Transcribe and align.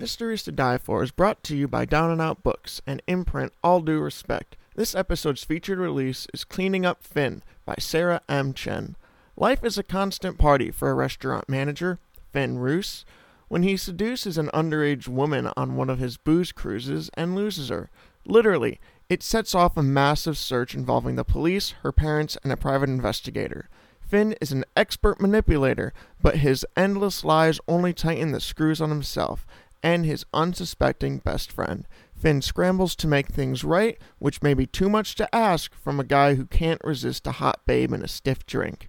Mysteries 0.00 0.44
to 0.44 0.52
Die 0.52 0.78
For 0.78 1.02
is 1.02 1.10
brought 1.10 1.42
to 1.42 1.56
you 1.56 1.66
by 1.66 1.84
Down 1.84 2.12
and 2.12 2.20
Out 2.20 2.44
Books 2.44 2.80
and 2.86 3.02
imprint 3.08 3.52
All 3.64 3.80
Due 3.80 3.98
Respect. 3.98 4.56
This 4.76 4.94
episode's 4.94 5.42
featured 5.42 5.80
release 5.80 6.28
is 6.32 6.44
Cleaning 6.44 6.86
Up 6.86 7.02
Finn 7.02 7.42
by 7.64 7.74
Sarah 7.80 8.20
M. 8.28 8.54
Chen. 8.54 8.94
Life 9.36 9.64
is 9.64 9.76
a 9.76 9.82
constant 9.82 10.38
party 10.38 10.70
for 10.70 10.88
a 10.88 10.94
restaurant 10.94 11.48
manager, 11.48 11.98
Finn 12.32 12.58
Roos, 12.58 13.04
when 13.48 13.64
he 13.64 13.76
seduces 13.76 14.38
an 14.38 14.50
underage 14.54 15.08
woman 15.08 15.50
on 15.56 15.74
one 15.74 15.90
of 15.90 15.98
his 15.98 16.16
booze 16.16 16.52
cruises 16.52 17.10
and 17.14 17.34
loses 17.34 17.68
her. 17.68 17.90
Literally, 18.24 18.78
it 19.08 19.24
sets 19.24 19.52
off 19.52 19.76
a 19.76 19.82
massive 19.82 20.38
search 20.38 20.76
involving 20.76 21.16
the 21.16 21.24
police, 21.24 21.70
her 21.82 21.90
parents, 21.90 22.38
and 22.44 22.52
a 22.52 22.56
private 22.56 22.88
investigator. 22.88 23.68
Finn 24.00 24.34
is 24.40 24.52
an 24.52 24.64
expert 24.74 25.20
manipulator, 25.20 25.92
but 26.22 26.36
his 26.36 26.64
endless 26.76 27.24
lies 27.24 27.60
only 27.68 27.92
tighten 27.92 28.32
the 28.32 28.40
screws 28.40 28.80
on 28.80 28.88
himself 28.88 29.44
and 29.82 30.04
his 30.04 30.24
unsuspecting 30.32 31.18
best 31.18 31.52
friend. 31.52 31.86
Finn 32.14 32.42
scrambles 32.42 32.96
to 32.96 33.06
make 33.06 33.28
things 33.28 33.62
right, 33.64 33.98
which 34.18 34.42
may 34.42 34.54
be 34.54 34.66
too 34.66 34.88
much 34.88 35.14
to 35.16 35.34
ask 35.34 35.74
from 35.74 36.00
a 36.00 36.04
guy 36.04 36.34
who 36.34 36.46
can't 36.46 36.80
resist 36.84 37.26
a 37.26 37.32
hot 37.32 37.60
babe 37.66 37.92
and 37.92 38.02
a 38.02 38.08
stiff 38.08 38.44
drink. 38.46 38.88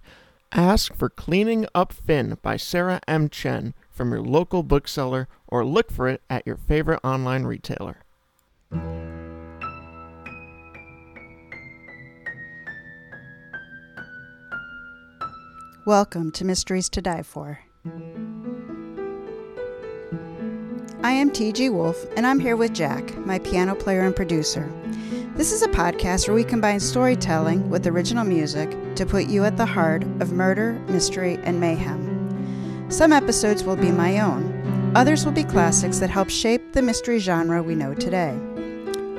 Ask 0.52 0.94
for 0.94 1.08
Cleaning 1.08 1.66
Up 1.74 1.92
Finn 1.92 2.36
by 2.42 2.56
Sarah 2.56 3.00
M. 3.06 3.28
Chen 3.28 3.72
from 3.88 4.10
your 4.10 4.22
local 4.22 4.64
bookseller 4.64 5.28
or 5.46 5.64
look 5.64 5.92
for 5.92 6.08
it 6.08 6.22
at 6.28 6.44
your 6.44 6.56
favorite 6.56 7.00
online 7.04 7.44
retailer. 7.44 7.98
Welcome 15.86 16.30
to 16.32 16.44
Mysteries 16.44 16.88
to 16.90 17.00
Die 17.00 17.22
For. 17.22 17.60
I 21.02 21.12
am 21.12 21.30
T.G. 21.30 21.70
Wolf, 21.70 22.04
and 22.14 22.26
I'm 22.26 22.38
here 22.38 22.56
with 22.56 22.74
Jack, 22.74 23.16
my 23.24 23.38
piano 23.38 23.74
player 23.74 24.02
and 24.02 24.14
producer. 24.14 24.70
This 25.34 25.50
is 25.50 25.62
a 25.62 25.68
podcast 25.68 26.28
where 26.28 26.34
we 26.34 26.44
combine 26.44 26.78
storytelling 26.78 27.70
with 27.70 27.86
original 27.86 28.22
music 28.22 28.76
to 28.96 29.06
put 29.06 29.26
you 29.26 29.44
at 29.44 29.56
the 29.56 29.64
heart 29.64 30.02
of 30.20 30.32
murder, 30.32 30.74
mystery, 30.88 31.38
and 31.42 31.58
mayhem. 31.58 32.86
Some 32.90 33.14
episodes 33.14 33.64
will 33.64 33.76
be 33.76 33.90
my 33.90 34.20
own, 34.20 34.92
others 34.94 35.24
will 35.24 35.32
be 35.32 35.42
classics 35.42 36.00
that 36.00 36.10
help 36.10 36.28
shape 36.28 36.74
the 36.74 36.82
mystery 36.82 37.18
genre 37.18 37.62
we 37.62 37.74
know 37.74 37.94
today. 37.94 38.38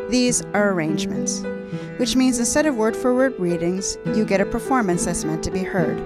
These 0.08 0.44
are 0.54 0.74
arrangements, 0.74 1.42
which 1.98 2.16
means 2.16 2.38
instead 2.38 2.68
of 2.68 2.76
word 2.76 2.96
for 2.96 3.16
word 3.16 3.40
readings, 3.40 3.98
you 4.14 4.24
get 4.24 4.40
a 4.40 4.46
performance 4.46 5.06
that's 5.06 5.26
meant 5.26 5.44
to 5.46 5.52
be 5.52 5.64
heard. 5.64 6.00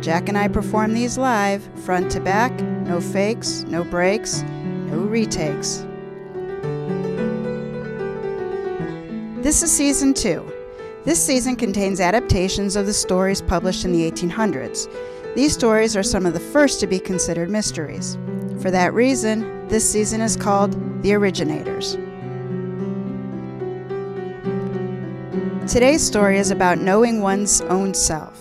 Jack 0.00 0.28
and 0.28 0.38
I 0.38 0.46
perform 0.46 0.94
these 0.94 1.18
live, 1.18 1.68
front 1.84 2.12
to 2.12 2.20
back, 2.20 2.52
no 2.86 3.00
fakes, 3.00 3.64
no 3.64 3.82
breaks, 3.82 4.44
no 4.90 5.00
retakes. 5.00 5.84
This 9.42 9.62
is 9.62 9.70
season 9.70 10.14
two. 10.14 10.50
This 11.04 11.22
season 11.24 11.56
contains 11.56 12.00
adaptations 12.00 12.74
of 12.74 12.86
the 12.86 12.92
stories 12.92 13.40
published 13.40 13.84
in 13.84 13.92
the 13.92 14.10
1800s. 14.10 14.88
These 15.34 15.52
stories 15.52 15.96
are 15.96 16.02
some 16.02 16.26
of 16.26 16.32
the 16.34 16.40
first 16.40 16.80
to 16.80 16.86
be 16.86 16.98
considered 16.98 17.50
mysteries. 17.50 18.18
For 18.60 18.70
that 18.70 18.92
reason, 18.94 19.68
this 19.68 19.88
season 19.88 20.20
is 20.20 20.36
called 20.36 20.72
The 21.02 21.14
Originators. 21.14 21.96
Today's 25.70 26.04
story 26.04 26.38
is 26.38 26.50
about 26.50 26.78
knowing 26.78 27.20
one's 27.20 27.60
own 27.62 27.94
self. 27.94 28.40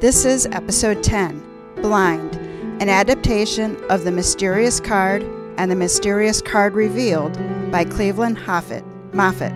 This 0.00 0.24
is 0.24 0.46
episode 0.46 1.02
10 1.02 1.44
Blind, 1.82 2.36
an 2.80 2.88
adaptation 2.88 3.76
of 3.90 4.04
The 4.04 4.12
Mysterious 4.12 4.80
Card 4.80 5.22
and 5.58 5.70
the 5.70 5.76
Mysterious 5.76 6.40
Card 6.40 6.72
Revealed 6.74 7.36
by 7.72 7.84
Cleveland 7.84 8.38
Hoffett, 8.38 8.84
Moffett. 9.12 9.52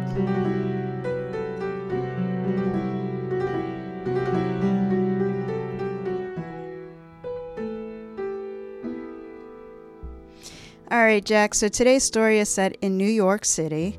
All 10.91 10.99
right, 10.99 11.25
Jack. 11.25 11.55
So 11.55 11.69
today's 11.69 12.03
story 12.03 12.41
is 12.41 12.49
set 12.49 12.77
in 12.83 12.99
New 12.99 13.07
York 13.07 13.45
City, 13.45 13.99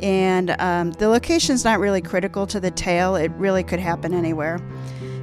and 0.00 0.52
um, 0.60 0.92
the 0.92 1.08
location's 1.08 1.64
not 1.64 1.80
really 1.80 2.00
critical 2.00 2.46
to 2.46 2.60
the 2.60 2.70
tale. 2.70 3.16
It 3.16 3.32
really 3.32 3.64
could 3.64 3.80
happen 3.80 4.14
anywhere. 4.14 4.60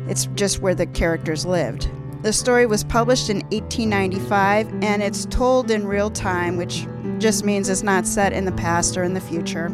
It's 0.07 0.27
just 0.35 0.59
where 0.59 0.75
the 0.75 0.85
characters 0.85 1.45
lived. 1.45 1.89
The 2.23 2.33
story 2.33 2.65
was 2.65 2.83
published 2.83 3.29
in 3.29 3.37
1895 3.51 4.83
and 4.83 5.03
it's 5.03 5.25
told 5.25 5.69
in 5.69 5.87
real 5.87 6.09
time, 6.09 6.57
which 6.57 6.87
just 7.19 7.45
means 7.45 7.69
it's 7.69 7.83
not 7.83 8.07
set 8.07 8.33
in 8.33 8.45
the 8.45 8.51
past 8.51 8.97
or 8.97 9.03
in 9.03 9.13
the 9.13 9.21
future. 9.21 9.69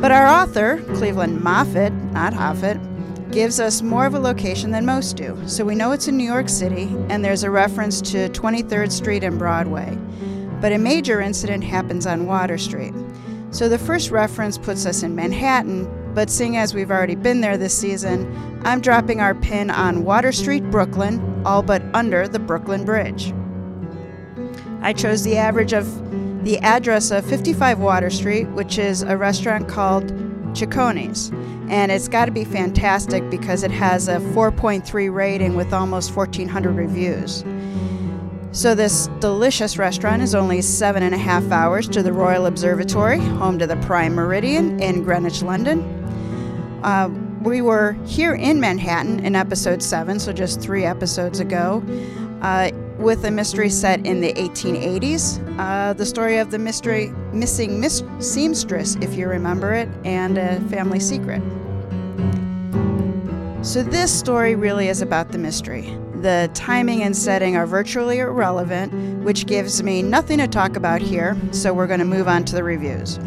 But 0.00 0.10
our 0.10 0.26
author, 0.26 0.82
Cleveland 0.94 1.40
Moffett, 1.40 1.92
not 2.12 2.34
Hoffett, 2.34 2.78
gives 3.30 3.60
us 3.60 3.82
more 3.82 4.04
of 4.04 4.14
a 4.14 4.18
location 4.18 4.72
than 4.72 4.84
most 4.84 5.16
do. 5.16 5.40
So 5.46 5.64
we 5.64 5.76
know 5.76 5.92
it's 5.92 6.08
in 6.08 6.16
New 6.16 6.24
York 6.24 6.48
City 6.48 6.88
and 7.08 7.24
there's 7.24 7.44
a 7.44 7.50
reference 7.50 8.00
to 8.12 8.28
23rd 8.30 8.90
Street 8.90 9.24
and 9.24 9.38
Broadway. 9.38 9.96
But 10.60 10.72
a 10.72 10.78
major 10.78 11.20
incident 11.20 11.62
happens 11.62 12.04
on 12.06 12.26
Water 12.26 12.58
Street. 12.58 12.94
So 13.50 13.68
the 13.68 13.78
first 13.78 14.10
reference 14.10 14.58
puts 14.58 14.86
us 14.86 15.04
in 15.04 15.14
Manhattan, 15.14 15.86
but 16.14 16.30
seeing 16.30 16.56
as 16.56 16.74
we've 16.74 16.90
already 16.90 17.16
been 17.16 17.40
there 17.40 17.56
this 17.56 17.76
season, 17.76 18.60
I'm 18.64 18.80
dropping 18.80 19.20
our 19.20 19.34
pin 19.34 19.70
on 19.70 20.04
Water 20.04 20.32
Street, 20.32 20.70
Brooklyn, 20.70 21.42
all 21.44 21.62
but 21.62 21.82
under 21.94 22.28
the 22.28 22.38
Brooklyn 22.38 22.84
Bridge. 22.84 23.34
I 24.80 24.92
chose 24.92 25.24
the 25.24 25.36
average 25.36 25.72
of 25.72 26.44
the 26.44 26.58
address 26.58 27.10
of 27.10 27.24
55 27.26 27.78
Water 27.78 28.10
Street, 28.10 28.44
which 28.50 28.78
is 28.78 29.02
a 29.02 29.16
restaurant 29.16 29.68
called 29.68 30.12
Cecconi's. 30.54 31.30
And 31.68 31.90
it's 31.90 32.08
got 32.08 32.26
to 32.26 32.30
be 32.30 32.44
fantastic 32.44 33.28
because 33.30 33.62
it 33.62 33.70
has 33.70 34.08
a 34.08 34.16
4.3 34.18 35.12
rating 35.12 35.56
with 35.56 35.72
almost 35.72 36.14
1,400 36.14 36.76
reviews. 36.76 37.44
So, 38.52 38.74
this 38.74 39.08
delicious 39.18 39.78
restaurant 39.78 40.22
is 40.22 40.34
only 40.34 40.62
seven 40.62 41.02
and 41.02 41.12
a 41.12 41.18
half 41.18 41.50
hours 41.50 41.88
to 41.88 42.04
the 42.04 42.12
Royal 42.12 42.46
Observatory, 42.46 43.18
home 43.18 43.58
to 43.58 43.66
the 43.66 43.76
Prime 43.78 44.14
Meridian 44.14 44.80
in 44.80 45.02
Greenwich, 45.02 45.42
London. 45.42 45.93
Uh, 46.84 47.08
we 47.40 47.62
were 47.62 47.92
here 48.04 48.34
in 48.34 48.60
Manhattan 48.60 49.24
in 49.24 49.34
episode 49.34 49.82
7, 49.82 50.18
so 50.18 50.34
just 50.34 50.60
three 50.60 50.84
episodes 50.84 51.40
ago, 51.40 51.82
uh, 52.42 52.70
with 52.98 53.24
a 53.24 53.30
mystery 53.30 53.70
set 53.70 54.04
in 54.04 54.20
the 54.20 54.34
1880s. 54.34 55.42
Uh, 55.58 55.94
the 55.94 56.04
story 56.04 56.36
of 56.36 56.50
the 56.50 56.58
mystery 56.58 57.08
missing 57.32 57.80
mis- 57.80 58.02
seamstress, 58.18 58.96
if 58.96 59.14
you 59.14 59.26
remember 59.28 59.72
it, 59.72 59.88
and 60.04 60.36
a 60.36 60.60
family 60.68 61.00
secret. 61.00 61.42
So, 63.62 63.82
this 63.82 64.12
story 64.12 64.54
really 64.54 64.88
is 64.88 65.00
about 65.00 65.32
the 65.32 65.38
mystery. 65.38 65.96
The 66.16 66.50
timing 66.52 67.02
and 67.02 67.16
setting 67.16 67.56
are 67.56 67.66
virtually 67.66 68.18
irrelevant, 68.18 68.92
which 69.24 69.46
gives 69.46 69.82
me 69.82 70.02
nothing 70.02 70.36
to 70.36 70.46
talk 70.46 70.76
about 70.76 71.00
here, 71.00 71.34
so 71.50 71.72
we're 71.72 71.86
going 71.86 72.00
to 72.00 72.04
move 72.04 72.28
on 72.28 72.44
to 72.44 72.54
the 72.54 72.62
reviews. 72.62 73.18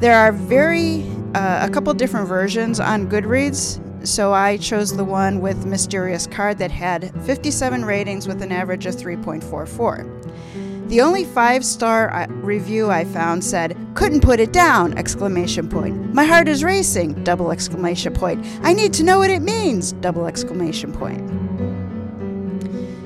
There 0.00 0.14
are 0.14 0.32
very 0.32 1.04
uh, 1.34 1.66
a 1.68 1.70
couple 1.70 1.92
different 1.94 2.28
versions 2.28 2.80
on 2.80 3.08
Goodreads. 3.08 3.80
So 4.06 4.32
I 4.32 4.56
chose 4.56 4.96
the 4.96 5.04
one 5.04 5.40
with 5.40 5.66
Mysterious 5.66 6.26
Card 6.26 6.58
that 6.58 6.70
had 6.70 7.12
57 7.24 7.84
ratings 7.84 8.28
with 8.28 8.42
an 8.42 8.52
average 8.52 8.86
of 8.86 8.94
3.44. 8.94 10.88
The 10.88 11.02
only 11.02 11.24
five-star 11.24 12.10
uh, 12.14 12.26
review 12.28 12.90
I 12.90 13.04
found 13.04 13.44
said, 13.44 13.76
"Couldn't 13.94 14.22
put 14.22 14.40
it 14.40 14.54
down!" 14.54 14.96
exclamation 14.96 15.68
point. 15.68 16.14
My 16.14 16.24
heart 16.24 16.48
is 16.48 16.64
racing! 16.64 17.24
double 17.24 17.52
exclamation 17.52 18.14
point. 18.14 18.42
I 18.62 18.72
need 18.72 18.94
to 18.94 19.02
know 19.02 19.18
what 19.18 19.28
it 19.28 19.42
means! 19.42 19.92
double 19.92 20.26
exclamation 20.26 20.92
point. 20.92 21.20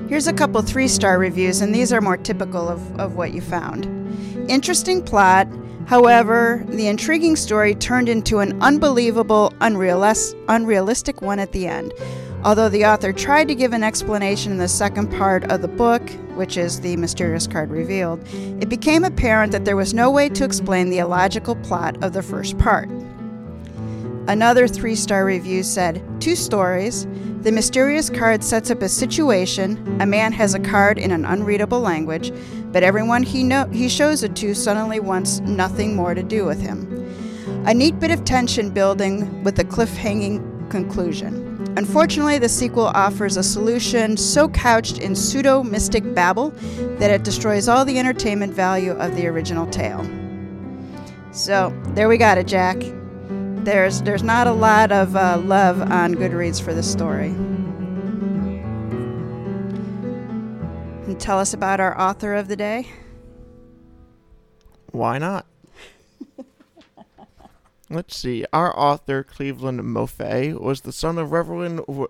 Here's 0.09 0.29
a 0.29 0.33
couple 0.33 0.63
three-star 0.63 1.19
reviews, 1.19 1.61
and 1.61 1.75
these 1.75 1.93
are 1.93 2.01
more 2.01 2.17
typical 2.17 2.69
of, 2.69 3.01
of 3.01 3.17
what 3.17 3.33
you 3.33 3.41
found. 3.41 3.87
Interesting 4.49 5.03
plot, 5.03 5.49
However, 5.87 6.65
the 6.69 6.87
intriguing 6.87 7.37
story 7.37 7.75
turned 7.75 8.09
into 8.09 8.39
an 8.39 8.61
unbelievable, 8.63 9.53
unrealis- 9.61 10.35
unrealistic 10.49 11.21
one 11.21 11.39
at 11.39 11.53
the 11.53 11.67
end. 11.67 11.93
Although 12.45 12.69
the 12.69 12.87
author 12.87 13.13
tried 13.13 13.47
to 13.49 13.55
give 13.55 13.73
an 13.73 13.85
explanation 13.85 14.53
in 14.53 14.59
the 14.59 14.69
second 14.69 15.13
part 15.13 15.45
of 15.51 15.63
the 15.63 15.69
book, 15.69 16.03
which 16.35 16.57
is 16.57 16.81
the 16.81 16.97
mysterious 16.97 17.47
card 17.47 17.71
revealed, 17.71 18.21
it 18.61 18.69
became 18.69 19.05
apparent 19.05 19.53
that 19.53 19.65
there 19.65 19.77
was 19.77 19.95
no 19.95 20.11
way 20.11 20.29
to 20.31 20.45
explain 20.45 20.91
the 20.91 20.99
illogical 20.99 21.55
plot 21.57 22.03
of 22.03 22.13
the 22.13 22.23
first 22.23 22.59
part. 22.59 22.89
Another 24.29 24.69
three 24.69 24.95
star 24.95 25.25
review 25.25 25.63
said 25.63 26.03
Two 26.21 26.37
stories. 26.37 27.07
The 27.41 27.51
mysterious 27.51 28.09
card 28.09 28.45
sets 28.45 28.71
up 28.71 28.81
a 28.83 28.89
situation. 28.89 30.01
A 30.01 30.07
man 30.07 30.33
has 30.33 30.55
a 30.55 30.61
card 30.61 30.97
in 30.97 31.11
an 31.11 31.25
unreadable 31.25 31.81
language, 31.81 32.33
but 32.71 32.85
everyone 32.85 33.25
he, 33.25 33.43
know- 33.43 33.67
he 33.73 33.89
shows 33.89 34.23
it 34.23 34.37
to 34.37 34.55
suddenly 34.55 35.01
wants 35.01 35.41
nothing 35.41 35.97
more 35.97 36.15
to 36.15 36.23
do 36.23 36.45
with 36.45 36.61
him. 36.61 36.89
A 37.67 37.75
neat 37.75 37.99
bit 37.99 38.13
of 38.13 38.25
tension 38.25 38.71
building 38.71 39.43
with 39.43 39.59
a 39.59 39.65
cliffhanging 39.65 40.71
conclusion. 40.71 41.75
Unfortunately, 41.77 42.39
the 42.39 42.49
sequel 42.49 42.87
offers 42.87 43.37
a 43.37 43.43
solution 43.43 44.17
so 44.17 44.49
couched 44.49 44.99
in 44.99 45.17
pseudo 45.17 45.65
mystic 45.65 46.15
babble 46.15 46.51
that 46.99 47.11
it 47.11 47.25
destroys 47.25 47.67
all 47.67 47.85
the 47.85 47.99
entertainment 47.99 48.55
value 48.55 48.93
of 48.93 49.17
the 49.17 49.27
original 49.27 49.67
tale. 49.67 50.09
So, 51.33 51.77
there 51.95 52.09
we 52.09 52.19
got 52.19 52.39
it, 52.39 52.47
Jack. 52.47 52.77
There's, 53.65 54.03
there's 54.03 54.23
not 54.25 54.47
a 54.49 54.53
lot 54.53 54.91
of 54.91 55.15
uh, 55.15 55.41
love 55.45 55.81
on 55.81 56.15
Goodreads 56.17 56.61
for 56.61 56.75
this 56.75 56.91
story. 56.91 57.29
And 61.07 61.21
tell 61.21 61.39
us 61.39 61.55
about 61.55 61.79
our 61.79 61.97
author 62.01 62.35
of 62.35 62.49
the 62.49 62.57
day. 62.57 62.89
Why 64.91 65.19
not? 65.19 65.47
Let's 67.91 68.17
see. 68.17 68.45
Our 68.53 68.77
author, 68.77 69.23
Cleveland 69.23 69.81
Moffett, 69.81 70.61
was 70.61 70.81
the 70.81 70.93
son 70.93 71.17
of 71.19 71.31
Reverend, 71.31 71.83
w- 71.87 72.09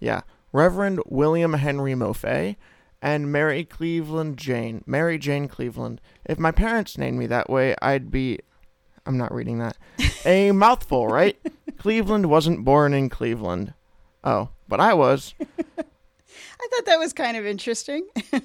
yeah, 0.00 0.22
Reverend 0.52 1.00
William 1.06 1.52
Henry 1.52 1.94
Moffett 1.94 2.56
and 3.02 3.30
Mary 3.30 3.64
Cleveland 3.64 4.38
Jane, 4.38 4.82
Mary 4.86 5.18
Jane 5.18 5.46
Cleveland. 5.46 6.00
If 6.24 6.38
my 6.38 6.52
parents 6.52 6.96
named 6.96 7.18
me 7.18 7.26
that 7.26 7.50
way, 7.50 7.74
I'd 7.82 8.10
be, 8.10 8.40
I'm 9.06 9.16
not 9.16 9.32
reading 9.32 9.58
that, 9.58 9.76
a 10.24 10.52
mouthful, 10.52 11.06
right? 11.06 11.38
Cleveland 11.78 12.26
wasn't 12.26 12.64
born 12.64 12.92
in 12.92 13.08
Cleveland. 13.08 13.72
Oh, 14.24 14.50
but 14.68 14.80
I 14.80 14.94
was. 14.94 15.34
I 15.40 16.68
thought 16.70 16.86
that 16.86 16.98
was 16.98 17.12
kind 17.12 17.36
of 17.36 17.46
interesting. 17.46 18.06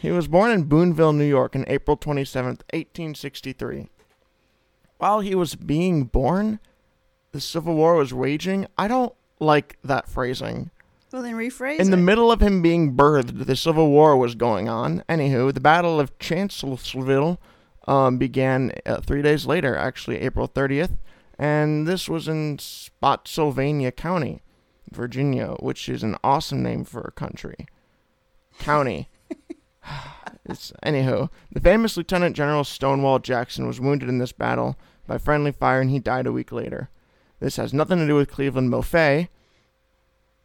He 0.00 0.10
was 0.10 0.28
born 0.28 0.50
in 0.50 0.62
Boonville, 0.62 1.12
New 1.12 1.26
York, 1.26 1.54
on 1.54 1.66
April 1.68 1.94
27th, 1.94 2.62
1863. 2.72 3.90
While 4.96 5.20
he 5.20 5.34
was 5.34 5.54
being 5.54 6.04
born, 6.04 6.58
the 7.32 7.40
Civil 7.40 7.74
War 7.74 7.96
was 7.96 8.10
raging. 8.10 8.66
I 8.78 8.88
don't 8.88 9.12
like 9.40 9.76
that 9.84 10.08
phrasing. 10.08 10.70
well, 11.12 11.20
then 11.20 11.34
rephrase 11.34 11.80
In 11.80 11.90
the 11.90 11.98
middle 11.98 12.32
of 12.32 12.40
him 12.40 12.62
being 12.62 12.96
birthed, 12.96 13.44
the 13.44 13.56
Civil 13.56 13.90
War 13.90 14.16
was 14.16 14.34
going 14.34 14.70
on. 14.70 15.04
Anywho, 15.06 15.52
the 15.52 15.60
Battle 15.60 16.00
of 16.00 16.18
Chancellorsville 16.18 17.38
um, 17.90 18.18
began 18.18 18.72
uh, 18.86 19.00
three 19.00 19.20
days 19.20 19.46
later, 19.46 19.76
actually 19.76 20.20
April 20.20 20.46
30th, 20.46 20.96
and 21.36 21.88
this 21.88 22.08
was 22.08 22.28
in 22.28 22.56
Spotsylvania 22.60 23.90
County, 23.90 24.42
Virginia, 24.92 25.56
which 25.58 25.88
is 25.88 26.04
an 26.04 26.16
awesome 26.22 26.62
name 26.62 26.84
for 26.84 27.00
a 27.00 27.10
country. 27.10 27.66
County. 28.60 29.08
it's, 30.44 30.72
anywho, 30.84 31.30
the 31.50 31.60
famous 31.60 31.96
Lieutenant 31.96 32.36
General 32.36 32.62
Stonewall 32.62 33.18
Jackson 33.18 33.66
was 33.66 33.80
wounded 33.80 34.08
in 34.08 34.18
this 34.18 34.32
battle 34.32 34.78
by 35.08 35.18
friendly 35.18 35.50
fire, 35.50 35.80
and 35.80 35.90
he 35.90 35.98
died 35.98 36.28
a 36.28 36.32
week 36.32 36.52
later. 36.52 36.90
This 37.40 37.56
has 37.56 37.74
nothing 37.74 37.98
to 37.98 38.06
do 38.06 38.14
with 38.14 38.30
Cleveland 38.30 38.70
Moffett, 38.70 39.26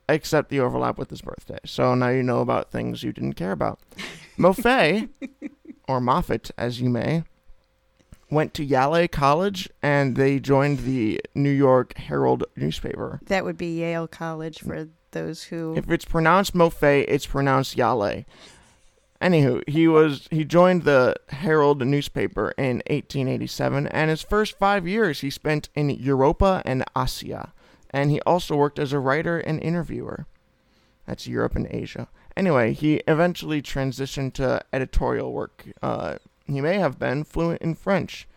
except 0.09 0.49
the 0.49 0.61
overlap 0.61 0.97
with 0.97 1.11
his 1.11 1.21
birthday. 1.21 1.59
So 1.63 1.93
now 1.93 2.09
you 2.09 2.23
know 2.23 2.39
about 2.39 2.71
things 2.71 3.03
you 3.03 3.13
didn't 3.13 3.33
care 3.33 3.51
about. 3.51 3.79
Moffett, 4.35 5.09
or 5.87 6.01
Moffat, 6.01 6.49
as 6.57 6.81
you 6.81 6.89
may, 6.89 7.23
went 8.29 8.53
to 8.55 8.63
Yale 8.63 9.07
College 9.07 9.69
and 9.81 10.15
they 10.15 10.39
joined 10.39 10.79
the 10.79 11.21
New 11.33 11.51
York 11.51 11.97
Herald 11.97 12.43
newspaper. 12.55 13.19
That 13.25 13.45
would 13.45 13.57
be 13.57 13.79
Yale 13.79 14.07
College 14.07 14.59
for 14.59 14.89
those 15.11 15.43
who. 15.43 15.75
If 15.75 15.89
it's 15.89 16.05
pronounced 16.05 16.55
Moffat, 16.55 17.05
it's 17.09 17.25
pronounced 17.25 17.77
Yale. 17.77 18.25
Anywho, 19.21 19.67
he 19.67 19.87
was 19.87 20.27
he 20.29 20.43
joined 20.43 20.83
the 20.83 21.15
Herald 21.29 21.85
newspaper 21.85 22.53
in 22.57 22.77
1887, 22.87 23.87
and 23.87 24.09
his 24.09 24.21
first 24.21 24.59
five 24.59 24.85
years 24.85 25.21
he 25.21 25.29
spent 25.29 25.69
in 25.73 25.89
Europa 25.89 26.61
and 26.65 26.83
Asia, 26.95 27.53
and 27.91 28.11
he 28.11 28.19
also 28.21 28.55
worked 28.55 28.77
as 28.77 28.91
a 28.91 28.99
writer 28.99 29.39
and 29.39 29.61
interviewer. 29.61 30.27
That's 31.07 31.27
Europe 31.27 31.55
and 31.55 31.67
Asia. 31.71 32.09
Anyway, 32.35 32.73
he 32.73 32.95
eventually 33.07 33.61
transitioned 33.61 34.33
to 34.33 34.61
editorial 34.73 35.31
work. 35.31 35.65
Uh, 35.81 36.17
he 36.47 36.61
may 36.61 36.77
have 36.77 36.99
been 36.99 37.23
fluent 37.23 37.61
in 37.61 37.75
French, 37.75 38.27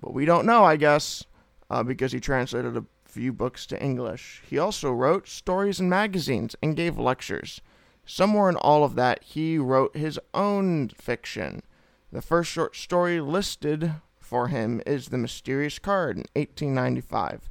but 0.00 0.12
we 0.12 0.24
don't 0.24 0.46
know, 0.46 0.64
I 0.64 0.76
guess, 0.76 1.24
uh, 1.70 1.82
because 1.82 2.12
he 2.12 2.20
translated 2.20 2.76
a 2.76 2.84
few 3.04 3.32
books 3.32 3.66
to 3.66 3.82
English. 3.82 4.42
He 4.48 4.58
also 4.58 4.90
wrote 4.90 5.28
stories 5.28 5.80
in 5.80 5.88
magazines 5.88 6.56
and 6.62 6.76
gave 6.76 6.98
lectures. 6.98 7.60
Somewhere 8.04 8.48
in 8.48 8.56
all 8.56 8.84
of 8.84 8.94
that, 8.96 9.22
he 9.22 9.58
wrote 9.58 9.96
his 9.96 10.18
own 10.34 10.88
fiction. 10.88 11.62
The 12.10 12.22
first 12.22 12.50
short 12.50 12.76
story 12.76 13.20
listed 13.20 13.94
for 14.18 14.48
him 14.48 14.82
is 14.86 15.08
The 15.08 15.18
Mysterious 15.18 15.78
Card 15.78 16.16
in 16.16 16.24
1895. 16.34 17.50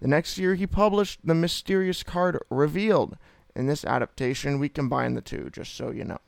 The 0.00 0.08
next 0.08 0.36
year, 0.38 0.54
he 0.54 0.66
published 0.66 1.20
The 1.24 1.34
Mysterious 1.34 2.02
Card 2.02 2.38
Revealed. 2.50 3.16
In 3.54 3.66
this 3.66 3.84
adaptation, 3.84 4.58
we 4.58 4.68
combine 4.68 5.14
the 5.14 5.20
two, 5.20 5.50
just 5.50 5.76
so 5.76 5.90
you 5.90 6.04
know. 6.04 6.18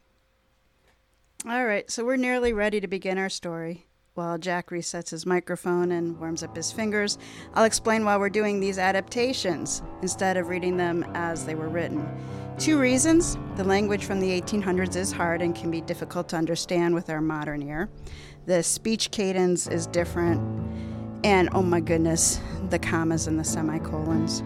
All 1.46 1.67
right, 1.67 1.91
so 1.91 2.06
we're 2.06 2.17
nearly 2.17 2.55
ready 2.55 2.81
to 2.81 2.88
begin 2.88 3.19
our 3.19 3.29
story. 3.29 3.85
While 4.14 4.38
Jack 4.38 4.70
resets 4.70 5.11
his 5.11 5.26
microphone 5.26 5.93
and 5.93 6.19
warms 6.19 6.43
up 6.43 6.56
his 6.56 6.73
fingers, 6.73 7.19
I'll 7.52 7.64
explain 7.64 8.02
why 8.06 8.17
we're 8.17 8.31
doing 8.31 8.61
these 8.61 8.79
adaptations 8.79 9.82
instead 10.00 10.38
of 10.38 10.49
reading 10.49 10.79
them 10.79 11.05
as 11.12 11.44
they 11.44 11.55
were 11.55 11.69
written. 11.69 12.08
Two 12.58 12.81
reasons 12.81 13.37
the 13.56 13.64
language 13.64 14.06
from 14.06 14.20
the 14.20 14.41
1800s 14.41 14.96
is 14.96 15.12
hard 15.12 15.43
and 15.43 15.55
can 15.55 15.70
be 15.70 15.82
difficult 15.82 16.31
to 16.31 16.37
understand 16.37 16.94
with 16.94 17.11
our 17.11 17.20
modern 17.20 17.61
ear. 17.61 17.90
The 18.47 18.62
speech 18.62 19.11
cadence 19.11 19.67
is 19.67 19.87
different, 19.87 20.40
and 21.25 21.49
oh 21.53 21.62
my 21.62 21.81
goodness, 21.81 22.38
the 22.69 22.79
commas 22.79 23.26
and 23.26 23.41
the 23.41 23.44
semicolons. 23.44 24.43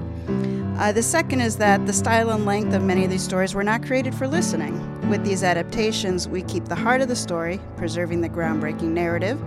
Uh, 0.78 0.92
the 0.92 1.02
second 1.02 1.40
is 1.40 1.56
that 1.56 1.84
the 1.86 1.92
style 1.92 2.30
and 2.30 2.46
length 2.46 2.72
of 2.72 2.84
many 2.84 3.04
of 3.04 3.10
these 3.10 3.22
stories 3.22 3.52
were 3.52 3.64
not 3.64 3.82
created 3.82 4.14
for 4.14 4.28
listening. 4.28 4.78
With 5.10 5.24
these 5.24 5.42
adaptations, 5.42 6.28
we 6.28 6.42
keep 6.42 6.66
the 6.66 6.76
heart 6.76 7.00
of 7.00 7.08
the 7.08 7.16
story, 7.16 7.60
preserving 7.76 8.20
the 8.20 8.28
groundbreaking 8.28 8.90
narrative, 8.90 9.40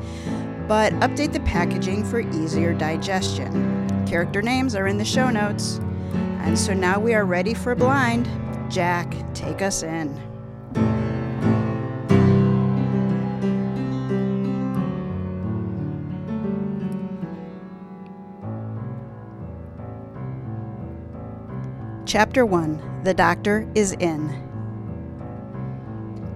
but 0.67 0.91
update 0.95 1.31
the 1.31 1.39
packaging 1.41 2.03
for 2.03 2.19
easier 2.19 2.73
digestion. 2.73 4.05
Character 4.05 4.41
names 4.41 4.75
are 4.75 4.87
in 4.87 4.97
the 4.97 5.05
show 5.05 5.29
notes. 5.29 5.79
And 6.41 6.59
so 6.59 6.73
now 6.73 6.99
we 6.99 7.13
are 7.13 7.25
ready 7.25 7.53
for 7.53 7.75
Blind. 7.75 8.29
Jack, 8.69 9.15
take 9.33 9.61
us 9.61 9.83
in. 9.83 10.30
Chapter 22.11 22.45
1 22.45 23.03
The 23.05 23.13
Doctor 23.13 23.65
is 23.73 23.93
In. 23.93 24.27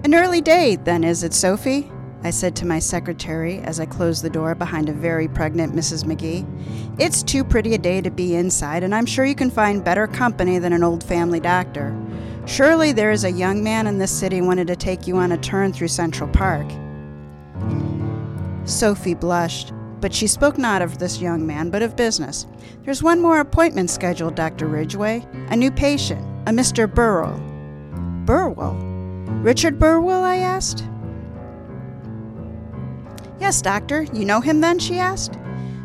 An 0.05 0.15
early 0.15 0.39
day, 0.39 0.77
then, 0.77 1.03
is 1.03 1.21
it, 1.21 1.33
Sophie? 1.33 1.91
I 2.23 2.29
said 2.29 2.55
to 2.55 2.65
my 2.65 2.79
secretary 2.79 3.59
as 3.59 3.81
I 3.81 3.85
closed 3.85 4.23
the 4.23 4.29
door 4.29 4.55
behind 4.55 4.87
a 4.87 4.93
very 4.93 5.27
pregnant 5.27 5.75
Mrs. 5.75 6.05
McGee. 6.05 6.47
It's 6.97 7.21
too 7.21 7.43
pretty 7.43 7.73
a 7.73 7.77
day 7.77 7.99
to 7.99 8.09
be 8.09 8.35
inside, 8.35 8.83
and 8.83 8.95
I'm 8.95 9.05
sure 9.05 9.25
you 9.25 9.35
can 9.35 9.51
find 9.51 9.83
better 9.83 10.07
company 10.07 10.59
than 10.59 10.71
an 10.71 10.81
old 10.81 11.03
family 11.03 11.41
doctor. 11.41 11.93
Surely 12.45 12.93
there 12.93 13.11
is 13.11 13.25
a 13.25 13.31
young 13.31 13.61
man 13.61 13.85
in 13.85 13.97
this 13.97 14.17
city 14.17 14.39
wanted 14.39 14.67
to 14.67 14.77
take 14.77 15.07
you 15.07 15.17
on 15.17 15.33
a 15.33 15.37
turn 15.37 15.73
through 15.73 15.89
Central 15.89 16.29
Park. 16.29 16.67
Sophie 18.63 19.13
blushed, 19.13 19.73
but 20.05 20.13
she 20.13 20.27
spoke 20.27 20.59
not 20.59 20.83
of 20.83 20.99
this 20.99 21.19
young 21.19 21.47
man, 21.47 21.71
but 21.71 21.81
of 21.81 21.95
business. 21.95 22.45
There's 22.83 23.01
one 23.01 23.19
more 23.19 23.39
appointment 23.39 23.89
scheduled, 23.89 24.35
Dr. 24.35 24.67
Ridgway. 24.67 25.25
A 25.49 25.55
new 25.55 25.71
patient, 25.71 26.21
a 26.47 26.51
Mr. 26.51 26.87
Burwell. 26.87 27.39
Burwell? 28.23 28.75
Richard 29.41 29.79
Burwell? 29.79 30.23
I 30.23 30.35
asked. 30.35 30.85
Yes, 33.39 33.63
doctor. 33.63 34.03
You 34.13 34.25
know 34.25 34.41
him 34.41 34.61
then? 34.61 34.77
she 34.77 34.99
asked. 34.99 35.39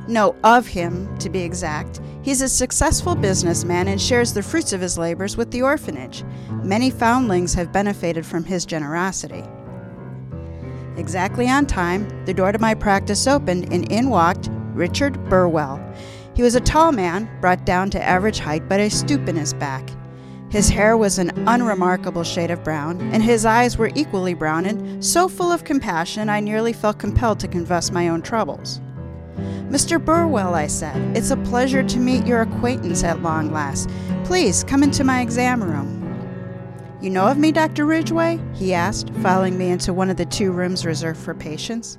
No, 0.06 0.36
of 0.44 0.66
him, 0.66 1.16
to 1.16 1.30
be 1.30 1.40
exact. 1.40 2.02
He's 2.20 2.42
a 2.42 2.48
successful 2.50 3.14
businessman 3.14 3.88
and 3.88 3.98
shares 3.98 4.34
the 4.34 4.42
fruits 4.42 4.74
of 4.74 4.82
his 4.82 4.98
labors 4.98 5.38
with 5.38 5.50
the 5.50 5.62
orphanage. 5.62 6.24
Many 6.62 6.90
foundlings 6.90 7.54
have 7.54 7.72
benefited 7.72 8.26
from 8.26 8.44
his 8.44 8.66
generosity. 8.66 9.44
Exactly 10.96 11.48
on 11.48 11.66
time, 11.66 12.08
the 12.24 12.34
door 12.34 12.52
to 12.52 12.58
my 12.58 12.74
practice 12.74 13.26
opened 13.26 13.72
and 13.72 13.90
in 13.90 14.10
walked 14.10 14.48
Richard 14.74 15.22
Burwell. 15.28 15.80
He 16.34 16.42
was 16.42 16.54
a 16.54 16.60
tall 16.60 16.92
man, 16.92 17.28
brought 17.40 17.64
down 17.64 17.90
to 17.90 18.02
average 18.02 18.38
height 18.38 18.68
by 18.68 18.76
a 18.76 18.90
stoop 18.90 19.28
in 19.28 19.36
his 19.36 19.54
back. 19.54 19.88
His 20.50 20.68
hair 20.68 20.96
was 20.96 21.18
an 21.18 21.30
unremarkable 21.46 22.24
shade 22.24 22.50
of 22.50 22.64
brown, 22.64 23.00
and 23.12 23.22
his 23.22 23.44
eyes 23.44 23.78
were 23.78 23.92
equally 23.94 24.34
brown 24.34 24.66
and 24.66 25.04
so 25.04 25.28
full 25.28 25.52
of 25.52 25.62
compassion 25.62 26.28
I 26.28 26.40
nearly 26.40 26.72
felt 26.72 26.98
compelled 26.98 27.38
to 27.40 27.48
confess 27.48 27.92
my 27.92 28.08
own 28.08 28.20
troubles. 28.20 28.80
Mr. 29.68 30.04
Burwell, 30.04 30.56
I 30.56 30.66
said, 30.66 31.16
it's 31.16 31.30
a 31.30 31.36
pleasure 31.36 31.84
to 31.84 31.98
meet 32.00 32.26
your 32.26 32.40
acquaintance 32.40 33.04
at 33.04 33.22
long 33.22 33.52
last. 33.52 33.88
Please 34.24 34.64
come 34.64 34.82
into 34.82 35.04
my 35.04 35.20
exam 35.20 35.62
room. 35.62 35.99
You 37.00 37.08
know 37.08 37.26
of 37.26 37.38
me, 37.38 37.50
Dr. 37.50 37.86
Ridgway? 37.86 38.38
he 38.52 38.74
asked, 38.74 39.08
following 39.22 39.56
me 39.56 39.70
into 39.70 39.94
one 39.94 40.10
of 40.10 40.18
the 40.18 40.26
two 40.26 40.52
rooms 40.52 40.84
reserved 40.84 41.18
for 41.18 41.32
patients. 41.34 41.96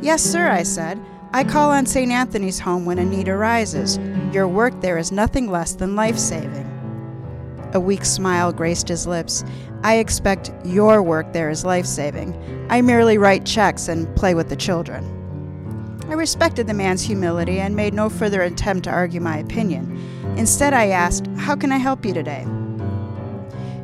Yes, 0.00 0.22
sir, 0.22 0.48
I 0.48 0.62
said. 0.62 0.98
I 1.34 1.44
call 1.44 1.70
on 1.70 1.84
St. 1.84 2.10
Anthony's 2.10 2.58
home 2.58 2.86
when 2.86 2.98
a 2.98 3.04
need 3.04 3.28
arises. 3.28 3.98
Your 4.32 4.48
work 4.48 4.80
there 4.80 4.96
is 4.96 5.12
nothing 5.12 5.50
less 5.50 5.74
than 5.74 5.96
life 5.96 6.16
saving. 6.16 6.66
A 7.74 7.80
weak 7.80 8.06
smile 8.06 8.54
graced 8.54 8.88
his 8.88 9.06
lips. 9.06 9.44
I 9.82 9.96
expect 9.96 10.50
your 10.64 11.02
work 11.02 11.34
there 11.34 11.50
is 11.50 11.66
life 11.66 11.86
saving. 11.86 12.34
I 12.70 12.80
merely 12.80 13.18
write 13.18 13.44
checks 13.44 13.88
and 13.88 14.14
play 14.16 14.34
with 14.34 14.48
the 14.48 14.56
children. 14.56 15.04
I 16.08 16.14
respected 16.14 16.66
the 16.66 16.74
man's 16.74 17.02
humility 17.02 17.60
and 17.60 17.76
made 17.76 17.92
no 17.92 18.08
further 18.08 18.40
attempt 18.40 18.84
to 18.84 18.90
argue 18.90 19.20
my 19.20 19.36
opinion. 19.36 19.98
Instead, 20.38 20.72
I 20.72 20.88
asked, 20.88 21.26
How 21.36 21.54
can 21.54 21.70
I 21.70 21.78
help 21.78 22.06
you 22.06 22.14
today? 22.14 22.46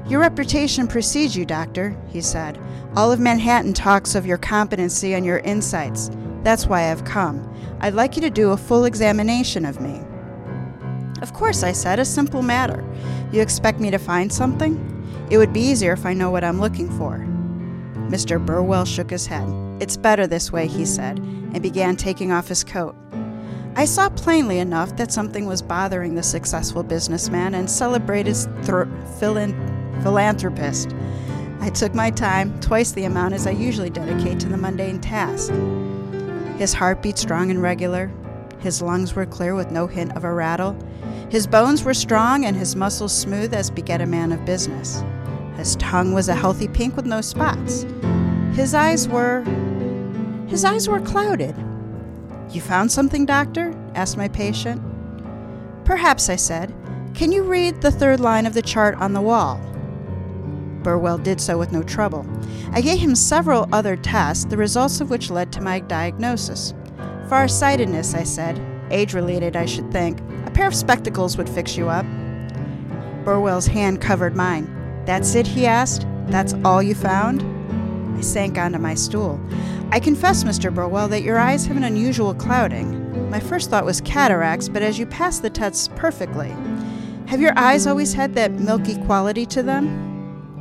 Your 0.08 0.20
reputation 0.20 0.88
precedes 0.88 1.36
you, 1.36 1.44
Doctor, 1.44 1.94
he 2.08 2.22
said. 2.22 2.58
All 2.96 3.12
of 3.12 3.20
Manhattan 3.20 3.74
talks 3.74 4.14
of 4.14 4.24
your 4.24 4.38
competency 4.38 5.12
and 5.12 5.24
your 5.24 5.40
insights. 5.40 6.10
That's 6.42 6.66
why 6.66 6.90
I've 6.90 7.04
come. 7.04 7.46
I'd 7.80 7.92
like 7.92 8.16
you 8.16 8.22
to 8.22 8.30
do 8.30 8.52
a 8.52 8.56
full 8.56 8.86
examination 8.86 9.66
of 9.66 9.82
me. 9.82 10.00
Of 11.20 11.34
course, 11.34 11.62
I 11.62 11.72
said, 11.72 11.98
a 11.98 12.06
simple 12.06 12.40
matter. 12.40 12.82
You 13.32 13.42
expect 13.42 13.80
me 13.80 13.90
to 13.90 13.98
find 13.98 14.32
something? 14.32 14.84
It 15.30 15.36
would 15.36 15.52
be 15.52 15.60
easier 15.60 15.92
if 15.92 16.06
I 16.06 16.14
know 16.14 16.30
what 16.30 16.44
I'm 16.44 16.60
looking 16.60 16.88
for. 16.96 17.18
Mr. 18.08 18.44
Burwell 18.44 18.86
shook 18.86 19.10
his 19.10 19.26
head. 19.26 19.46
It's 19.78 19.98
better 19.98 20.26
this 20.26 20.50
way, 20.50 20.66
he 20.68 20.86
said, 20.86 21.18
and 21.18 21.62
began 21.62 21.96
taking 21.96 22.32
off 22.32 22.48
his 22.48 22.64
coat. 22.64 22.96
I 23.76 23.84
saw 23.84 24.08
plainly 24.08 24.58
enough 24.58 24.96
that 24.96 25.12
something 25.12 25.44
was 25.44 25.60
bothering 25.60 26.14
the 26.14 26.22
successful 26.22 26.82
businessman 26.82 27.54
and 27.54 27.70
celebrated 27.70 28.34
thro- 28.64 28.90
philanthropist. 30.02 30.94
I 31.60 31.70
took 31.70 31.94
my 31.94 32.10
time, 32.10 32.58
twice 32.60 32.92
the 32.92 33.04
amount 33.04 33.34
as 33.34 33.46
I 33.46 33.50
usually 33.50 33.90
dedicate 33.90 34.38
to 34.40 34.48
the 34.48 34.56
mundane 34.56 35.00
task. 35.00 35.52
His 36.58 36.72
heart 36.72 37.02
beat 37.02 37.18
strong 37.18 37.50
and 37.50 37.60
regular. 37.60 38.10
His 38.60 38.82
lungs 38.82 39.14
were 39.14 39.26
clear 39.26 39.54
with 39.54 39.70
no 39.70 39.86
hint 39.86 40.16
of 40.16 40.24
a 40.24 40.32
rattle. 40.32 40.76
His 41.30 41.46
bones 41.46 41.84
were 41.84 41.94
strong 41.94 42.44
and 42.44 42.56
his 42.56 42.74
muscles 42.74 43.12
smooth 43.12 43.52
as 43.54 43.70
beget 43.70 44.00
a 44.00 44.06
man 44.06 44.32
of 44.32 44.44
business. 44.44 45.02
His 45.56 45.76
tongue 45.76 46.12
was 46.12 46.28
a 46.28 46.34
healthy 46.34 46.68
pink 46.68 46.96
with 46.96 47.06
no 47.06 47.20
spots. 47.20 47.84
His 48.54 48.74
eyes 48.74 49.08
were. 49.08 49.42
His 50.48 50.64
eyes 50.64 50.88
were 50.88 51.00
clouded. 51.00 51.54
You 52.50 52.60
found 52.60 52.90
something, 52.90 53.26
doctor? 53.26 53.74
asked 53.94 54.16
my 54.16 54.28
patient. 54.28 54.80
Perhaps, 55.84 56.28
I 56.28 56.36
said. 56.36 56.74
Can 57.14 57.32
you 57.32 57.42
read 57.42 57.80
the 57.80 57.90
third 57.90 58.20
line 58.20 58.46
of 58.46 58.54
the 58.54 58.62
chart 58.62 58.94
on 58.96 59.12
the 59.12 59.20
wall? 59.20 59.60
Burwell 60.88 61.18
did 61.18 61.38
so 61.38 61.58
with 61.58 61.70
no 61.70 61.82
trouble. 61.82 62.24
I 62.72 62.80
gave 62.80 62.98
him 62.98 63.14
several 63.14 63.68
other 63.74 63.94
tests, 63.94 64.46
the 64.46 64.56
results 64.56 65.02
of 65.02 65.10
which 65.10 65.28
led 65.28 65.52
to 65.52 65.60
my 65.60 65.80
diagnosis. 65.80 66.72
Farsightedness, 67.28 68.14
I 68.14 68.22
said. 68.22 68.58
Age 68.90 69.12
related, 69.12 69.54
I 69.54 69.66
should 69.66 69.92
think. 69.92 70.18
A 70.46 70.50
pair 70.50 70.66
of 70.66 70.74
spectacles 70.74 71.36
would 71.36 71.46
fix 71.46 71.76
you 71.76 71.90
up. 71.90 72.06
Burwell's 73.22 73.66
hand 73.66 74.00
covered 74.00 74.34
mine. 74.34 75.02
That's 75.04 75.34
it, 75.34 75.46
he 75.46 75.66
asked. 75.66 76.06
That's 76.28 76.54
all 76.64 76.82
you 76.82 76.94
found? 76.94 77.42
I 78.16 78.22
sank 78.22 78.56
onto 78.56 78.78
my 78.78 78.94
stool. 78.94 79.38
I 79.92 80.00
confess, 80.00 80.42
Mr. 80.42 80.74
Burwell, 80.74 81.08
that 81.08 81.20
your 81.20 81.36
eyes 81.36 81.66
have 81.66 81.76
an 81.76 81.84
unusual 81.84 82.32
clouding. 82.32 83.28
My 83.28 83.40
first 83.40 83.68
thought 83.68 83.84
was 83.84 84.00
cataracts, 84.00 84.70
but 84.70 84.80
as 84.80 84.98
you 84.98 85.04
passed 85.04 85.42
the 85.42 85.50
tests 85.50 85.90
perfectly. 85.96 86.48
Have 87.26 87.42
your 87.42 87.52
eyes 87.58 87.86
always 87.86 88.14
had 88.14 88.34
that 88.36 88.52
milky 88.52 88.96
quality 89.04 89.44
to 89.44 89.62
them? 89.62 90.07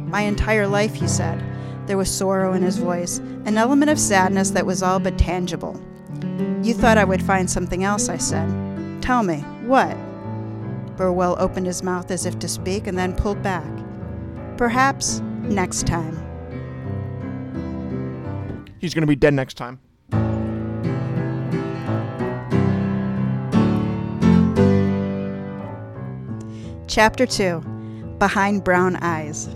My 0.07 0.21
entire 0.21 0.67
life, 0.67 0.95
he 0.95 1.07
said. 1.07 1.43
There 1.85 1.97
was 1.97 2.09
sorrow 2.09 2.53
in 2.53 2.61
his 2.61 2.77
voice, 2.77 3.17
an 3.17 3.57
element 3.57 3.91
of 3.91 3.99
sadness 3.99 4.49
that 4.51 4.65
was 4.65 4.81
all 4.81 4.99
but 4.99 5.17
tangible. 5.17 5.79
You 6.63 6.73
thought 6.73 6.97
I 6.97 7.03
would 7.03 7.21
find 7.21 7.49
something 7.49 7.83
else, 7.83 8.09
I 8.09 8.17
said. 8.17 8.49
Tell 9.01 9.23
me, 9.23 9.39
what? 9.65 9.95
Burwell 10.97 11.35
opened 11.39 11.67
his 11.67 11.83
mouth 11.83 12.09
as 12.09 12.25
if 12.25 12.39
to 12.39 12.47
speak 12.47 12.87
and 12.87 12.97
then 12.97 13.15
pulled 13.15 13.41
back. 13.43 13.69
Perhaps 14.57 15.19
next 15.43 15.85
time. 15.85 16.15
He's 18.79 18.93
going 18.93 19.03
to 19.03 19.07
be 19.07 19.15
dead 19.15 19.33
next 19.33 19.55
time. 19.55 19.79
Chapter 26.87 27.25
2 27.25 27.59
Behind 28.17 28.63
Brown 28.63 28.95
Eyes. 28.97 29.49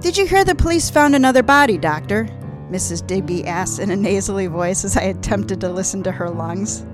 Did 0.00 0.16
you 0.16 0.26
hear 0.26 0.44
the 0.44 0.54
police 0.54 0.90
found 0.90 1.16
another 1.16 1.42
body, 1.42 1.76
Doctor? 1.76 2.28
Mrs. 2.70 3.04
Digby 3.04 3.44
asked 3.44 3.80
in 3.80 3.90
a 3.90 3.96
nasally 3.96 4.46
voice 4.46 4.84
as 4.84 4.96
I 4.96 5.02
attempted 5.02 5.60
to 5.60 5.68
listen 5.68 6.04
to 6.04 6.12
her 6.12 6.30
lungs. 6.30 6.86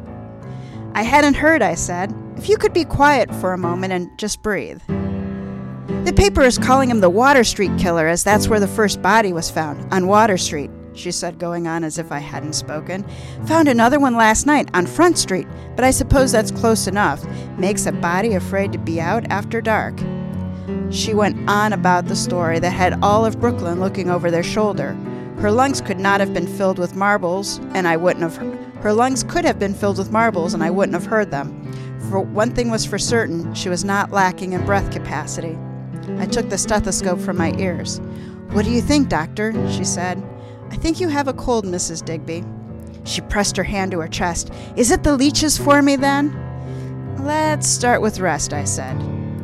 I 0.95 1.03
hadn't 1.03 1.35
heard, 1.35 1.61
I 1.61 1.75
said. 1.75 2.15
If 2.39 2.49
you 2.49 2.57
could 2.57 2.73
be 2.73 2.87
quiet 2.87 3.33
for 3.35 3.53
a 3.53 3.59
moment 3.59 3.93
and 3.93 4.09
just 4.19 4.43
breathe. 4.43 4.81
The 4.87 6.15
paper 6.17 6.43
is 6.43 6.57
calling 6.57 6.89
him 6.89 7.01
the 7.01 7.11
Water 7.11 7.45
Street 7.45 7.77
killer, 7.79 8.07
as 8.07 8.25
that's 8.25 8.49
where 8.49 8.61
the 8.61 8.67
first 8.67 9.03
body 9.03 9.35
was 9.35 9.51
found, 9.51 9.87
on 9.93 10.07
Water 10.07 10.39
Street, 10.39 10.71
she 10.95 11.11
said, 11.11 11.39
going 11.39 11.67
on 11.67 11.85
as 11.85 11.99
if 11.99 12.11
I 12.11 12.21
hadn't 12.21 12.55
spoken. 12.55 13.05
Found 13.47 13.69
another 13.69 14.01
one 14.01 14.17
last 14.17 14.47
night 14.47 14.71
on 14.73 14.87
Front 14.87 15.19
Street, 15.19 15.47
but 15.77 15.85
I 15.85 15.91
suppose 15.91 16.33
that's 16.33 16.51
close 16.51 16.87
enough. 16.87 17.23
Makes 17.59 17.85
a 17.85 17.93
body 17.93 18.35
afraid 18.35 18.73
to 18.73 18.79
be 18.79 18.99
out 18.99 19.27
after 19.31 19.61
dark. 19.61 20.01
She 20.95 21.13
went 21.13 21.51
on 21.51 21.73
about 21.73 22.07
the 22.07 22.15
story 22.15 22.61
that 22.61 22.71
had 22.71 23.01
all 23.03 23.27
of 23.27 23.41
Brooklyn 23.41 23.81
looking 23.81 24.09
over 24.09 24.31
their 24.31 24.45
shoulder. 24.45 24.93
Her 25.39 25.51
lungs 25.51 25.81
could 25.81 25.99
not 25.99 26.21
have 26.21 26.33
been 26.33 26.47
filled 26.47 26.79
with 26.79 26.95
marbles, 26.95 27.59
and 27.75 27.89
I 27.89 27.97
wouldn't 27.97 28.23
have. 28.23 28.37
Her 28.77 28.93
lungs 28.93 29.25
could 29.25 29.45
have 29.45 29.59
been 29.59 29.75
filled 29.75 29.99
with 29.99 30.13
marbles, 30.13 30.55
and 30.55 30.63
I 30.63 30.71
wouldn't 30.71 30.95
have 30.95 31.07
heard 31.07 31.33
them. 31.33 31.73
For 32.09 32.21
one 32.21 32.55
thing 32.55 32.71
was 32.71 32.85
for 32.85 32.97
certain, 32.97 33.53
she 33.55 33.69
was 33.69 33.85
not 33.85 34.13
lacking 34.13 34.53
in 34.53 34.65
breath 34.65 34.93
capacity. 34.93 35.59
I 36.19 36.27
took 36.27 36.49
the 36.49 36.57
stethoscope 36.57 37.19
from 37.19 37.39
my 37.39 37.53
ears. 37.59 38.01
What 38.53 38.65
do 38.65 38.71
you 38.71 38.81
think, 38.81 39.09
doctor? 39.09 39.53
she 39.73 39.83
said. 39.83 40.23
I 40.71 40.77
think 40.77 41.01
you 41.01 41.09
have 41.09 41.27
a 41.27 41.33
cold, 41.33 41.65
Mrs. 41.65 42.05
Digby. 42.05 42.45
She 43.03 43.21
pressed 43.21 43.57
her 43.57 43.65
hand 43.65 43.91
to 43.91 43.99
her 43.99 44.07
chest. 44.07 44.53
Is 44.77 44.93
it 44.93 45.03
the 45.03 45.17
leeches 45.17 45.59
for 45.59 45.83
me, 45.83 45.97
then? 45.97 46.33
Let's 47.19 47.67
start 47.67 48.01
with 48.01 48.21
rest, 48.21 48.53
I 48.53 48.63
said. 48.63 48.97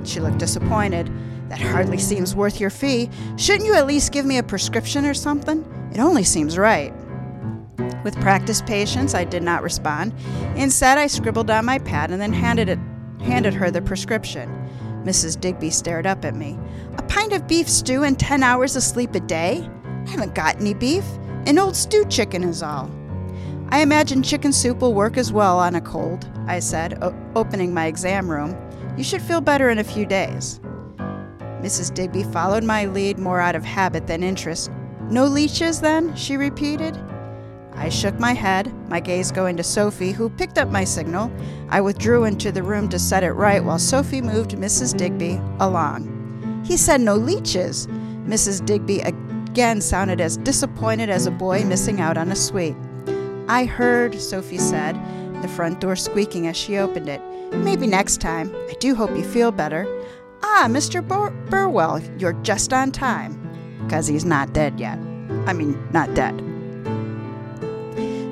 She 0.05 0.21
looked 0.21 0.39
disappointed. 0.39 1.11
That 1.51 1.61
hardly 1.61 1.99
seems 1.99 2.35
worth 2.35 2.61
your 2.61 2.71
fee. 2.71 3.11
Shouldn't 3.37 3.67
you 3.67 3.75
at 3.75 3.89
least 3.89 4.13
give 4.13 4.25
me 4.25 4.39
a 4.39 4.43
prescription 4.43 5.05
or 5.05 5.15
something? 5.15 5.65
It 5.93 5.99
only 5.99 6.23
seems 6.23 6.57
right. 6.57 6.95
With 8.05 8.19
practiced 8.21 8.67
patience, 8.67 9.15
I 9.15 9.25
did 9.25 9.43
not 9.43 9.65
respond. 9.65 10.15
Instead, 10.55 10.97
I 10.97 11.09
scribbled 11.09 11.51
on 11.51 11.65
my 11.65 11.81
pad 11.81 12.13
and 12.13 12.21
then 12.21 12.33
handed 12.33 12.69
it 12.69 12.79
handed 13.21 13.53
her 13.53 13.71
the 13.71 13.83
prescription. 13.83 14.49
Mrs. 15.05 15.39
Digby 15.39 15.71
stared 15.71 16.07
up 16.07 16.25
at 16.25 16.35
me. 16.35 16.59
A 16.97 17.03
pint 17.03 17.33
of 17.33 17.47
beef 17.49 17.69
stew 17.69 18.05
and 18.05 18.19
ten 18.19 18.43
hours 18.43 18.77
of 18.77 18.83
sleep 18.83 19.15
a 19.15 19.21
day? 19.21 19.69
I 20.07 20.11
haven't 20.11 20.35
got 20.35 20.57
any 20.61 20.73
beef. 20.73 21.05
An 21.47 21.59
old 21.59 21.77
stew 21.77 22.05
chicken 22.07 22.45
is 22.45 22.63
all. 22.63 22.91
I 23.71 23.81
imagine 23.81 24.23
chicken 24.23 24.53
soup 24.53 24.81
will 24.81 24.95
work 24.95 25.17
as 25.17 25.33
well 25.33 25.59
on 25.59 25.75
a 25.75 25.81
cold, 25.81 26.31
I 26.47 26.61
said, 26.61 27.03
o- 27.03 27.15
opening 27.35 27.75
my 27.75 27.87
exam 27.87 28.31
room. 28.31 28.57
You 28.97 29.05
should 29.05 29.23
feel 29.23 29.41
better 29.41 29.69
in 29.69 29.79
a 29.79 29.85
few 29.85 30.07
days. 30.07 30.61
Mrs. 31.61 31.93
Digby 31.93 32.23
followed 32.25 32.65
my 32.65 32.87
lead 32.87 33.19
more 33.19 33.41
out 33.41 33.55
of 33.55 33.65
habit 33.65 34.07
than 34.07 34.23
interest. 34.23 34.71
No 35.11 35.27
leeches, 35.27 35.81
then? 35.81 36.15
she 36.17 36.37
repeated. 36.37 36.99
I 37.75 37.89
shook 37.89 38.19
my 38.19 38.33
head, 38.33 38.73
my 38.89 39.01
gaze 39.01 39.33
going 39.33 39.57
to 39.57 39.63
Sophie, 39.63 40.13
who 40.13 40.29
picked 40.29 40.59
up 40.59 40.69
my 40.69 40.85
signal. 40.85 41.31
I 41.69 41.81
withdrew 41.81 42.25
into 42.25 42.53
the 42.53 42.63
room 42.63 42.89
to 42.91 42.99
set 42.99 43.23
it 43.23 43.33
right 43.33 43.65
while 43.65 43.79
Sophie 43.79 44.21
moved 44.21 44.53
Mrs. 44.53 44.97
Digby 44.97 45.41
along. 45.61 46.63
He 46.65 46.77
said 46.77 47.01
no 47.01 47.15
leeches. 47.15 47.87
Mrs. 48.27 48.65
Digby 48.65 49.01
again 49.01 49.81
sounded 49.81 50.21
as 50.21 50.37
disappointed 50.37 51.11
as 51.11 51.27
a 51.27 51.31
boy 51.31 51.65
missing 51.65 52.01
out 52.01 52.17
on 52.17 52.31
a 52.31 52.37
sweet. 52.37 52.77
I 53.49 53.65
heard, 53.65 54.21
Sophie 54.21 54.59
said, 54.59 54.95
the 55.43 55.49
front 55.49 55.81
door 55.81 55.97
squeaking 55.97 56.47
as 56.47 56.57
she 56.57 56.77
opened 56.77 57.09
it. 57.09 57.23
Maybe 57.53 57.87
next 57.87 58.21
time. 58.21 58.55
I 58.69 58.75
do 58.75 58.95
hope 58.95 59.11
you 59.17 59.25
feel 59.25 59.51
better. 59.51 59.87
Ah, 60.43 60.67
Mr. 60.69 61.07
Bur- 61.07 61.31
Burwell, 61.49 62.01
you're 62.19 62.33
just 62.43 62.73
on 62.73 62.91
time. 62.93 63.37
Because 63.85 64.07
he's 64.07 64.25
not 64.25 64.53
dead 64.53 64.79
yet. 64.79 64.99
I 65.47 65.53
mean, 65.53 65.79
not 65.93 66.15
dead. 66.15 66.39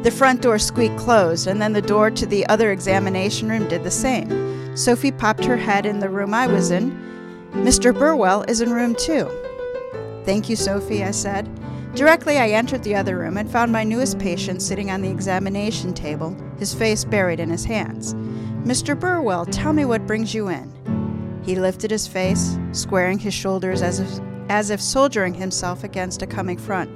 The 0.05 0.11
front 0.11 0.43
door 0.43 0.59
squeaked 0.59 0.97
closed, 0.97 1.47
and 1.47 1.61
then 1.61 1.73
the 1.73 1.83
door 1.83 2.11
to 2.11 2.27
the 2.27 2.47
other 2.47 2.71
examination 2.71 3.49
room 3.49 3.67
did 3.69 3.83
the 3.83 3.91
same. 3.91 4.77
Sophie 4.77 5.11
popped 5.11 5.45
her 5.45 5.57
head 5.57 5.87
in 5.87 5.99
the 5.99 6.09
room 6.09 6.33
I 6.33 6.47
was 6.47 6.71
in. 6.71 6.93
Mr. 7.53 7.93
Burwell 7.93 8.43
is 8.49 8.61
in 8.61 8.71
room 8.73 8.95
two. 8.95 9.29
Thank 10.25 10.49
you, 10.49 10.57
Sophie, 10.57 11.03
I 11.03 11.11
said. 11.11 11.49
Directly 11.95 12.38
I 12.38 12.50
entered 12.50 12.85
the 12.85 12.95
other 12.95 13.19
room 13.19 13.38
and 13.38 13.50
found 13.50 13.73
my 13.73 13.83
newest 13.83 14.19
patient 14.19 14.62
sitting 14.62 14.91
on 14.91 15.03
the 15.03 15.11
examination 15.11 15.95
table, 15.95 16.37
his 16.59 16.73
face 16.75 17.05
buried 17.05 17.41
in 17.41 17.50
his 17.50 17.65
hands. 17.65 18.15
Mr. 18.62 18.99
Burwell, 18.99 19.47
tell 19.47 19.73
me 19.73 19.85
what 19.85 20.07
brings 20.07 20.33
you 20.33 20.49
in. 20.49 20.73
He 21.49 21.55
lifted 21.55 21.90
his 21.90 22.07
face, 22.07 22.59
squaring 22.73 23.19
his 23.19 23.33
shoulders 23.33 23.81
as 23.81 24.00
if, 24.00 24.21
as 24.50 24.69
if 24.69 24.83
soldiering 24.83 25.33
himself 25.33 25.83
against 25.83 26.21
a 26.21 26.26
coming 26.26 26.59
front. 26.59 26.90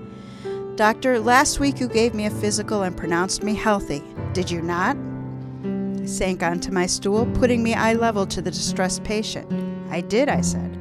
Doctor, 0.77 1.19
last 1.19 1.59
week 1.59 1.81
you 1.81 1.89
gave 1.89 2.13
me 2.13 2.27
a 2.27 2.31
physical 2.31 2.83
and 2.83 2.95
pronounced 2.95 3.43
me 3.43 3.55
healthy. 3.55 4.03
Did 4.35 4.51
you 4.51 4.61
not? 4.61 4.95
I 5.65 6.05
sank 6.05 6.43
onto 6.43 6.71
my 6.71 6.85
stool, 6.85 7.25
putting 7.33 7.63
me 7.63 7.73
eye 7.73 7.95
level 7.95 8.27
to 8.27 8.43
the 8.43 8.51
distressed 8.51 9.05
patient. 9.05 9.51
I 9.91 10.03
did, 10.03 10.29
I 10.29 10.43
said. 10.43 10.79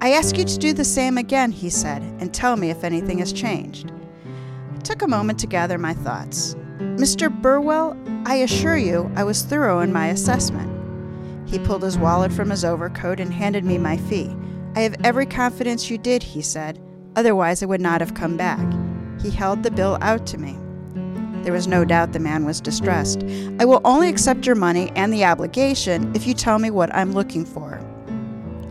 I 0.00 0.12
ask 0.12 0.38
you 0.38 0.44
to 0.44 0.56
do 0.56 0.72
the 0.72 0.82
same 0.82 1.18
again, 1.18 1.52
he 1.52 1.68
said, 1.68 2.00
and 2.00 2.32
tell 2.32 2.56
me 2.56 2.70
if 2.70 2.82
anything 2.82 3.18
has 3.18 3.30
changed. 3.30 3.92
I 4.74 4.78
took 4.78 5.02
a 5.02 5.06
moment 5.06 5.38
to 5.40 5.46
gather 5.46 5.76
my 5.76 5.92
thoughts. 5.92 6.54
Mr. 6.78 7.30
Burwell, 7.30 7.94
I 8.24 8.36
assure 8.36 8.78
you 8.78 9.12
I 9.16 9.24
was 9.24 9.42
thorough 9.42 9.80
in 9.80 9.92
my 9.92 10.06
assessment. 10.06 10.75
He 11.46 11.58
pulled 11.58 11.82
his 11.82 11.96
wallet 11.96 12.32
from 12.32 12.50
his 12.50 12.64
overcoat 12.64 13.20
and 13.20 13.32
handed 13.32 13.64
me 13.64 13.78
my 13.78 13.96
fee. 13.96 14.34
I 14.74 14.80
have 14.80 14.96
every 15.04 15.26
confidence 15.26 15.88
you 15.88 15.96
did, 15.96 16.22
he 16.22 16.42
said. 16.42 16.80
Otherwise, 17.14 17.62
I 17.62 17.66
would 17.66 17.80
not 17.80 18.00
have 18.00 18.14
come 18.14 18.36
back. 18.36 18.66
He 19.22 19.30
held 19.30 19.62
the 19.62 19.70
bill 19.70 19.96
out 20.00 20.26
to 20.26 20.38
me. 20.38 20.58
There 21.42 21.52
was 21.52 21.68
no 21.68 21.84
doubt 21.84 22.12
the 22.12 22.18
man 22.18 22.44
was 22.44 22.60
distressed. 22.60 23.22
I 23.60 23.64
will 23.64 23.80
only 23.84 24.08
accept 24.08 24.46
your 24.46 24.56
money 24.56 24.90
and 24.96 25.12
the 25.12 25.24
obligation 25.24 26.12
if 26.14 26.26
you 26.26 26.34
tell 26.34 26.58
me 26.58 26.70
what 26.70 26.94
I'm 26.94 27.12
looking 27.12 27.44
for. 27.44 27.80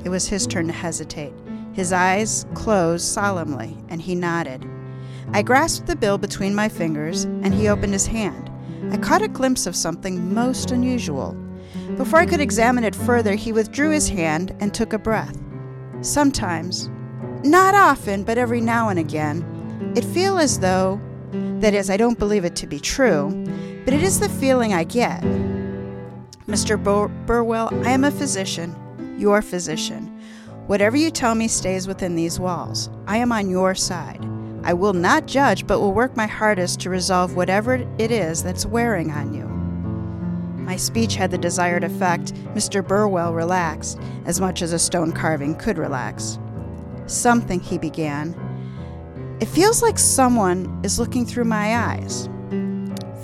It 0.03 0.09
was 0.09 0.27
his 0.27 0.45
turn 0.45 0.67
to 0.67 0.73
hesitate. 0.73 1.33
His 1.71 1.93
eyes 1.93 2.45
closed 2.53 3.05
solemnly, 3.05 3.77
and 3.89 4.01
he 4.01 4.13
nodded. 4.13 4.65
I 5.33 5.41
grasped 5.41 5.87
the 5.87 5.95
bill 5.95 6.17
between 6.17 6.53
my 6.53 6.69
fingers, 6.69 7.23
and 7.23 7.53
he 7.53 7.69
opened 7.69 7.93
his 7.93 8.07
hand. 8.07 8.51
I 8.91 8.97
caught 8.97 9.21
a 9.21 9.27
glimpse 9.27 9.65
of 9.65 9.75
something 9.75 10.33
most 10.33 10.71
unusual. 10.71 11.35
Before 11.97 12.19
I 12.19 12.25
could 12.25 12.41
examine 12.41 12.83
it 12.83 12.95
further, 12.95 13.35
he 13.35 13.51
withdrew 13.51 13.91
his 13.91 14.09
hand 14.09 14.55
and 14.59 14.73
took 14.73 14.93
a 14.93 14.99
breath. 14.99 15.37
Sometimes, 16.01 16.89
not 17.43 17.75
often, 17.75 18.23
but 18.23 18.37
every 18.37 18.61
now 18.61 18.89
and 18.89 18.99
again, 18.99 19.93
it 19.95 20.03
feels 20.03 20.41
as 20.41 20.59
though, 20.59 20.99
that 21.59 21.73
is, 21.73 21.89
I 21.89 21.97
don't 21.97 22.19
believe 22.19 22.45
it 22.45 22.55
to 22.57 22.67
be 22.67 22.79
true, 22.79 23.29
but 23.85 23.93
it 23.93 24.03
is 24.03 24.19
the 24.19 24.29
feeling 24.29 24.73
I 24.73 24.83
get. 24.83 25.21
Mr. 26.47 26.81
Bur- 26.81 27.07
Burwell, 27.25 27.69
I 27.85 27.91
am 27.91 28.03
a 28.03 28.11
physician, 28.11 28.75
your 29.17 29.41
physician. 29.41 30.11
Whatever 30.67 30.97
you 30.97 31.11
tell 31.11 31.35
me 31.35 31.47
stays 31.47 31.87
within 31.87 32.15
these 32.15 32.39
walls. 32.39 32.89
I 33.07 33.17
am 33.17 33.31
on 33.31 33.49
your 33.49 33.75
side. 33.75 34.27
I 34.63 34.73
will 34.73 34.93
not 34.93 35.27
judge, 35.27 35.67
but 35.67 35.79
will 35.79 35.93
work 35.93 36.17
my 36.17 36.25
hardest 36.25 36.79
to 36.81 36.89
resolve 36.89 37.35
whatever 37.35 37.75
it 37.99 38.11
is 38.11 38.41
that's 38.41 38.65
wearing 38.65 39.11
on 39.11 39.33
you. 39.33 39.44
My 40.65 40.75
speech 40.75 41.15
had 41.15 41.29
the 41.29 41.37
desired 41.37 41.83
effect. 41.83 42.33
Mr. 42.55 42.85
Burwell 42.85 43.33
relaxed, 43.33 43.99
as 44.25 44.41
much 44.41 44.63
as 44.63 44.73
a 44.73 44.79
stone 44.79 45.11
carving 45.11 45.55
could 45.55 45.77
relax. 45.77 46.39
Something, 47.05 47.59
he 47.59 47.77
began. 47.77 48.35
It 49.39 49.45
feels 49.45 49.83
like 49.83 49.99
someone 49.99 50.81
is 50.83 50.97
looking 50.97 51.25
through 51.25 51.45
my 51.45 51.77
eyes. 51.77 52.27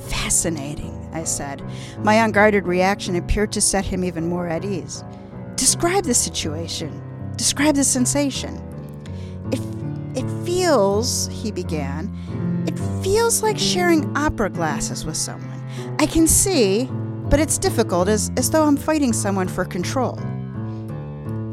Fascinating, 0.08 1.10
I 1.14 1.24
said. 1.24 1.64
My 2.00 2.24
unguarded 2.24 2.68
reaction 2.68 3.16
appeared 3.16 3.52
to 3.54 3.62
set 3.62 3.86
him 3.86 4.04
even 4.04 4.28
more 4.28 4.48
at 4.48 4.64
ease. 4.64 5.04
Describe 5.56 6.04
the 6.04 6.14
situation. 6.14 7.02
Describe 7.38 7.76
the 7.76 7.84
sensation. 7.84 8.56
It, 9.52 9.62
it 10.16 10.46
feels, 10.46 11.28
he 11.30 11.52
began, 11.52 12.14
it 12.68 12.78
feels 13.04 13.42
like 13.42 13.58
sharing 13.58 14.16
opera 14.16 14.52
glasses 14.52 15.06
with 15.06 15.18
someone. 15.18 15.60
I 15.98 16.06
can 16.06 16.28
see, 16.28 16.90
but 17.32 17.40
it's 17.40 17.58
difficult, 17.58 18.10
as, 18.10 18.30
as 18.36 18.52
though 18.52 18.66
I'm 18.66 18.76
fighting 18.76 19.14
someone 19.14 19.48
for 19.48 19.64
control. 19.64 20.20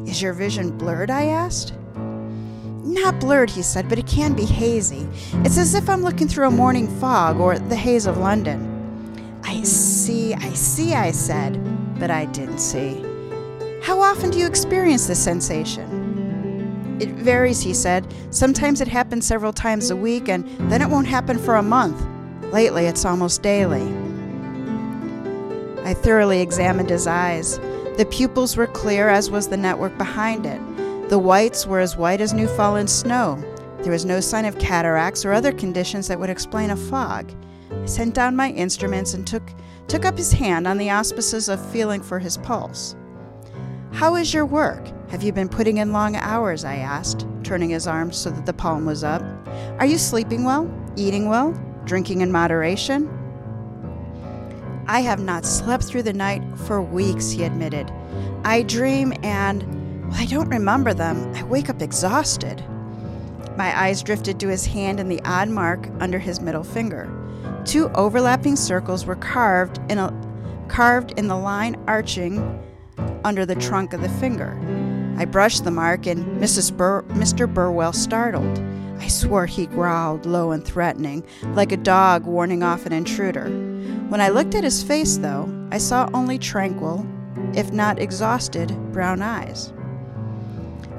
Is 0.09 0.21
your 0.21 0.33
vision 0.33 0.77
blurred? 0.77 1.09
I 1.09 1.27
asked. 1.27 1.73
Not 2.83 3.21
blurred, 3.21 3.49
he 3.49 3.63
said, 3.63 3.89
but 3.89 3.97
it 3.97 4.07
can 4.09 4.35
be 4.35 4.45
hazy. 4.45 5.07
It's 5.45 5.57
as 5.57 5.75
if 5.75 5.89
I'm 5.89 6.03
looking 6.03 6.27
through 6.27 6.49
a 6.49 6.51
morning 6.51 6.89
fog 6.99 7.39
or 7.39 7.61
the 7.61 7.77
haze 7.77 8.07
of 8.07 8.19
London. 8.19 9.41
I 9.45 9.63
see, 9.63 10.35
I 10.35 10.53
see, 10.53 10.95
I 10.95 11.13
said, 11.13 11.57
but 12.01 12.11
I 12.11 12.25
didn't 12.25 12.59
see. 12.59 13.01
How 13.81 14.01
often 14.01 14.31
do 14.31 14.39
you 14.39 14.49
experience 14.49 15.07
this 15.07 15.23
sensation? 15.23 16.99
It 17.01 17.11
varies, 17.11 17.61
he 17.61 17.73
said. 17.73 18.13
Sometimes 18.31 18.81
it 18.81 18.89
happens 18.89 19.27
several 19.27 19.53
times 19.53 19.91
a 19.91 19.97
week, 19.97 20.29
and 20.29 20.45
then 20.73 20.83
it 20.83 20.89
won't 20.89 21.07
happen 21.07 21.39
for 21.39 21.55
a 21.55 21.63
month. 21.63 22.05
Lately, 22.53 22.87
it's 22.87 23.05
almost 23.05 23.43
daily. 23.43 23.87
I 25.89 25.95
thoroughly 25.95 26.43
examined 26.43 26.91
his 26.91 27.07
eyes. 27.07 27.57
The 27.97 28.07
pupils 28.11 28.59
were 28.59 28.67
clear, 28.67 29.09
as 29.09 29.31
was 29.31 29.49
the 29.49 29.57
network 29.57 29.97
behind 29.97 30.45
it. 30.45 30.61
The 31.09 31.19
whites 31.19 31.67
were 31.67 31.81
as 31.81 31.97
white 31.97 32.21
as 32.21 32.35
new 32.35 32.47
fallen 32.47 32.87
snow. 32.87 33.43
There 33.81 33.93
was 33.93 34.05
no 34.05 34.21
sign 34.21 34.45
of 34.45 34.59
cataracts 34.59 35.25
or 35.25 35.33
other 35.33 35.51
conditions 35.51 36.07
that 36.09 36.21
would 36.21 36.29
explain 36.29 36.69
a 36.69 36.77
fog. 36.77 37.33
I 37.73 37.87
sent 37.87 38.15
down 38.15 38.37
my 38.37 38.51
instruments 38.51 39.15
and 39.15 39.27
took, 39.27 39.51
took 39.87 40.05
up 40.05 40.19
his 40.19 40.31
hand 40.31 40.67
on 40.67 40.77
the 40.77 40.91
auspices 40.91 41.49
of 41.49 41.71
feeling 41.71 42.03
for 42.03 42.19
his 42.19 42.37
pulse. 42.37 42.95
How 43.91 44.17
is 44.17 44.35
your 44.35 44.45
work? 44.45 44.93
Have 45.09 45.23
you 45.23 45.33
been 45.33 45.49
putting 45.49 45.79
in 45.79 45.95
long 45.95 46.17
hours? 46.17 46.67
I 46.67 46.75
asked, 46.75 47.27
turning 47.45 47.71
his 47.71 47.87
arm 47.87 48.13
so 48.13 48.29
that 48.29 48.45
the 48.45 48.53
palm 48.53 48.85
was 48.85 49.05
up. 49.05 49.23
Are 49.79 49.87
you 49.87 49.97
sleeping 49.97 50.45
well? 50.45 50.71
Eating 50.97 51.31
well? 51.31 51.59
Drinking 51.87 52.21
in 52.21 52.31
moderation? 52.31 53.18
I 54.91 55.01
have 55.01 55.21
not 55.21 55.45
slept 55.45 55.85
through 55.85 56.05
the 56.05 56.15
night 56.15 56.43
for 56.67 56.81
weeks, 56.81 57.31
he 57.31 57.45
admitted. 57.45 57.93
I 58.43 58.63
dream 58.63 59.13
and 59.23 59.63
well, 60.09 60.19
I 60.19 60.25
don't 60.25 60.49
remember 60.49 60.95
them. 60.95 61.35
I 61.35 61.43
wake 61.43 61.69
up 61.69 61.83
exhausted. 61.83 62.65
My 63.59 63.79
eyes 63.79 64.03
drifted 64.03 64.41
to 64.41 64.49
his 64.49 64.65
hand 64.65 64.99
and 64.99 65.11
the 65.11 65.21
odd 65.25 65.51
mark 65.51 65.87
under 66.01 66.19
his 66.19 66.41
middle 66.41 66.65
finger. 66.65 67.13
Two 67.67 67.91
overlapping 67.91 68.57
circles 68.57 69.05
were 69.05 69.17
carved 69.17 69.79
in 69.91 69.99
a 69.99 70.11
carved 70.69 71.19
in 71.19 71.29
the 71.29 71.37
line 71.37 71.77
arching 71.87 72.39
under 73.25 73.45
the 73.45 73.57
trunk 73.57 73.93
of 73.93 74.01
the 74.01 74.09
finger. 74.09 74.59
I 75.19 75.27
brushed 75.27 75.65
the 75.65 75.71
mark 75.71 76.07
and 76.07 76.25
Mrs. 76.41 76.75
Bur- 76.75 77.03
Mr. 77.09 77.53
Burwell 77.53 77.93
startled. 77.93 78.59
I 79.01 79.09
swore 79.09 79.47
he 79.47 79.67
growled 79.67 80.25
low 80.25 80.53
and 80.53 80.65
threatening, 80.65 81.25
like 81.55 81.73
a 81.73 81.77
dog 81.77 82.25
warning 82.25 82.63
off 82.63 82.87
an 82.87 82.93
intruder. 82.93 83.68
When 84.09 84.23
I 84.23 84.31
looked 84.31 84.55
at 84.55 84.65
his 84.65 84.83
face, 84.83 85.19
though, 85.19 85.47
I 85.71 85.77
saw 85.77 86.09
only 86.15 86.39
tranquil, 86.39 87.07
if 87.55 87.73
not 87.73 87.99
exhausted, 87.99 88.71
brown 88.91 89.21
eyes. 89.21 89.71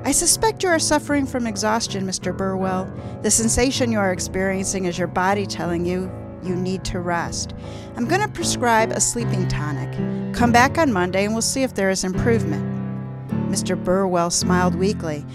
I 0.03 0.11
suspect 0.11 0.61
you 0.61 0.69
are 0.69 0.77
suffering 0.77 1.25
from 1.25 1.47
exhaustion, 1.47 2.05
Mr. 2.05 2.37
Burwell. 2.37 2.87
The 3.23 3.31
sensation 3.31 3.91
you 3.91 3.97
are 3.97 4.13
experiencing 4.13 4.85
is 4.85 4.99
your 4.99 5.07
body 5.07 5.47
telling 5.47 5.85
you 5.85 6.11
you 6.43 6.55
need 6.55 6.85
to 6.85 6.99
rest. 6.99 7.55
I'm 7.97 8.07
going 8.07 8.21
to 8.21 8.27
prescribe 8.27 8.91
a 8.91 9.01
sleeping 9.01 9.47
tonic. 9.47 9.91
Come 10.35 10.51
back 10.51 10.77
on 10.77 10.93
Monday 10.93 11.25
and 11.25 11.33
we'll 11.33 11.41
see 11.41 11.63
if 11.63 11.73
there 11.73 11.89
is 11.89 12.03
improvement. 12.03 12.63
Mr. 13.51 13.75
Burwell 13.83 14.29
smiled 14.29 14.75
weakly. 14.75 15.25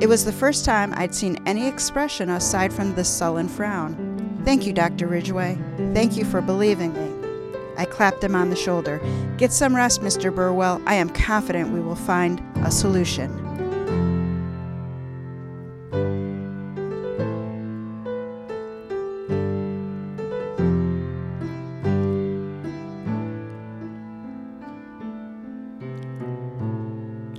It 0.00 0.08
was 0.08 0.24
the 0.24 0.32
first 0.32 0.64
time 0.64 0.94
I'd 0.96 1.14
seen 1.14 1.42
any 1.44 1.66
expression 1.66 2.30
aside 2.30 2.72
from 2.72 2.94
the 2.94 3.02
sullen 3.02 3.48
frown. 3.48 4.40
Thank 4.44 4.64
you, 4.64 4.72
Dr. 4.72 5.08
Ridgway. 5.08 5.58
Thank 5.92 6.16
you 6.16 6.24
for 6.24 6.40
believing 6.40 6.92
me. 6.94 7.15
I 7.76 7.84
clapped 7.84 8.22
him 8.22 8.34
on 8.34 8.50
the 8.50 8.56
shoulder. 8.56 9.00
Get 9.36 9.52
some 9.52 9.74
rest, 9.74 10.00
Mr. 10.00 10.34
Burwell. 10.34 10.80
I 10.86 10.94
am 10.94 11.10
confident 11.10 11.70
we 11.70 11.80
will 11.80 11.94
find 11.94 12.42
a 12.64 12.70
solution. 12.70 13.42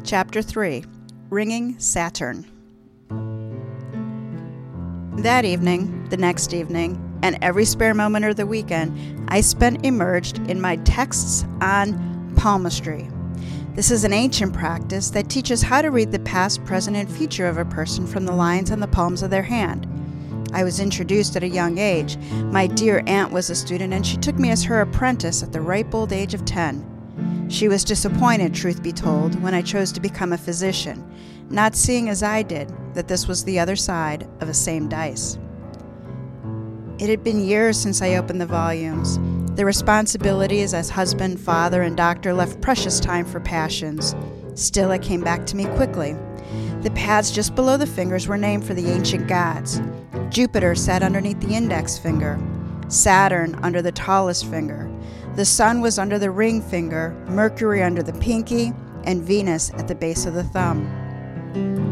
Chapter 0.03 0.41
3 0.41 0.85
Ringing 1.29 1.77
Saturn. 1.79 2.45
That 5.17 5.43
evening, 5.43 6.05
the 6.09 6.15
next 6.15 6.53
evening, 6.53 7.06
and 7.23 7.37
every 7.41 7.65
spare 7.65 7.93
moment 7.93 8.25
of 8.25 8.35
the 8.35 8.47
weekend, 8.47 9.25
I 9.29 9.41
spent 9.41 9.85
immersed 9.85 10.37
in 10.39 10.61
my 10.61 10.77
texts 10.77 11.45
on 11.61 12.33
palmistry. 12.35 13.09
This 13.73 13.91
is 13.91 14.03
an 14.03 14.13
ancient 14.13 14.53
practice 14.53 15.11
that 15.11 15.29
teaches 15.29 15.61
how 15.61 15.81
to 15.81 15.91
read 15.91 16.11
the 16.11 16.19
past, 16.19 16.65
present, 16.65 16.97
and 16.97 17.09
future 17.09 17.47
of 17.47 17.57
a 17.57 17.65
person 17.65 18.07
from 18.07 18.25
the 18.25 18.31
lines 18.31 18.71
on 18.71 18.79
the 18.79 18.87
palms 18.87 19.21
of 19.21 19.29
their 19.29 19.43
hand. 19.43 19.87
I 20.53 20.63
was 20.63 20.79
introduced 20.79 21.35
at 21.35 21.43
a 21.43 21.47
young 21.47 21.77
age. 21.77 22.17
My 22.45 22.67
dear 22.67 23.03
aunt 23.05 23.31
was 23.31 23.49
a 23.49 23.55
student, 23.55 23.93
and 23.93 24.05
she 24.05 24.17
took 24.17 24.39
me 24.39 24.49
as 24.49 24.63
her 24.63 24.81
apprentice 24.81 25.43
at 25.43 25.51
the 25.51 25.61
ripe 25.61 25.93
old 25.93 26.11
age 26.11 26.33
of 26.33 26.45
10. 26.45 27.47
She 27.49 27.67
was 27.67 27.83
disappointed, 27.83 28.53
truth 28.53 28.81
be 28.81 28.91
told, 28.91 29.41
when 29.41 29.53
I 29.53 29.61
chose 29.61 29.91
to 29.91 30.01
become 30.01 30.33
a 30.33 30.37
physician, 30.37 31.03
not 31.49 31.75
seeing 31.75 32.09
as 32.09 32.23
I 32.23 32.41
did 32.41 32.73
that 32.93 33.07
this 33.07 33.27
was 33.27 33.43
the 33.43 33.59
other 33.59 33.75
side 33.75 34.27
of 34.39 34.47
the 34.47 34.53
same 34.53 34.89
dice. 34.89 35.37
It 36.99 37.09
had 37.09 37.23
been 37.23 37.45
years 37.45 37.79
since 37.79 38.01
I 38.01 38.15
opened 38.15 38.41
the 38.41 38.47
volumes. 38.47 39.19
The 39.55 39.65
responsibilities 39.65 40.73
as 40.73 40.89
husband, 40.89 41.39
father, 41.39 41.83
and 41.83 41.95
doctor 41.95 42.33
left 42.33 42.59
precious 42.59 42.99
time 42.99 43.23
for 43.23 43.39
passions. 43.39 44.15
Still, 44.55 44.89
it 44.89 45.03
came 45.03 45.21
back 45.21 45.45
to 45.47 45.55
me 45.55 45.65
quickly. 45.75 46.15
The 46.81 46.91
pads 46.95 47.29
just 47.29 47.53
below 47.53 47.77
the 47.77 47.85
fingers 47.85 48.27
were 48.27 48.37
named 48.37 48.65
for 48.65 48.73
the 48.73 48.89
ancient 48.89 49.27
gods. 49.27 49.79
Jupiter 50.29 50.73
sat 50.73 51.03
underneath 51.03 51.39
the 51.39 51.53
index 51.53 51.99
finger, 51.99 52.39
Saturn 52.87 53.55
under 53.61 53.81
the 53.83 53.91
tallest 53.91 54.47
finger. 54.47 54.89
The 55.35 55.45
Sun 55.45 55.81
was 55.81 55.99
under 55.99 56.17
the 56.17 56.31
ring 56.31 56.63
finger, 56.63 57.11
Mercury 57.27 57.83
under 57.83 58.01
the 58.01 58.13
pinky, 58.13 58.73
and 59.03 59.21
Venus 59.21 59.71
at 59.75 59.87
the 59.87 59.95
base 59.95 60.25
of 60.25 60.33
the 60.33 60.43
thumb. 60.43 61.86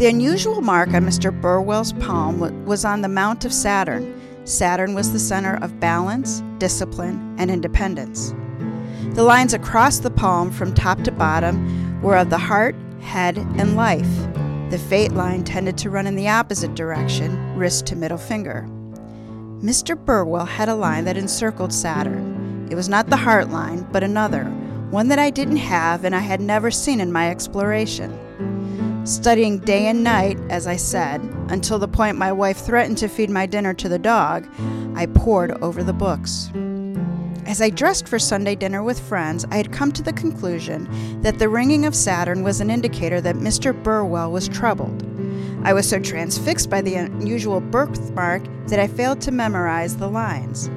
The 0.00 0.06
unusual 0.06 0.62
mark 0.62 0.94
on 0.94 1.04
Mr. 1.04 1.30
Burwell's 1.30 1.92
palm 1.92 2.64
was 2.64 2.86
on 2.86 3.02
the 3.02 3.08
mount 3.08 3.44
of 3.44 3.52
Saturn. 3.52 4.18
Saturn 4.46 4.94
was 4.94 5.12
the 5.12 5.18
center 5.18 5.56
of 5.56 5.78
balance, 5.78 6.42
discipline, 6.56 7.36
and 7.38 7.50
independence. 7.50 8.32
The 9.10 9.22
lines 9.22 9.52
across 9.52 9.98
the 9.98 10.10
palm 10.10 10.52
from 10.52 10.72
top 10.72 11.02
to 11.02 11.12
bottom 11.12 12.00
were 12.00 12.16
of 12.16 12.30
the 12.30 12.38
heart, 12.38 12.74
head, 13.02 13.36
and 13.36 13.76
life. 13.76 14.08
The 14.70 14.78
fate 14.78 15.12
line 15.12 15.44
tended 15.44 15.76
to 15.76 15.90
run 15.90 16.06
in 16.06 16.16
the 16.16 16.30
opposite 16.30 16.74
direction, 16.74 17.54
wrist 17.54 17.84
to 17.88 17.94
middle 17.94 18.16
finger. 18.16 18.66
Mr. 19.60 20.02
Burwell 20.02 20.46
had 20.46 20.70
a 20.70 20.74
line 20.74 21.04
that 21.04 21.18
encircled 21.18 21.74
Saturn. 21.74 22.68
It 22.70 22.74
was 22.74 22.88
not 22.88 23.10
the 23.10 23.18
heart 23.18 23.50
line, 23.50 23.86
but 23.92 24.02
another, 24.02 24.44
one 24.88 25.08
that 25.08 25.18
I 25.18 25.28
didn't 25.28 25.56
have 25.56 26.06
and 26.06 26.16
I 26.16 26.20
had 26.20 26.40
never 26.40 26.70
seen 26.70 27.00
in 27.00 27.12
my 27.12 27.28
exploration. 27.28 28.18
Studying 29.10 29.58
day 29.58 29.88
and 29.88 30.04
night, 30.04 30.38
as 30.50 30.68
I 30.68 30.76
said, 30.76 31.20
until 31.48 31.80
the 31.80 31.88
point 31.88 32.16
my 32.16 32.30
wife 32.30 32.58
threatened 32.58 32.96
to 32.98 33.08
feed 33.08 33.28
my 33.28 33.44
dinner 33.44 33.74
to 33.74 33.88
the 33.88 33.98
dog, 33.98 34.46
I 34.94 35.06
pored 35.06 35.50
over 35.62 35.82
the 35.82 35.92
books. 35.92 36.48
As 37.44 37.60
I 37.60 37.70
dressed 37.70 38.06
for 38.06 38.20
Sunday 38.20 38.54
dinner 38.54 38.84
with 38.84 39.00
friends, 39.00 39.44
I 39.50 39.56
had 39.56 39.72
come 39.72 39.90
to 39.92 40.02
the 40.04 40.12
conclusion 40.12 40.88
that 41.22 41.40
the 41.40 41.48
ringing 41.48 41.86
of 41.86 41.96
Saturn 41.96 42.44
was 42.44 42.60
an 42.60 42.70
indicator 42.70 43.20
that 43.20 43.34
Mr. 43.34 43.74
Burwell 43.82 44.30
was 44.30 44.46
troubled. 44.46 45.04
I 45.64 45.72
was 45.72 45.88
so 45.88 45.98
transfixed 45.98 46.70
by 46.70 46.80
the 46.80 46.94
unusual 46.94 47.60
birthmark 47.60 48.44
that 48.68 48.78
I 48.78 48.86
failed 48.86 49.20
to 49.22 49.32
memorize 49.32 49.96
the 49.96 50.08
lines. 50.08 50.68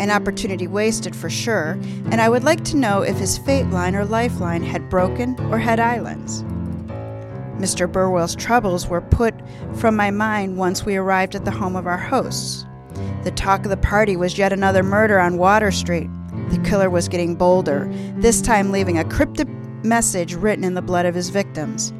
An 0.00 0.10
opportunity 0.10 0.66
wasted 0.66 1.14
for 1.14 1.28
sure, 1.28 1.72
and 2.10 2.22
I 2.22 2.30
would 2.30 2.42
like 2.42 2.64
to 2.64 2.78
know 2.78 3.02
if 3.02 3.18
his 3.18 3.36
fate 3.36 3.66
line 3.66 3.94
or 3.94 4.06
lifeline 4.06 4.62
had 4.62 4.88
broken 4.88 5.38
or 5.52 5.58
had 5.58 5.78
islands. 5.78 6.42
Mr. 7.58 7.90
Burwell's 7.90 8.36
troubles 8.36 8.86
were 8.86 9.00
put 9.00 9.34
from 9.74 9.96
my 9.96 10.10
mind 10.10 10.56
once 10.56 10.84
we 10.84 10.96
arrived 10.96 11.34
at 11.34 11.44
the 11.44 11.50
home 11.50 11.74
of 11.74 11.86
our 11.86 11.96
hosts. 11.96 12.66
The 13.24 13.30
talk 13.30 13.64
of 13.64 13.70
the 13.70 13.76
party 13.76 14.16
was 14.16 14.38
yet 14.38 14.52
another 14.52 14.82
murder 14.82 15.18
on 15.18 15.38
Water 15.38 15.70
Street. 15.70 16.10
The 16.50 16.58
killer 16.58 16.90
was 16.90 17.08
getting 17.08 17.34
bolder, 17.34 17.88
this 18.16 18.40
time 18.42 18.70
leaving 18.70 18.98
a 18.98 19.04
cryptic 19.04 19.48
message 19.82 20.34
written 20.34 20.64
in 20.64 20.74
the 20.74 20.82
blood 20.82 21.06
of 21.06 21.14
his 21.14 21.30
victims. 21.30 21.92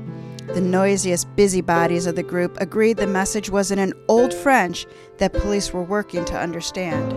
The 0.54 0.60
noisiest 0.60 1.34
busybodies 1.34 2.06
of 2.06 2.16
the 2.16 2.22
group 2.22 2.56
agreed 2.60 2.98
the 2.98 3.06
message 3.06 3.50
was 3.50 3.70
in 3.70 3.78
an 3.78 3.92
old 4.08 4.32
French 4.32 4.86
that 5.18 5.32
police 5.32 5.72
were 5.72 5.82
working 5.82 6.24
to 6.26 6.38
understand. 6.38 7.12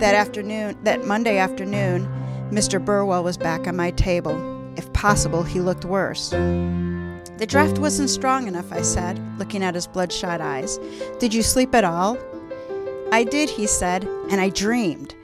That 0.00 0.14
afternoon, 0.14 0.78
that 0.84 1.04
Monday 1.04 1.38
afternoon, 1.38 2.08
Mr. 2.50 2.82
Burwell 2.82 3.22
was 3.22 3.36
back 3.36 3.66
on 3.66 3.76
my 3.76 3.90
table. 3.90 4.34
If 4.76 4.90
possible, 4.92 5.42
he 5.42 5.60
looked 5.60 5.84
worse. 5.84 6.32
The 7.40 7.46
draft 7.46 7.78
wasn't 7.78 8.10
strong 8.10 8.48
enough, 8.48 8.70
I 8.70 8.82
said, 8.82 9.18
looking 9.38 9.64
at 9.64 9.74
his 9.74 9.86
bloodshot 9.86 10.42
eyes. 10.42 10.78
Did 11.20 11.32
you 11.32 11.42
sleep 11.42 11.74
at 11.74 11.84
all? 11.84 12.18
I 13.12 13.24
did, 13.24 13.48
he 13.48 13.66
said, 13.66 14.04
and 14.30 14.42
I 14.42 14.50
dreamed. 14.50 15.14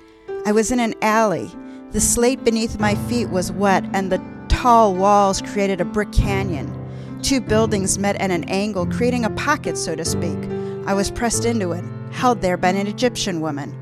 I 0.47 0.53
was 0.53 0.71
in 0.71 0.81
an 0.81 0.95
alley. 1.03 1.51
The 1.91 2.01
slate 2.01 2.43
beneath 2.43 2.81
my 2.81 2.95
feet 2.95 3.29
was 3.29 3.53
wet, 3.53 3.85
and 3.93 4.11
the 4.11 4.25
tall 4.49 4.95
walls 4.95 5.43
created 5.43 5.83
a 5.83 5.85
brick 5.85 6.11
canyon. 6.11 6.73
Two 7.21 7.39
buildings 7.39 7.99
met 7.99 8.17
at 8.17 8.31
an 8.31 8.45
angle, 8.45 8.87
creating 8.87 9.27
a 9.27 9.31
pocket, 9.31 9.77
so 9.77 9.95
to 9.95 10.05
speak. 10.07 10.39
I 10.87 10.95
was 10.95 11.11
pressed 11.11 11.45
into 11.45 11.73
it, 11.73 11.85
held 12.13 12.41
there 12.41 12.57
by 12.57 12.71
an 12.71 12.87
Egyptian 12.87 13.43
woman. 13.43 13.75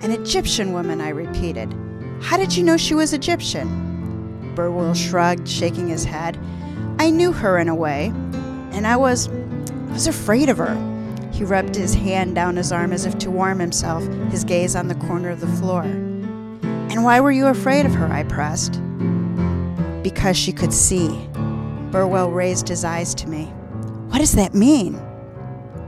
An 0.00 0.10
Egyptian 0.10 0.72
woman, 0.72 1.02
I 1.02 1.10
repeated. 1.10 1.70
How 2.22 2.38
did 2.38 2.56
you 2.56 2.64
know 2.64 2.78
she 2.78 2.94
was 2.94 3.12
Egyptian? 3.12 4.54
Burwell 4.54 4.94
shrugged, 4.94 5.46
shaking 5.46 5.88
his 5.88 6.04
head. 6.04 6.38
I 7.00 7.08
knew 7.08 7.32
her 7.32 7.56
in 7.56 7.70
a 7.70 7.74
way, 7.74 8.08
and 8.72 8.86
I 8.86 8.98
was 8.98 9.30
I 9.30 9.92
was 9.94 10.06
afraid 10.06 10.50
of 10.50 10.58
her. 10.58 10.74
He 11.32 11.44
rubbed 11.44 11.74
his 11.74 11.94
hand 11.94 12.34
down 12.34 12.56
his 12.56 12.72
arm 12.72 12.92
as 12.92 13.06
if 13.06 13.16
to 13.20 13.30
warm 13.30 13.58
himself, 13.58 14.06
his 14.30 14.44
gaze 14.44 14.76
on 14.76 14.88
the 14.88 14.94
corner 14.94 15.30
of 15.30 15.40
the 15.40 15.46
floor. 15.46 15.80
And 15.80 17.02
why 17.02 17.18
were 17.20 17.32
you 17.32 17.46
afraid 17.46 17.86
of 17.86 17.94
her? 17.94 18.06
I 18.12 18.24
pressed. 18.24 18.82
Because 20.02 20.36
she 20.36 20.52
could 20.52 20.74
see. 20.74 21.08
Burwell 21.90 22.30
raised 22.32 22.68
his 22.68 22.84
eyes 22.84 23.14
to 23.14 23.30
me. 23.30 23.44
What 24.10 24.18
does 24.18 24.32
that 24.32 24.52
mean? 24.52 24.96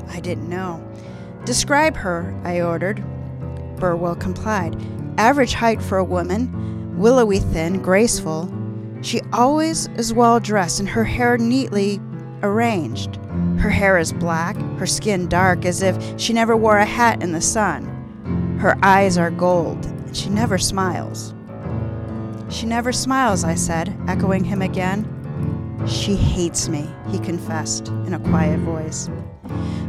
I 0.08 0.18
didn't 0.18 0.48
know. 0.48 0.82
Describe 1.44 1.94
her, 1.94 2.34
I 2.42 2.62
ordered. 2.62 3.04
Burwell 3.76 4.16
complied. 4.16 4.82
Average 5.18 5.52
height 5.52 5.82
for 5.82 5.98
a 5.98 6.04
woman, 6.04 6.98
willowy 6.98 7.38
thin, 7.38 7.82
graceful. 7.82 8.50
She 9.02 9.20
always 9.32 9.88
is 9.96 10.14
well 10.14 10.38
dressed 10.38 10.78
and 10.80 10.88
her 10.88 11.04
hair 11.04 11.36
neatly 11.36 12.00
arranged. 12.42 13.16
Her 13.58 13.70
hair 13.70 13.98
is 13.98 14.12
black, 14.12 14.56
her 14.78 14.86
skin 14.86 15.28
dark, 15.28 15.64
as 15.64 15.82
if 15.82 16.20
she 16.20 16.32
never 16.32 16.56
wore 16.56 16.78
a 16.78 16.84
hat 16.84 17.22
in 17.22 17.32
the 17.32 17.40
sun. 17.40 18.56
Her 18.60 18.78
eyes 18.82 19.18
are 19.18 19.30
gold, 19.30 19.84
and 19.84 20.16
she 20.16 20.30
never 20.30 20.56
smiles. 20.56 21.34
She 22.48 22.66
never 22.66 22.92
smiles, 22.92 23.44
I 23.44 23.54
said, 23.54 23.96
echoing 24.06 24.44
him 24.44 24.62
again. 24.62 25.08
She 25.86 26.14
hates 26.14 26.68
me, 26.68 26.88
he 27.10 27.18
confessed 27.18 27.88
in 27.88 28.14
a 28.14 28.20
quiet 28.20 28.60
voice. 28.60 29.08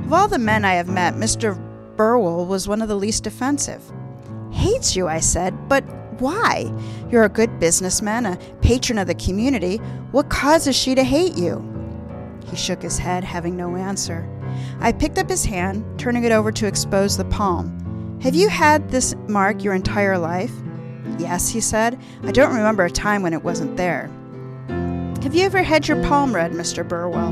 Of 0.06 0.13
all 0.13 0.28
the 0.28 0.39
men 0.39 0.65
I 0.65 0.73
have 0.73 0.88
met, 0.88 1.13
Mr. 1.15 1.56
Burwell 1.95 2.45
was 2.47 2.67
one 2.67 2.82
of 2.82 2.88
the 2.88 2.95
least 2.95 3.28
offensive. 3.28 3.84
Hates 4.52 4.95
you, 4.95 5.08
I 5.08 5.19
said, 5.19 5.69
but 5.69 5.84
why? 6.23 6.73
You're 7.12 7.25
a 7.25 7.29
good 7.29 7.59
businessman, 7.59 8.25
a 8.25 8.38
patron 8.62 8.97
of 8.97 9.07
the 9.07 9.15
community. 9.15 9.77
What 10.12 10.29
causes 10.29 10.75
she 10.75 10.95
to 10.95 11.03
hate 11.03 11.38
you? 11.38 11.62
He 12.49 12.55
shook 12.55 12.81
his 12.81 12.97
head, 12.97 13.23
having 13.23 13.55
no 13.55 13.75
answer. 13.75 14.27
I 14.79 14.91
picked 14.91 15.17
up 15.17 15.29
his 15.29 15.45
hand, 15.45 15.83
turning 15.99 16.23
it 16.23 16.31
over 16.31 16.51
to 16.51 16.67
expose 16.67 17.17
the 17.17 17.25
palm. 17.25 18.19
Have 18.21 18.36
you 18.36 18.47
had 18.47 18.89
this 18.89 19.15
mark 19.27 19.63
your 19.63 19.73
entire 19.73 20.17
life? 20.17 20.53
Yes, 21.17 21.49
he 21.49 21.59
said. 21.59 21.99
I 22.23 22.31
don't 22.31 22.55
remember 22.55 22.86
a 22.86 22.89
time 22.89 23.21
when 23.21 23.33
it 23.33 23.43
wasn't 23.43 23.75
there. 23.75 24.09
Have 25.23 25.36
you 25.36 25.43
ever 25.43 25.62
had 25.62 25.88
your 25.88 26.01
palm 26.03 26.33
read, 26.33 26.51
Mr. 26.51 26.88
Burwell? 26.88 27.31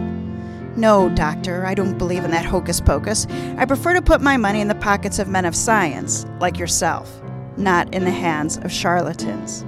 No, 0.76 1.10
doctor, 1.10 1.66
I 1.66 1.74
don't 1.74 1.98
believe 1.98 2.24
in 2.24 2.32
that 2.32 2.46
hocus 2.46 2.80
pocus. 2.80 3.28
I 3.58 3.66
prefer 3.66 3.94
to 3.94 4.02
put 4.02 4.22
my 4.22 4.38
money 4.38 4.62
in 4.62 4.70
the 4.70 4.76
pockets 4.76 5.20
of 5.20 5.28
men 5.28 5.46
of 5.46 5.56
science, 5.56 6.26
like 6.40 6.58
yourself, 6.58 7.21
not 7.58 7.94
in 7.94 8.04
the 8.04 8.12
hands 8.12 8.58
of 8.58 8.72
charlatans. 8.72 9.66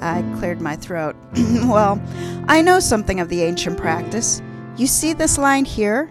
I 0.00 0.22
cleared 0.38 0.60
my 0.60 0.76
throat. 0.76 1.16
well, 1.64 2.00
I 2.48 2.60
know 2.60 2.80
something 2.80 3.20
of 3.20 3.28
the 3.28 3.42
ancient 3.42 3.78
practice. 3.78 4.42
You 4.76 4.86
see 4.86 5.12
this 5.12 5.38
line 5.38 5.64
here? 5.64 6.10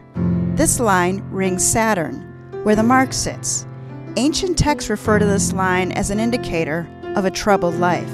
This 0.56 0.80
line 0.80 1.24
rings 1.32 1.66
Saturn, 1.66 2.62
where 2.64 2.76
the 2.76 2.84
mark 2.84 3.14
sits. 3.14 3.68
Ancient 4.16 4.58
texts 4.58 4.90
refer 4.90 5.20
to 5.20 5.26
this 5.26 5.54
line 5.54 5.92
as 5.92 6.10
an 6.10 6.20
indicator 6.20 6.88
of 7.16 7.26
a 7.26 7.32
troubled 7.32 7.76
life. 7.76 8.12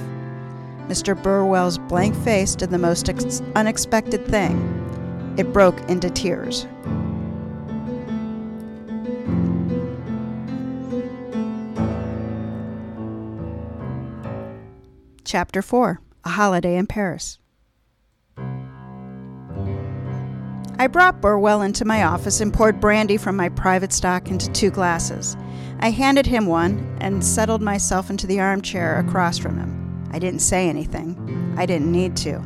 Mr. 0.87 1.21
Burwell's 1.21 1.77
blank 1.77 2.15
face 2.23 2.55
did 2.55 2.71
the 2.71 2.77
most 2.77 3.09
ex- 3.09 3.41
unexpected 3.55 4.25
thing. 4.25 5.35
It 5.37 5.53
broke 5.53 5.79
into 5.89 6.09
tears. 6.09 6.67
Chapter 15.31 15.61
4 15.61 16.01
A 16.23 16.29
Holiday 16.29 16.75
in 16.75 16.87
Paris. 16.87 17.37
I 20.79 20.87
brought 20.87 21.21
Burwell 21.21 21.61
into 21.61 21.85
my 21.85 22.03
office 22.03 22.41
and 22.41 22.51
poured 22.51 22.79
brandy 22.79 23.15
from 23.15 23.35
my 23.35 23.49
private 23.49 23.93
stock 23.93 24.31
into 24.31 24.51
two 24.53 24.71
glasses. 24.71 25.37
I 25.81 25.91
handed 25.91 26.25
him 26.25 26.47
one 26.47 26.97
and 26.99 27.23
settled 27.23 27.61
myself 27.61 28.09
into 28.09 28.25
the 28.25 28.39
armchair 28.39 28.97
across 28.97 29.37
from 29.37 29.59
him. 29.59 30.09
I 30.11 30.17
didn't 30.17 30.39
say 30.39 30.67
anything. 30.67 31.53
I 31.59 31.67
didn't 31.67 31.91
need 31.91 32.17
to. 32.17 32.43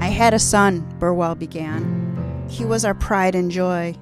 I 0.00 0.06
had 0.06 0.32
a 0.32 0.38
son, 0.38 0.88
Burwell 0.98 1.34
began. 1.34 2.46
He 2.48 2.64
was 2.64 2.86
our 2.86 2.94
pride 2.94 3.34
and 3.34 3.50
joy. 3.50 3.92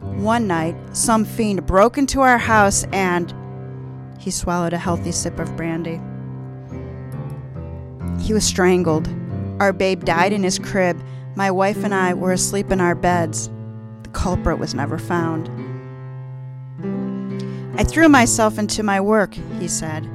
One 0.00 0.46
night, 0.46 0.76
some 0.92 1.24
fiend 1.24 1.66
broke 1.66 1.98
into 1.98 2.20
our 2.20 2.38
house 2.38 2.84
and. 2.92 3.34
He 4.20 4.30
swallowed 4.30 4.74
a 4.74 4.78
healthy 4.78 5.10
sip 5.10 5.40
of 5.40 5.56
brandy. 5.56 6.00
He 8.20 8.32
was 8.32 8.44
strangled. 8.44 9.08
Our 9.60 9.72
babe 9.72 10.04
died 10.04 10.32
in 10.32 10.42
his 10.42 10.58
crib, 10.58 11.00
my 11.34 11.50
wife 11.50 11.82
and 11.82 11.94
I 11.94 12.12
were 12.12 12.32
asleep 12.32 12.70
in 12.70 12.80
our 12.80 12.94
beds. 12.94 13.48
The 14.02 14.10
culprit 14.10 14.58
was 14.58 14.74
never 14.74 14.98
found. 14.98 15.48
I 17.78 17.84
threw 17.84 18.08
myself 18.10 18.58
into 18.58 18.82
my 18.82 19.00
work, 19.00 19.34
he 19.58 19.66
said. 19.66 20.06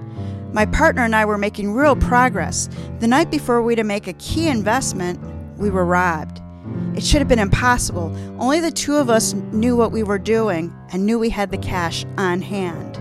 My 0.53 0.67
partner 0.67 1.03
and 1.03 1.15
I 1.15 1.25
were 1.25 1.39
making 1.39 1.73
real 1.73 1.95
progress. 1.95 2.69
The 2.99 3.07
night 3.07 3.31
before 3.31 3.63
we 3.63 3.75
to 3.75 3.83
make 3.83 4.07
a 4.07 4.13
key 4.13 4.47
investment, 4.47 5.19
we 5.57 5.71
were 5.71 5.85
robbed. 5.85 6.39
It 6.95 7.03
should 7.03 7.19
have 7.19 7.27
been 7.27 7.39
impossible. 7.39 8.15
Only 8.39 8.59
the 8.59 8.71
two 8.71 8.95
of 8.95 9.09
us 9.09 9.33
knew 9.33 9.75
what 9.75 9.91
we 9.91 10.03
were 10.03 10.19
doing 10.19 10.71
and 10.91 11.05
knew 11.05 11.17
we 11.17 11.29
had 11.31 11.49
the 11.49 11.57
cash 11.57 12.05
on 12.17 12.41
hand. 12.41 12.95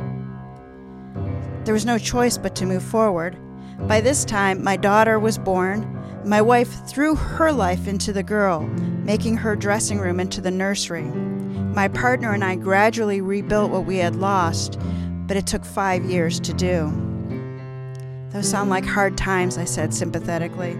There 1.66 1.74
was 1.74 1.84
no 1.84 1.98
choice 1.98 2.38
but 2.38 2.54
to 2.56 2.66
move 2.66 2.82
forward. 2.82 3.36
By 3.80 4.00
this 4.00 4.24
time, 4.24 4.64
my 4.64 4.76
daughter 4.76 5.18
was 5.18 5.38
born. 5.38 5.92
My 6.24 6.42
wife 6.42 6.88
threw 6.88 7.14
her 7.14 7.52
life 7.52 7.86
into 7.86 8.12
the 8.12 8.22
girl, 8.22 8.62
making 9.04 9.36
her 9.36 9.54
dressing 9.54 10.00
room 10.00 10.18
into 10.18 10.40
the 10.40 10.50
nursery. 10.50 11.04
My 11.04 11.88
partner 11.88 12.32
and 12.32 12.42
I 12.42 12.56
gradually 12.56 13.20
rebuilt 13.20 13.70
what 13.70 13.84
we 13.84 13.98
had 13.98 14.16
lost, 14.16 14.78
but 15.26 15.36
it 15.36 15.46
took 15.46 15.64
five 15.64 16.04
years 16.04 16.40
to 16.40 16.52
do. 16.52 16.90
Those 18.30 18.48
sound 18.48 18.70
like 18.70 18.84
hard 18.84 19.16
times, 19.16 19.56
I 19.56 19.64
said 19.64 19.94
sympathetically. 19.94 20.76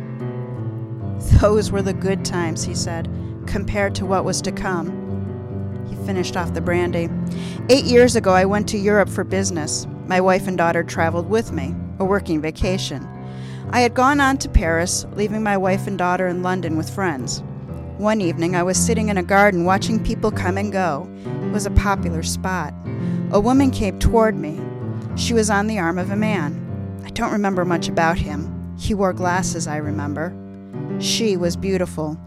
Those 1.41 1.71
were 1.71 1.83
the 1.83 1.95
good 1.95 2.25
times, 2.25 2.65
he 2.65 2.75
said, 2.75 3.09
compared 3.47 3.95
to 3.97 4.07
what 4.07 4.25
was 4.25 4.43
to 4.43 4.53
come. 4.53 5.87
He 5.89 5.95
finished 6.07 6.37
off 6.37 6.55
the 6.55 6.61
brandy. 6.61 7.09
Eight 7.69 7.85
years 7.85 8.17
ago, 8.17 8.33
I 8.33 8.45
went 8.47 8.69
to 8.71 8.79
Europe 8.79 9.09
for 9.09 9.23
business. 9.23 9.87
My 10.07 10.21
wife 10.21 10.49
and 10.49 10.59
daughter 10.59 10.83
traveled 10.83 11.29
with 11.29 11.53
me, 11.53 11.75
a 11.99 12.05
working 12.05 12.41
vacation. 12.41 13.07
I 13.71 13.81
had 13.81 13.95
gone 13.95 14.21
on 14.21 14.39
to 14.39 14.49
Paris, 14.49 15.07
leaving 15.15 15.43
my 15.43 15.57
wife 15.57 15.87
and 15.87 15.99
daughter 15.99 16.29
in 16.29 16.43
London 16.43 16.77
with 16.77 16.95
friends. 16.95 17.43
One 17.99 18.21
evening, 18.21 18.55
I 18.55 18.63
was 18.63 18.77
sitting 18.77 19.09
in 19.09 19.17
a 19.17 19.23
garden 19.23 19.65
watching 19.65 20.05
people 20.05 20.31
come 20.31 20.59
and 20.59 20.71
go. 20.71 21.09
It 21.25 21.53
was 21.53 21.67
a 21.67 21.71
popular 21.71 22.23
spot. 22.23 22.75
A 23.33 23.41
woman 23.41 23.71
came 23.71 23.99
toward 23.99 24.37
me. 24.37 24.61
She 25.17 25.35
was 25.35 25.51
on 25.51 25.67
the 25.67 25.79
arm 25.79 25.99
of 25.99 26.11
a 26.11 26.17
man. 26.17 26.63
I 27.05 27.11
don't 27.11 27.33
remember 27.33 27.65
much 27.65 27.89
about 27.89 28.19
him. 28.19 28.75
He 28.79 28.95
wore 28.95 29.13
glasses, 29.13 29.67
I 29.67 29.79
remember. 29.79 30.35
She 31.01 31.37
was 31.37 31.57
beautiful. 31.57 32.19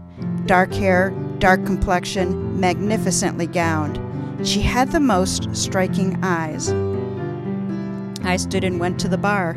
Dark 0.46 0.72
hair, 0.74 1.10
dark 1.38 1.64
complexion, 1.64 2.58
magnificently 2.60 3.46
gowned. 3.46 3.98
She 4.46 4.60
had 4.60 4.90
the 4.90 5.00
most 5.00 5.54
striking 5.54 6.18
eyes. 6.22 6.70
I 8.24 8.36
stood 8.36 8.64
and 8.64 8.80
went 8.80 9.00
to 9.00 9.08
the 9.08 9.18
bar. 9.18 9.56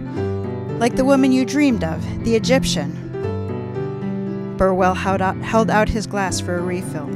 Like 0.79 0.95
the 0.95 1.05
woman 1.05 1.31
you 1.31 1.45
dreamed 1.45 1.83
of, 1.83 2.01
the 2.23 2.35
Egyptian. 2.35 2.99
Burwell 4.57 4.93
held 4.93 5.21
out, 5.21 5.37
held 5.37 5.69
out 5.69 5.89
his 5.89 6.07
glass 6.07 6.39
for 6.39 6.57
a 6.57 6.61
refill. 6.61 7.09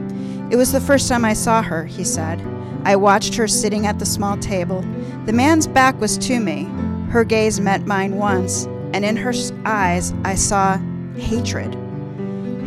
It 0.52 0.56
was 0.56 0.72
the 0.72 0.82
first 0.82 1.08
time 1.10 1.26
I 1.26 1.34
saw 1.34 1.62
her, 1.62 1.86
he 1.86 2.04
said. 2.04 2.42
I 2.84 2.96
watched 2.96 3.36
her 3.36 3.48
sitting 3.48 3.86
at 3.86 4.00
the 4.00 4.06
small 4.06 4.38
table. 4.38 4.82
The 5.26 5.34
man's 5.34 5.68
back 5.68 6.00
was 6.00 6.18
to 6.20 6.40
me. 6.40 6.70
Her 7.10 7.24
gaze 7.24 7.60
met 7.60 7.86
mine 7.86 8.16
once, 8.16 8.66
and 8.94 9.04
in 9.04 9.18
her 9.18 9.34
eyes 9.66 10.14
I 10.24 10.36
saw 10.36 10.78
hatred. 11.16 11.76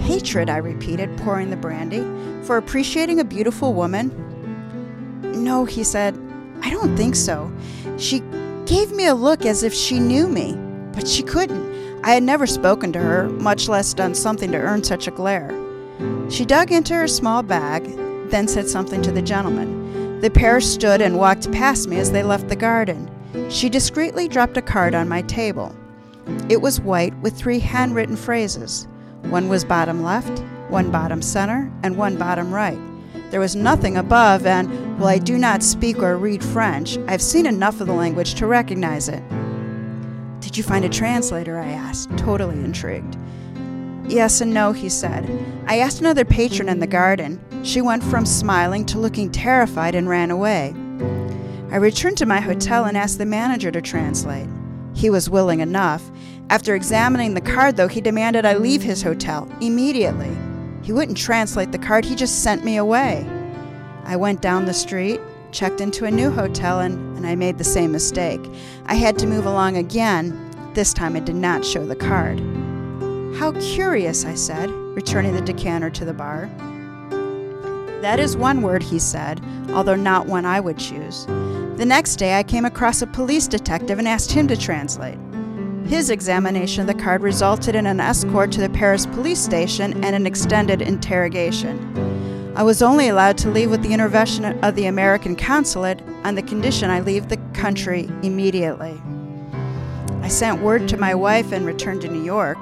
Hatred, 0.00 0.50
I 0.50 0.58
repeated, 0.58 1.16
pouring 1.18 1.50
the 1.50 1.56
brandy, 1.56 2.04
for 2.44 2.56
appreciating 2.56 3.20
a 3.20 3.24
beautiful 3.24 3.74
woman? 3.74 4.10
No, 5.22 5.64
he 5.64 5.84
said, 5.84 6.18
I 6.62 6.70
don't 6.70 6.96
think 6.96 7.14
so. 7.14 7.50
She 7.96 8.20
gave 8.70 8.92
me 8.92 9.06
a 9.06 9.14
look 9.14 9.44
as 9.44 9.64
if 9.64 9.74
she 9.74 9.98
knew 9.98 10.28
me, 10.28 10.54
but 10.92 11.04
she 11.08 11.24
couldn't. 11.24 12.04
I 12.04 12.12
had 12.12 12.22
never 12.22 12.46
spoken 12.46 12.92
to 12.92 13.00
her, 13.00 13.28
much 13.28 13.68
less 13.68 13.92
done 13.92 14.14
something 14.14 14.52
to 14.52 14.58
earn 14.58 14.84
such 14.84 15.08
a 15.08 15.10
glare. 15.10 15.50
She 16.30 16.44
dug 16.44 16.70
into 16.70 16.94
her 16.94 17.08
small 17.08 17.42
bag, 17.42 17.82
then 18.30 18.46
said 18.46 18.68
something 18.68 19.02
to 19.02 19.10
the 19.10 19.22
gentleman. 19.22 20.20
The 20.20 20.30
pair 20.30 20.60
stood 20.60 21.02
and 21.02 21.18
walked 21.18 21.50
past 21.50 21.88
me 21.88 21.98
as 21.98 22.12
they 22.12 22.22
left 22.22 22.46
the 22.46 22.54
garden. 22.54 23.10
She 23.50 23.68
discreetly 23.68 24.28
dropped 24.28 24.56
a 24.56 24.62
card 24.62 24.94
on 24.94 25.08
my 25.08 25.22
table. 25.22 25.74
It 26.48 26.62
was 26.62 26.80
white 26.80 27.18
with 27.18 27.36
three 27.36 27.58
handwritten 27.58 28.14
phrases. 28.14 28.86
One 29.22 29.48
was 29.48 29.64
bottom 29.64 30.04
left, 30.04 30.44
one 30.68 30.92
bottom 30.92 31.22
center, 31.22 31.72
and 31.82 31.96
one 31.96 32.16
bottom 32.16 32.54
right. 32.54 32.78
There 33.30 33.40
was 33.40 33.54
nothing 33.54 33.96
above, 33.96 34.44
and 34.44 34.98
while 34.98 35.08
I 35.08 35.18
do 35.18 35.38
not 35.38 35.62
speak 35.62 35.98
or 35.98 36.18
read 36.18 36.42
French, 36.42 36.98
I've 37.06 37.22
seen 37.22 37.46
enough 37.46 37.80
of 37.80 37.86
the 37.86 37.92
language 37.92 38.34
to 38.34 38.46
recognize 38.46 39.08
it. 39.08 39.22
Did 40.40 40.56
you 40.56 40.64
find 40.64 40.84
a 40.84 40.88
translator? 40.88 41.58
I 41.58 41.68
asked, 41.68 42.16
totally 42.18 42.56
intrigued. 42.56 43.16
Yes 44.08 44.40
and 44.40 44.52
no, 44.52 44.72
he 44.72 44.88
said. 44.88 45.30
I 45.68 45.78
asked 45.78 46.00
another 46.00 46.24
patron 46.24 46.68
in 46.68 46.80
the 46.80 46.88
garden. 46.88 47.40
She 47.62 47.80
went 47.80 48.02
from 48.02 48.26
smiling 48.26 48.84
to 48.86 48.98
looking 48.98 49.30
terrified 49.30 49.94
and 49.94 50.08
ran 50.08 50.32
away. 50.32 50.74
I 51.70 51.76
returned 51.76 52.18
to 52.18 52.26
my 52.26 52.40
hotel 52.40 52.86
and 52.86 52.96
asked 52.96 53.18
the 53.18 53.26
manager 53.26 53.70
to 53.70 53.80
translate. 53.80 54.48
He 54.92 55.08
was 55.08 55.30
willing 55.30 55.60
enough. 55.60 56.10
After 56.48 56.74
examining 56.74 57.34
the 57.34 57.40
card, 57.40 57.76
though, 57.76 57.86
he 57.86 58.00
demanded 58.00 58.44
I 58.44 58.54
leave 58.54 58.82
his 58.82 59.02
hotel 59.02 59.48
immediately. 59.60 60.36
He 60.90 60.94
wouldn't 60.94 61.18
translate 61.18 61.70
the 61.70 61.78
card, 61.78 62.04
he 62.04 62.16
just 62.16 62.42
sent 62.42 62.64
me 62.64 62.76
away. 62.76 63.24
I 64.06 64.16
went 64.16 64.42
down 64.42 64.64
the 64.64 64.74
street, 64.74 65.20
checked 65.52 65.80
into 65.80 66.04
a 66.04 66.10
new 66.10 66.32
hotel, 66.32 66.80
and, 66.80 67.16
and 67.16 67.24
I 67.24 67.36
made 67.36 67.58
the 67.58 67.62
same 67.62 67.92
mistake. 67.92 68.40
I 68.86 68.94
had 68.94 69.16
to 69.20 69.28
move 69.28 69.46
along 69.46 69.76
again. 69.76 70.50
This 70.74 70.92
time 70.92 71.14
it 71.14 71.24
did 71.24 71.36
not 71.36 71.64
show 71.64 71.86
the 71.86 71.94
card. 71.94 72.40
How 73.38 73.52
curious, 73.60 74.24
I 74.24 74.34
said, 74.34 74.68
returning 74.68 75.32
the 75.32 75.42
decanter 75.42 75.90
to 75.90 76.04
the 76.04 76.12
bar. 76.12 76.50
That 78.02 78.18
is 78.18 78.36
one 78.36 78.60
word, 78.60 78.82
he 78.82 78.98
said, 78.98 79.40
although 79.68 79.94
not 79.94 80.26
one 80.26 80.44
I 80.44 80.58
would 80.58 80.78
choose. 80.78 81.24
The 81.76 81.86
next 81.86 82.16
day 82.16 82.36
I 82.36 82.42
came 82.42 82.64
across 82.64 83.00
a 83.00 83.06
police 83.06 83.46
detective 83.46 84.00
and 84.00 84.08
asked 84.08 84.32
him 84.32 84.48
to 84.48 84.56
translate. 84.56 85.18
His 85.86 86.10
examination 86.10 86.82
of 86.82 86.86
the 86.86 87.02
card 87.02 87.22
resulted 87.22 87.74
in 87.74 87.86
an 87.86 88.00
escort 88.00 88.52
to 88.52 88.60
the 88.60 88.68
Paris 88.70 89.06
police 89.06 89.40
station 89.40 90.04
and 90.04 90.14
an 90.14 90.26
extended 90.26 90.82
interrogation. 90.82 92.52
I 92.56 92.62
was 92.62 92.82
only 92.82 93.08
allowed 93.08 93.38
to 93.38 93.50
leave 93.50 93.70
with 93.70 93.82
the 93.82 93.92
intervention 93.92 94.44
of 94.64 94.74
the 94.74 94.86
American 94.86 95.36
consulate 95.36 96.02
on 96.24 96.34
the 96.34 96.42
condition 96.42 96.90
I 96.90 97.00
leave 97.00 97.28
the 97.28 97.38
country 97.54 98.10
immediately. 98.22 99.00
I 100.22 100.28
sent 100.28 100.62
word 100.62 100.88
to 100.88 100.96
my 100.96 101.14
wife 101.14 101.52
and 101.52 101.64
returned 101.64 102.02
to 102.02 102.08
New 102.08 102.22
York. 102.22 102.58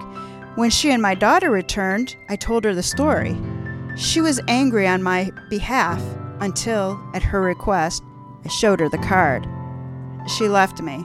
When 0.56 0.70
she 0.70 0.90
and 0.90 1.02
my 1.02 1.14
daughter 1.14 1.50
returned, 1.50 2.16
I 2.28 2.36
told 2.36 2.64
her 2.64 2.74
the 2.74 2.82
story. 2.82 3.36
She 3.96 4.20
was 4.20 4.40
angry 4.46 4.86
on 4.86 5.02
my 5.02 5.32
behalf 5.50 6.02
until, 6.40 7.00
at 7.14 7.22
her 7.22 7.40
request, 7.40 8.02
I 8.44 8.48
showed 8.48 8.80
her 8.80 8.88
the 8.88 8.98
card. 8.98 9.46
She 10.36 10.48
left 10.48 10.80
me. 10.80 11.04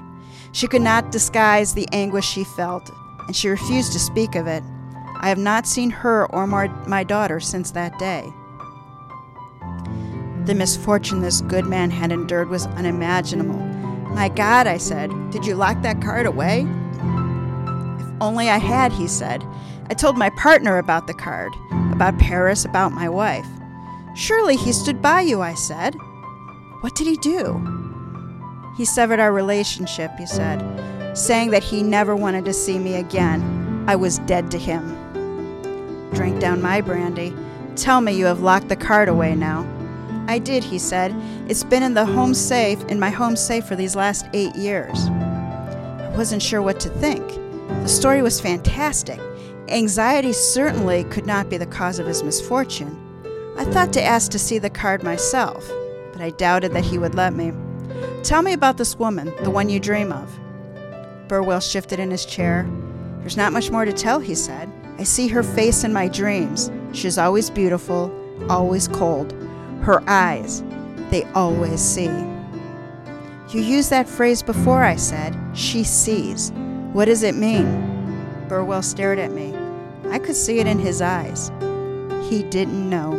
She 0.53 0.67
could 0.67 0.83
not 0.83 1.11
disguise 1.11 1.73
the 1.73 1.87
anguish 1.91 2.25
she 2.25 2.43
felt, 2.43 2.91
and 3.25 3.35
she 3.35 3.49
refused 3.49 3.91
to 3.93 3.99
speak 3.99 4.35
of 4.35 4.45
it. 4.45 4.63
I 5.19 5.29
have 5.29 5.39
not 5.39 5.65
seen 5.65 5.89
her 5.89 6.27
or 6.27 6.45
my, 6.45 6.67
my 6.85 7.03
daughter 7.03 7.39
since 7.39 7.71
that 7.71 7.97
day. 7.97 8.31
The 10.45 10.53
misfortune 10.53 11.21
this 11.21 11.41
good 11.41 11.65
man 11.65 11.89
had 11.89 12.11
endured 12.11 12.49
was 12.49 12.67
unimaginable. 12.67 13.57
My 14.13 14.29
God, 14.29 14.67
I 14.67 14.77
said, 14.77 15.09
did 15.31 15.43
you 15.43 15.55
lock 15.55 15.81
that 15.81 16.01
card 16.01 16.27
away? 16.27 16.67
If 17.99 18.21
only 18.21 18.49
I 18.49 18.59
had, 18.59 18.91
he 18.93 19.07
said. 19.07 19.43
I 19.89 19.95
told 19.95 20.17
my 20.17 20.29
partner 20.31 20.77
about 20.77 21.07
the 21.07 21.15
card, 21.15 21.51
about 21.91 22.19
Paris, 22.19 22.63
about 22.63 22.91
my 22.91 23.09
wife. 23.09 23.47
Surely 24.15 24.55
he 24.55 24.71
stood 24.71 25.01
by 25.01 25.21
you, 25.21 25.41
I 25.41 25.55
said. 25.55 25.95
What 26.81 26.93
did 26.93 27.07
he 27.07 27.17
do? 27.17 27.82
He 28.75 28.85
severed 28.85 29.19
our 29.19 29.31
relationship, 29.31 30.11
he 30.17 30.25
said, 30.25 30.61
saying 31.15 31.51
that 31.51 31.63
he 31.63 31.83
never 31.83 32.15
wanted 32.15 32.45
to 32.45 32.53
see 32.53 32.79
me 32.79 32.95
again. 32.95 33.85
I 33.87 33.95
was 33.95 34.17
dead 34.19 34.49
to 34.51 34.57
him. 34.57 36.09
Drink 36.13 36.39
down 36.39 36.61
my 36.61 36.81
brandy. 36.81 37.35
Tell 37.75 38.01
me 38.01 38.13
you 38.13 38.25
have 38.25 38.41
locked 38.41 38.69
the 38.69 38.75
card 38.75 39.09
away 39.09 39.35
now. 39.35 39.67
I 40.27 40.39
did, 40.39 40.63
he 40.63 40.79
said. 40.79 41.13
It's 41.47 41.63
been 41.63 41.83
in 41.83 41.93
the 41.93 42.05
home 42.05 42.33
safe, 42.33 42.83
in 42.85 42.99
my 42.99 43.09
home 43.09 43.35
safe 43.35 43.65
for 43.65 43.75
these 43.75 43.95
last 43.95 44.25
eight 44.33 44.55
years. 44.55 45.07
I 45.07 46.13
wasn't 46.15 46.41
sure 46.41 46.61
what 46.61 46.79
to 46.79 46.89
think. 46.89 47.27
The 47.67 47.87
story 47.87 48.21
was 48.21 48.39
fantastic. 48.39 49.19
Anxiety 49.67 50.33
certainly 50.33 51.03
could 51.05 51.25
not 51.25 51.49
be 51.49 51.57
the 51.57 51.65
cause 51.65 51.99
of 51.99 52.07
his 52.07 52.23
misfortune. 52.23 52.97
I 53.57 53.65
thought 53.65 53.93
to 53.93 54.03
ask 54.03 54.31
to 54.31 54.39
see 54.39 54.57
the 54.57 54.69
card 54.69 55.03
myself, 55.03 55.69
but 56.11 56.21
I 56.21 56.31
doubted 56.31 56.73
that 56.73 56.85
he 56.85 56.97
would 56.97 57.15
let 57.15 57.33
me. 57.33 57.51
Tell 58.23 58.41
me 58.41 58.53
about 58.53 58.77
this 58.77 58.97
woman, 58.97 59.33
the 59.43 59.49
one 59.49 59.67
you 59.67 59.81
dream 59.81 60.13
of. 60.13 60.39
Burwell 61.27 61.59
shifted 61.59 61.99
in 61.99 62.09
his 62.09 62.25
chair. 62.25 62.65
There's 63.19 63.35
not 63.35 63.51
much 63.51 63.69
more 63.69 63.83
to 63.83 63.91
tell, 63.91 64.21
he 64.21 64.33
said. 64.33 64.71
I 64.97 65.03
see 65.03 65.27
her 65.27 65.43
face 65.43 65.83
in 65.83 65.91
my 65.91 66.07
dreams. 66.07 66.71
She's 66.93 67.17
always 67.17 67.49
beautiful, 67.49 68.09
always 68.49 68.87
cold. 68.87 69.33
Her 69.81 70.01
eyes, 70.07 70.63
they 71.09 71.23
always 71.35 71.81
see. 71.81 72.05
You 73.49 73.61
used 73.61 73.89
that 73.89 74.07
phrase 74.07 74.41
before, 74.41 74.83
I 74.83 74.95
said. 74.95 75.37
She 75.53 75.83
sees. 75.83 76.53
What 76.93 77.05
does 77.05 77.23
it 77.23 77.35
mean? 77.35 78.45
Burwell 78.47 78.83
stared 78.83 79.19
at 79.19 79.31
me. 79.31 79.53
I 80.09 80.17
could 80.17 80.37
see 80.37 80.59
it 80.59 80.67
in 80.67 80.79
his 80.79 81.01
eyes. 81.01 81.51
He 82.29 82.43
didn't 82.43 82.89
know. 82.89 83.11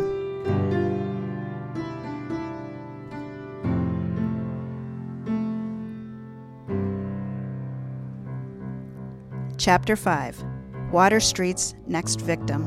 Chapter 9.65 9.95
5 9.95 10.45
Water 10.91 11.19
Street's 11.19 11.73
Next 11.87 12.21
Victim. 12.21 12.61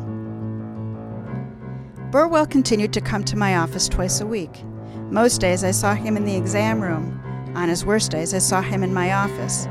Burwell 2.10 2.44
continued 2.44 2.92
to 2.92 3.00
come 3.00 3.22
to 3.22 3.36
my 3.36 3.58
office 3.58 3.88
twice 3.88 4.20
a 4.20 4.26
week. 4.26 4.64
Most 5.08 5.40
days 5.40 5.62
I 5.62 5.70
saw 5.70 5.94
him 5.94 6.16
in 6.16 6.24
the 6.24 6.34
exam 6.34 6.80
room. 6.80 7.22
On 7.54 7.68
his 7.68 7.84
worst 7.84 8.10
days, 8.10 8.34
I 8.34 8.38
saw 8.38 8.62
him 8.62 8.82
in 8.82 8.92
my 8.92 9.12
office. 9.12 9.68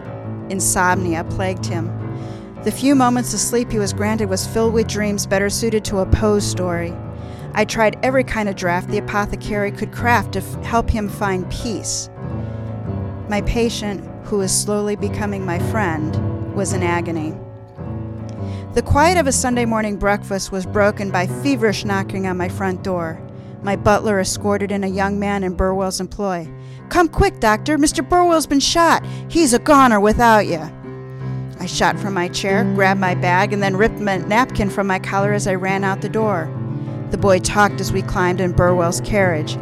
Insomnia 0.50 1.26
plagued 1.26 1.66
him. 1.66 1.92
The 2.64 2.72
few 2.72 2.96
moments 2.96 3.34
of 3.34 3.42
sleep 3.42 3.74
he 3.74 3.78
was 3.78 3.92
granted 3.92 4.30
was 4.30 4.48
filled 4.48 4.74
with 4.74 4.88
dreams 4.88 5.28
better 5.28 5.50
suited 5.50 5.84
to 5.84 5.98
a 5.98 6.06
Poe 6.06 6.40
story. 6.40 6.94
I 7.54 7.66
tried 7.66 8.00
every 8.04 8.24
kind 8.24 8.48
of 8.48 8.56
draft 8.56 8.88
the 8.88 9.00
apothecary 9.00 9.74
could 9.74 9.92
craft 9.92 10.32
to 10.32 10.40
f- 10.40 10.64
help 10.64 10.90
him 10.90 11.10
find 11.10 11.52
peace. 11.52 12.10
My 13.28 13.42
patient, 13.42 14.02
who 14.28 14.38
was 14.38 14.58
slowly 14.58 14.96
becoming 14.96 15.46
my 15.46 15.60
friend, 15.72 16.27
was 16.58 16.74
in 16.74 16.82
agony. 16.82 17.36
The 18.74 18.82
quiet 18.82 19.20
of 19.20 19.28
a 19.28 19.32
Sunday 19.32 19.66
morning 19.66 19.96
breakfast 19.96 20.52
was 20.52 20.66
broken 20.66 21.12
by 21.12 21.28
feverish 21.28 21.86
knocking 21.86 22.26
on 22.26 22.36
my 22.36 22.50
front 22.50 22.84
door. 22.84 23.22
My 23.62 23.76
butler 23.76 24.20
escorted 24.20 24.72
in 24.72 24.84
a 24.84 24.88
young 24.88 25.20
man 25.20 25.44
in 25.44 25.54
Burwell's 25.54 26.00
employ. 26.00 26.50
Come 26.90 27.10
quick, 27.10 27.40
doctor. 27.40 27.78
Mr. 27.78 28.08
Burwell's 28.08 28.48
been 28.48 28.60
shot. 28.60 29.06
He's 29.30 29.54
a 29.54 29.60
goner 29.60 30.00
without 30.00 30.48
you. 30.48 30.60
I 31.60 31.68
shot 31.68 32.00
from 32.00 32.16
my 32.16 32.28
chair, 32.28 32.64
grabbed 32.74 33.00
my 33.00 33.14
bag, 33.14 33.54
and 33.54 33.62
then 33.62 33.78
ripped 33.78 34.00
my 34.00 34.18
napkin 34.18 34.72
from 34.72 34.88
my 34.88 34.98
collar 34.98 35.34
as 35.34 35.46
I 35.46 35.54
ran 35.54 35.84
out 35.84 36.02
the 36.02 36.10
door. 36.10 36.52
The 37.12 37.20
boy 37.20 37.38
talked 37.38 37.80
as 37.80 37.94
we 37.94 38.02
climbed 38.02 38.42
in 38.42 38.52
Burwell's 38.52 39.02
carriage. 39.02 39.54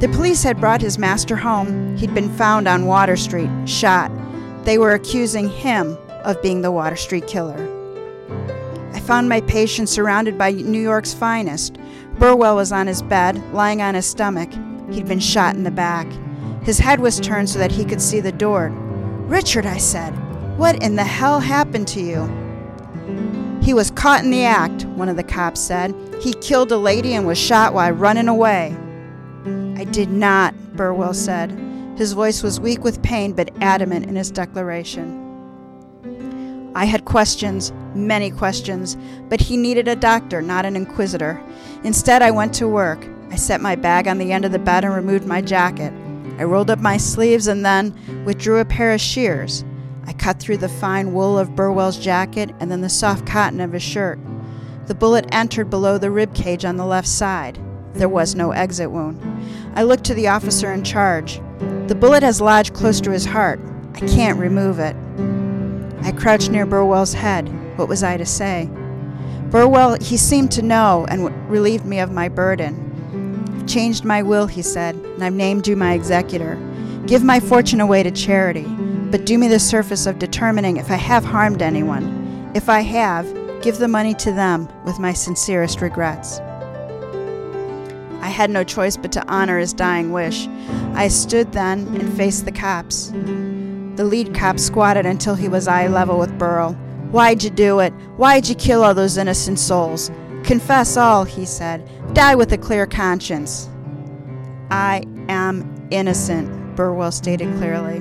The 0.00 0.10
police 0.12 0.42
had 0.42 0.60
brought 0.60 0.82
his 0.82 0.98
master 0.98 1.36
home. 1.36 1.96
He'd 1.96 2.14
been 2.14 2.34
found 2.36 2.68
on 2.68 2.84
Water 2.84 3.16
Street, 3.16 3.50
shot. 3.64 4.12
They 4.64 4.76
were 4.76 4.92
accusing 4.92 5.48
him 5.48 5.96
of 6.24 6.40
being 6.42 6.62
the 6.62 6.72
Water 6.72 6.96
Street 6.96 7.26
killer. 7.26 7.56
I 8.92 9.00
found 9.00 9.28
my 9.28 9.40
patient 9.42 9.88
surrounded 9.88 10.36
by 10.36 10.50
New 10.50 10.80
York's 10.80 11.14
finest. 11.14 11.76
Burwell 12.18 12.56
was 12.56 12.72
on 12.72 12.86
his 12.86 13.02
bed, 13.02 13.42
lying 13.52 13.82
on 13.82 13.94
his 13.94 14.06
stomach. 14.06 14.50
He'd 14.90 15.08
been 15.08 15.20
shot 15.20 15.54
in 15.54 15.64
the 15.64 15.70
back. 15.70 16.06
His 16.62 16.78
head 16.78 17.00
was 17.00 17.20
turned 17.20 17.50
so 17.50 17.58
that 17.58 17.72
he 17.72 17.84
could 17.84 18.00
see 18.00 18.20
the 18.20 18.32
door. 18.32 18.70
Richard, 19.26 19.66
I 19.66 19.78
said, 19.78 20.12
what 20.56 20.82
in 20.82 20.96
the 20.96 21.04
hell 21.04 21.40
happened 21.40 21.88
to 21.88 22.00
you? 22.00 23.60
He 23.60 23.74
was 23.74 23.90
caught 23.90 24.22
in 24.22 24.30
the 24.30 24.44
act, 24.44 24.84
one 24.84 25.08
of 25.08 25.16
the 25.16 25.22
cops 25.22 25.60
said. 25.60 25.94
He 26.20 26.32
killed 26.34 26.70
a 26.70 26.76
lady 26.76 27.14
and 27.14 27.26
was 27.26 27.38
shot 27.38 27.74
while 27.74 27.92
running 27.92 28.28
away. 28.28 28.76
I 29.76 29.84
did 29.84 30.10
not, 30.10 30.54
Burwell 30.76 31.14
said. 31.14 31.50
His 31.96 32.12
voice 32.12 32.42
was 32.42 32.60
weak 32.60 32.84
with 32.84 33.02
pain 33.02 33.32
but 33.32 33.50
adamant 33.60 34.06
in 34.06 34.16
his 34.16 34.30
declaration. 34.30 35.23
I 36.74 36.86
had 36.86 37.04
questions, 37.04 37.72
many 37.94 38.30
questions, 38.30 38.96
but 39.28 39.40
he 39.40 39.56
needed 39.56 39.86
a 39.86 39.94
doctor, 39.94 40.42
not 40.42 40.66
an 40.66 40.74
inquisitor. 40.74 41.40
Instead, 41.84 42.20
I 42.20 42.32
went 42.32 42.52
to 42.54 42.66
work. 42.66 43.06
I 43.30 43.36
set 43.36 43.60
my 43.60 43.76
bag 43.76 44.08
on 44.08 44.18
the 44.18 44.32
end 44.32 44.44
of 44.44 44.52
the 44.52 44.58
bed 44.58 44.84
and 44.84 44.94
removed 44.94 45.26
my 45.26 45.40
jacket. 45.40 45.92
I 46.38 46.44
rolled 46.44 46.70
up 46.70 46.80
my 46.80 46.96
sleeves 46.96 47.46
and 47.46 47.64
then 47.64 47.94
withdrew 48.24 48.58
a 48.58 48.64
pair 48.64 48.92
of 48.92 49.00
shears. 49.00 49.64
I 50.06 50.12
cut 50.12 50.40
through 50.40 50.56
the 50.58 50.68
fine 50.68 51.12
wool 51.12 51.38
of 51.38 51.54
Burwell's 51.54 51.98
jacket 51.98 52.50
and 52.58 52.70
then 52.70 52.80
the 52.80 52.88
soft 52.88 53.24
cotton 53.24 53.60
of 53.60 53.72
his 53.72 53.82
shirt. 53.82 54.18
The 54.86 54.94
bullet 54.94 55.26
entered 55.30 55.70
below 55.70 55.96
the 55.96 56.10
rib 56.10 56.34
cage 56.34 56.64
on 56.64 56.76
the 56.76 56.84
left 56.84 57.08
side. 57.08 57.58
There 57.94 58.08
was 58.08 58.34
no 58.34 58.50
exit 58.50 58.90
wound. 58.90 59.20
I 59.76 59.84
looked 59.84 60.04
to 60.04 60.14
the 60.14 60.28
officer 60.28 60.72
in 60.72 60.82
charge. 60.82 61.40
The 61.86 61.94
bullet 61.94 62.24
has 62.24 62.40
lodged 62.40 62.74
close 62.74 63.00
to 63.02 63.12
his 63.12 63.24
heart. 63.24 63.60
I 63.94 64.00
can't 64.00 64.38
remove 64.38 64.80
it. 64.80 64.96
I 66.04 66.12
crouched 66.12 66.50
near 66.50 66.66
Burwell's 66.66 67.14
head. 67.14 67.48
What 67.78 67.88
was 67.88 68.02
I 68.02 68.18
to 68.18 68.26
say? 68.26 68.68
Burwell, 69.50 69.96
he 70.02 70.18
seemed 70.18 70.52
to 70.52 70.62
know 70.62 71.06
and 71.08 71.50
relieved 71.50 71.86
me 71.86 71.98
of 71.98 72.12
my 72.12 72.28
burden. 72.28 73.54
I've 73.56 73.66
changed 73.66 74.04
my 74.04 74.22
will, 74.22 74.46
he 74.46 74.60
said, 74.60 74.96
and 74.96 75.24
I've 75.24 75.32
named 75.32 75.66
you 75.66 75.76
my 75.76 75.94
executor. 75.94 76.58
Give 77.06 77.24
my 77.24 77.40
fortune 77.40 77.80
away 77.80 78.02
to 78.02 78.10
charity, 78.10 78.66
but 79.10 79.24
do 79.24 79.38
me 79.38 79.48
the 79.48 79.58
service 79.58 80.04
of 80.04 80.18
determining 80.18 80.76
if 80.76 80.90
I 80.90 80.96
have 80.96 81.24
harmed 81.24 81.62
anyone. 81.62 82.50
If 82.54 82.68
I 82.68 82.80
have, 82.80 83.24
give 83.62 83.78
the 83.78 83.88
money 83.88 84.12
to 84.14 84.30
them 84.30 84.68
with 84.84 84.98
my 84.98 85.14
sincerest 85.14 85.80
regrets. 85.80 86.38
I 88.20 88.28
had 88.28 88.50
no 88.50 88.62
choice 88.62 88.98
but 88.98 89.12
to 89.12 89.26
honor 89.26 89.58
his 89.58 89.72
dying 89.72 90.12
wish. 90.12 90.48
I 90.94 91.08
stood 91.08 91.52
then 91.52 91.86
and 91.96 92.14
faced 92.14 92.44
the 92.44 92.52
cops. 92.52 93.10
The 93.96 94.04
lead 94.04 94.34
cop 94.34 94.58
squatted 94.58 95.06
until 95.06 95.36
he 95.36 95.48
was 95.48 95.68
eye 95.68 95.86
level 95.86 96.18
with 96.18 96.36
Burl. 96.38 96.72
Why'd 97.12 97.44
you 97.44 97.50
do 97.50 97.78
it? 97.78 97.92
Why'd 98.16 98.48
you 98.48 98.56
kill 98.56 98.82
all 98.82 98.92
those 98.92 99.16
innocent 99.16 99.60
souls? 99.60 100.10
Confess 100.42 100.96
all, 100.96 101.24
he 101.24 101.46
said. 101.46 101.88
Die 102.12 102.34
with 102.34 102.52
a 102.52 102.58
clear 102.58 102.86
conscience. 102.86 103.68
I 104.70 105.04
am 105.28 105.88
innocent, 105.92 106.74
Burwell 106.74 107.12
stated 107.12 107.54
clearly. 107.56 108.00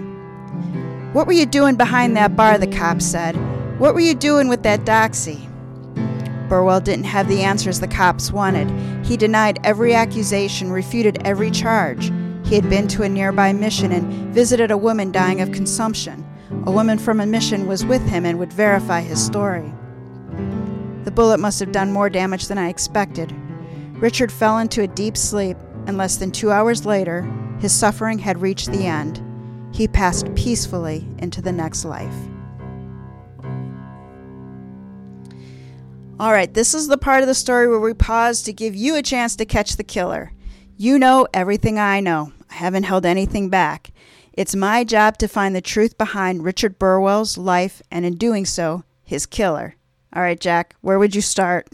What 1.13 1.27
were 1.27 1.33
you 1.33 1.45
doing 1.45 1.75
behind 1.75 2.17
that 2.17 2.35
bar? 2.35 2.57
the 2.57 2.65
cop 2.65 2.99
said. 2.99 3.35
What 3.79 3.93
were 3.93 3.99
you 3.99 4.15
doing 4.15 4.47
with 4.47 4.63
that 4.63 4.81
doxy? 4.81 5.47
Burwell 6.49 6.79
didn't 6.79 7.05
have 7.05 7.27
the 7.27 7.41
answers 7.43 7.79
the 7.79 7.87
cops 7.87 8.31
wanted. 8.31 8.69
He 9.05 9.15
denied 9.15 9.59
every 9.63 9.93
accusation, 9.93 10.71
refuted 10.71 11.21
every 11.25 11.51
charge. 11.51 12.11
He 12.53 12.59
had 12.59 12.69
been 12.69 12.87
to 12.89 13.01
a 13.01 13.09
nearby 13.09 13.51
mission 13.51 13.91
and 13.91 14.31
visited 14.31 14.69
a 14.69 14.77
woman 14.77 15.11
dying 15.11 15.41
of 15.41 15.51
consumption. 15.51 16.23
A 16.67 16.71
woman 16.71 16.99
from 16.99 17.19
a 17.19 17.25
mission 17.25 17.65
was 17.65 17.83
with 17.83 18.07
him 18.07 18.27
and 18.27 18.37
would 18.37 18.53
verify 18.53 19.01
his 19.01 19.19
story. 19.25 19.73
The 21.03 21.09
bullet 21.09 21.39
must 21.39 21.59
have 21.61 21.71
done 21.71 21.91
more 21.91 22.11
damage 22.11 22.45
than 22.45 22.59
I 22.59 22.69
expected. 22.69 23.33
Richard 23.93 24.31
fell 24.31 24.59
into 24.59 24.83
a 24.83 24.87
deep 24.87 25.17
sleep, 25.17 25.57
and 25.87 25.97
less 25.97 26.17
than 26.17 26.29
two 26.29 26.51
hours 26.51 26.85
later, 26.85 27.23
his 27.59 27.73
suffering 27.73 28.19
had 28.19 28.39
reached 28.39 28.71
the 28.71 28.85
end. 28.85 29.19
He 29.73 29.87
passed 29.87 30.35
peacefully 30.35 31.07
into 31.17 31.41
the 31.41 31.51
next 31.51 31.85
life. 31.85 32.13
All 36.19 36.31
right, 36.31 36.53
this 36.53 36.75
is 36.75 36.87
the 36.87 36.99
part 36.99 37.23
of 37.23 37.27
the 37.27 37.33
story 37.33 37.67
where 37.67 37.79
we 37.79 37.95
pause 37.95 38.43
to 38.43 38.53
give 38.53 38.75
you 38.75 38.95
a 38.95 39.01
chance 39.01 39.35
to 39.37 39.45
catch 39.45 39.75
the 39.75 39.83
killer. 39.83 40.33
You 40.77 40.99
know 40.99 41.27
everything 41.33 41.79
I 41.79 41.99
know. 41.99 42.31
I 42.53 42.57
haven't 42.57 42.83
held 42.83 43.03
anything 43.03 43.49
back. 43.49 43.91
It's 44.31 44.55
my 44.55 44.83
job 44.83 45.17
to 45.17 45.27
find 45.27 45.55
the 45.55 45.61
truth 45.61 45.97
behind 45.97 46.43
Richard 46.43 46.77
Burwell's 46.77 47.35
life 47.35 47.81
and, 47.89 48.05
in 48.05 48.15
doing 48.15 48.45
so, 48.45 48.83
his 49.03 49.25
killer. 49.25 49.75
All 50.15 50.21
right, 50.21 50.39
Jack, 50.39 50.75
where 50.81 50.99
would 50.99 51.15
you 51.15 51.21
start? 51.21 51.67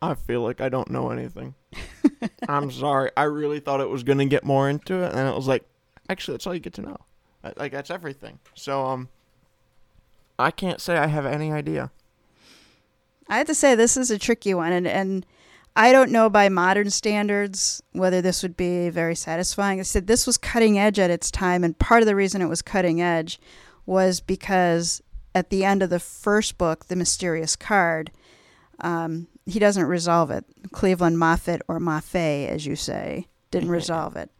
I 0.00 0.14
feel 0.14 0.40
like 0.42 0.60
I 0.60 0.68
don't 0.68 0.90
know 0.90 1.10
anything. 1.10 1.56
I'm 2.48 2.70
sorry. 2.70 3.10
I 3.16 3.24
really 3.24 3.58
thought 3.58 3.80
it 3.80 3.88
was 3.88 4.04
going 4.04 4.18
to 4.18 4.24
get 4.24 4.44
more 4.44 4.68
into 4.68 5.02
it, 5.02 5.12
and 5.12 5.28
it 5.28 5.34
was 5.34 5.48
like, 5.48 5.64
actually, 6.08 6.34
that's 6.34 6.46
all 6.46 6.54
you 6.54 6.60
get 6.60 6.74
to 6.74 6.82
know. 6.82 6.98
Like, 7.56 7.72
that's 7.72 7.90
everything. 7.90 8.38
So, 8.54 8.86
um, 8.86 9.08
I 10.38 10.52
can't 10.52 10.80
say 10.80 10.98
I 10.98 11.08
have 11.08 11.26
any 11.26 11.50
idea. 11.50 11.90
I 13.28 13.38
have 13.38 13.48
to 13.48 13.56
say, 13.56 13.74
this 13.74 13.96
is 13.96 14.12
a 14.12 14.18
tricky 14.18 14.54
one, 14.54 14.72
and, 14.72 14.86
and 14.86 15.26
I 15.74 15.92
don't 15.92 16.10
know 16.10 16.28
by 16.28 16.48
modern 16.48 16.90
standards 16.90 17.82
whether 17.92 18.20
this 18.20 18.42
would 18.42 18.56
be 18.56 18.90
very 18.90 19.14
satisfying. 19.14 19.80
I 19.80 19.84
said 19.84 20.06
this 20.06 20.26
was 20.26 20.36
cutting 20.36 20.78
edge 20.78 20.98
at 20.98 21.10
its 21.10 21.30
time, 21.30 21.64
and 21.64 21.78
part 21.78 22.02
of 22.02 22.06
the 22.06 22.16
reason 22.16 22.42
it 22.42 22.48
was 22.48 22.62
cutting 22.62 23.00
edge 23.00 23.40
was 23.86 24.20
because 24.20 25.02
at 25.34 25.50
the 25.50 25.64
end 25.64 25.82
of 25.82 25.90
the 25.90 25.98
first 25.98 26.58
book, 26.58 26.86
The 26.86 26.96
Mysterious 26.96 27.56
Card, 27.56 28.10
um, 28.80 29.28
he 29.46 29.58
doesn't 29.58 29.84
resolve 29.84 30.30
it. 30.30 30.44
Cleveland 30.72 31.16
Moffett, 31.16 31.62
or 31.68 31.80
Maffei, 31.80 32.48
as 32.48 32.66
you 32.66 32.76
say, 32.76 33.26
didn't 33.50 33.70
resolve 33.70 34.16
it. 34.16 34.30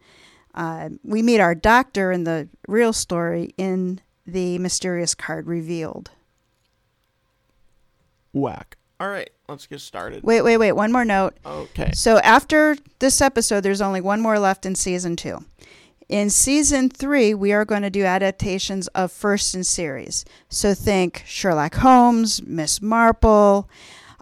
Uh, 0.53 0.89
we 1.03 1.23
meet 1.23 1.39
our 1.39 1.55
doctor 1.55 2.11
in 2.11 2.25
the 2.25 2.47
real 2.67 2.93
story 2.93 3.53
in 3.57 4.01
The 4.27 4.59
Mysterious 4.59 5.15
Card 5.15 5.47
Revealed. 5.47 6.11
Whack. 8.33 8.77
All 8.99 9.09
right, 9.09 9.31
let's 9.47 9.67
get 9.67 9.81
started. 9.81 10.23
Wait, 10.23 10.41
wait, 10.41 10.57
wait. 10.57 10.73
One 10.73 10.91
more 10.91 11.05
note. 11.05 11.35
Okay. 11.45 11.91
So 11.93 12.17
after 12.19 12.75
this 12.99 13.21
episode, 13.21 13.61
there's 13.61 13.81
only 13.81 14.01
one 14.01 14.21
more 14.21 14.39
left 14.39 14.65
in 14.65 14.75
season 14.75 15.15
two. 15.15 15.45
In 16.09 16.29
season 16.29 16.89
three, 16.89 17.33
we 17.33 17.53
are 17.53 17.65
going 17.65 17.81
to 17.81 17.89
do 17.89 18.03
adaptations 18.03 18.87
of 18.89 19.11
first 19.11 19.55
in 19.55 19.63
series. 19.63 20.25
So 20.49 20.73
think 20.73 21.23
Sherlock 21.25 21.75
Holmes, 21.75 22.43
Miss 22.43 22.81
Marple, 22.81 23.69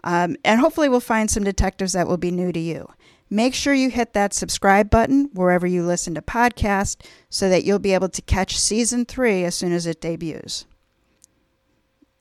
um, 0.04 0.36
and 0.44 0.60
hopefully 0.60 0.88
we'll 0.88 1.00
find 1.00 1.30
some 1.30 1.44
detectives 1.44 1.92
that 1.92 2.08
will 2.08 2.16
be 2.16 2.30
new 2.30 2.52
to 2.52 2.60
you. 2.60 2.88
Make 3.28 3.54
sure 3.54 3.72
you 3.72 3.88
hit 3.90 4.12
that 4.12 4.34
subscribe 4.34 4.90
button 4.90 5.30
wherever 5.32 5.66
you 5.66 5.84
listen 5.84 6.14
to 6.14 6.22
podcasts 6.22 6.96
so 7.30 7.48
that 7.48 7.64
you'll 7.64 7.78
be 7.78 7.94
able 7.94 8.10
to 8.10 8.22
catch 8.22 8.58
season 8.58 9.04
three 9.04 9.44
as 9.44 9.54
soon 9.54 9.72
as 9.72 9.86
it 9.86 10.00
debuts. 10.00 10.66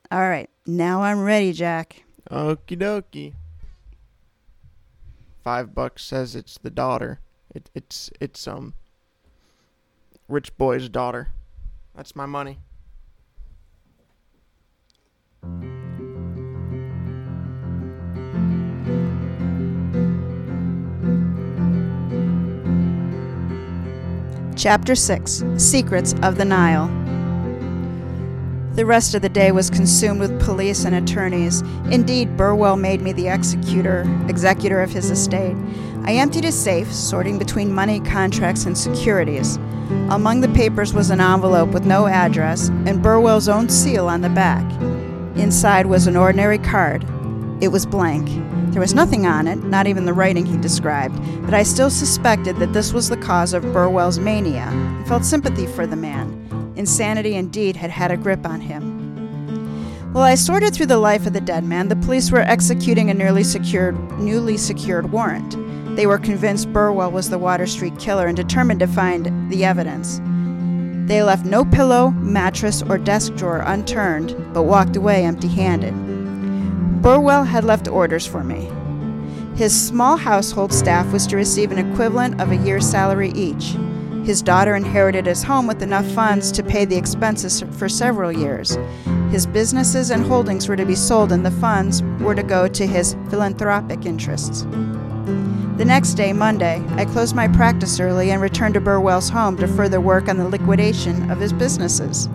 All 0.09 0.21
right, 0.21 0.49
now 0.65 1.03
I'm 1.03 1.21
ready, 1.21 1.53
Jack. 1.53 2.03
Okie 2.31 2.77
dokie. 2.77 3.33
Five 5.43 5.75
bucks 5.75 6.03
says 6.03 6.33
it's 6.33 6.57
the 6.57 6.69
daughter. 6.69 7.19
It, 7.53 7.69
it's 7.75 8.09
it's 8.21 8.47
um 8.47 8.73
rich 10.29 10.55
boy's 10.57 10.87
daughter. 10.87 11.33
That's 11.93 12.15
my 12.15 12.25
money. 12.25 12.59
Chapter 24.55 24.93
6 24.93 25.43
Secrets 25.57 26.13
of 26.21 26.37
the 26.37 26.45
Nile 26.45 27.10
the 28.73 28.85
rest 28.85 29.13
of 29.15 29.21
the 29.21 29.27
day 29.27 29.51
was 29.51 29.69
consumed 29.69 30.21
with 30.21 30.41
police 30.41 30.85
and 30.85 30.95
attorneys. 30.95 31.59
Indeed, 31.91 32.37
Burwell 32.37 32.77
made 32.77 33.01
me 33.01 33.11
the 33.11 33.27
executor, 33.27 34.05
executor 34.29 34.81
of 34.81 34.91
his 34.91 35.11
estate. 35.11 35.57
I 36.05 36.13
emptied 36.13 36.45
his 36.45 36.57
safe, 36.57 36.91
sorting 36.91 37.37
between 37.37 37.73
money, 37.73 37.99
contracts, 37.99 38.65
and 38.65 38.77
securities. 38.77 39.57
Among 40.09 40.39
the 40.39 40.47
papers 40.47 40.93
was 40.93 41.09
an 41.09 41.19
envelope 41.19 41.71
with 41.71 41.85
no 41.85 42.07
address 42.07 42.69
and 42.69 43.03
Burwell's 43.03 43.49
own 43.49 43.67
seal 43.67 44.07
on 44.07 44.21
the 44.21 44.29
back. 44.29 44.63
Inside 45.37 45.87
was 45.87 46.07
an 46.07 46.15
ordinary 46.15 46.57
card. 46.57 47.03
It 47.61 47.73
was 47.73 47.85
blank. 47.85 48.29
There 48.71 48.79
was 48.81 48.95
nothing 48.95 49.25
on 49.25 49.47
it, 49.47 49.57
not 49.65 49.87
even 49.87 50.05
the 50.05 50.13
writing 50.13 50.45
he 50.45 50.55
described, 50.57 51.19
but 51.43 51.53
I 51.53 51.63
still 51.63 51.89
suspected 51.89 52.55
that 52.59 52.71
this 52.71 52.93
was 52.93 53.09
the 53.09 53.17
cause 53.17 53.53
of 53.53 53.63
Burwell's 53.73 54.17
mania 54.17 54.69
and 54.71 55.05
felt 55.09 55.25
sympathy 55.25 55.67
for 55.67 55.85
the 55.85 55.97
man. 55.97 56.40
Insanity 56.81 57.35
indeed 57.35 57.75
had 57.75 57.91
had 57.91 58.09
a 58.09 58.17
grip 58.17 58.43
on 58.43 58.59
him. 58.59 60.13
While 60.13 60.23
I 60.23 60.33
sorted 60.33 60.73
through 60.73 60.87
the 60.87 60.97
life 60.97 61.27
of 61.27 61.33
the 61.33 61.39
dead 61.39 61.63
man, 61.63 61.89
the 61.89 61.95
police 61.95 62.31
were 62.31 62.39
executing 62.39 63.11
a 63.11 63.13
newly 63.13 63.43
secured, 63.43 63.95
newly 64.17 64.57
secured 64.57 65.11
warrant. 65.11 65.55
They 65.95 66.07
were 66.07 66.17
convinced 66.17 66.73
Burwell 66.73 67.11
was 67.11 67.29
the 67.29 67.37
Water 67.37 67.67
Street 67.67 67.99
killer 67.99 68.25
and 68.25 68.35
determined 68.35 68.79
to 68.79 68.87
find 68.87 69.51
the 69.51 69.63
evidence. 69.63 70.19
They 71.07 71.21
left 71.21 71.45
no 71.45 71.65
pillow, 71.65 72.09
mattress, 72.09 72.81
or 72.81 72.97
desk 72.97 73.35
drawer 73.35 73.63
unturned, 73.63 74.35
but 74.51 74.63
walked 74.63 74.95
away 74.95 75.23
empty 75.23 75.49
handed. 75.49 75.93
Burwell 77.03 77.43
had 77.43 77.63
left 77.63 77.89
orders 77.89 78.25
for 78.25 78.43
me. 78.43 78.71
His 79.55 79.79
small 79.79 80.17
household 80.17 80.73
staff 80.73 81.13
was 81.13 81.27
to 81.27 81.35
receive 81.35 81.71
an 81.71 81.91
equivalent 81.91 82.41
of 82.41 82.49
a 82.49 82.55
year's 82.55 82.89
salary 82.89 83.29
each. 83.35 83.75
His 84.23 84.43
daughter 84.43 84.75
inherited 84.75 85.25
his 85.25 85.41
home 85.41 85.65
with 85.65 85.81
enough 85.81 86.05
funds 86.11 86.51
to 86.51 86.63
pay 86.63 86.85
the 86.85 86.95
expenses 86.95 87.63
for 87.77 87.89
several 87.89 88.31
years. 88.31 88.77
His 89.31 89.47
businesses 89.47 90.11
and 90.11 90.23
holdings 90.23 90.69
were 90.69 90.75
to 90.75 90.85
be 90.85 90.93
sold, 90.93 91.31
and 91.31 91.43
the 91.43 91.51
funds 91.51 92.03
were 92.19 92.35
to 92.35 92.43
go 92.43 92.67
to 92.67 92.85
his 92.85 93.15
philanthropic 93.29 94.05
interests. 94.05 94.61
The 95.77 95.85
next 95.85 96.13
day, 96.13 96.33
Monday, 96.33 96.83
I 96.91 97.05
closed 97.05 97.35
my 97.35 97.47
practice 97.47 97.99
early 97.99 98.29
and 98.29 98.41
returned 98.41 98.75
to 98.75 98.81
Burwell's 98.81 99.29
home 99.29 99.57
to 99.57 99.67
further 99.67 99.99
work 99.99 100.29
on 100.29 100.37
the 100.37 100.47
liquidation 100.47 101.31
of 101.31 101.39
his 101.39 101.51
businesses. 101.51 102.29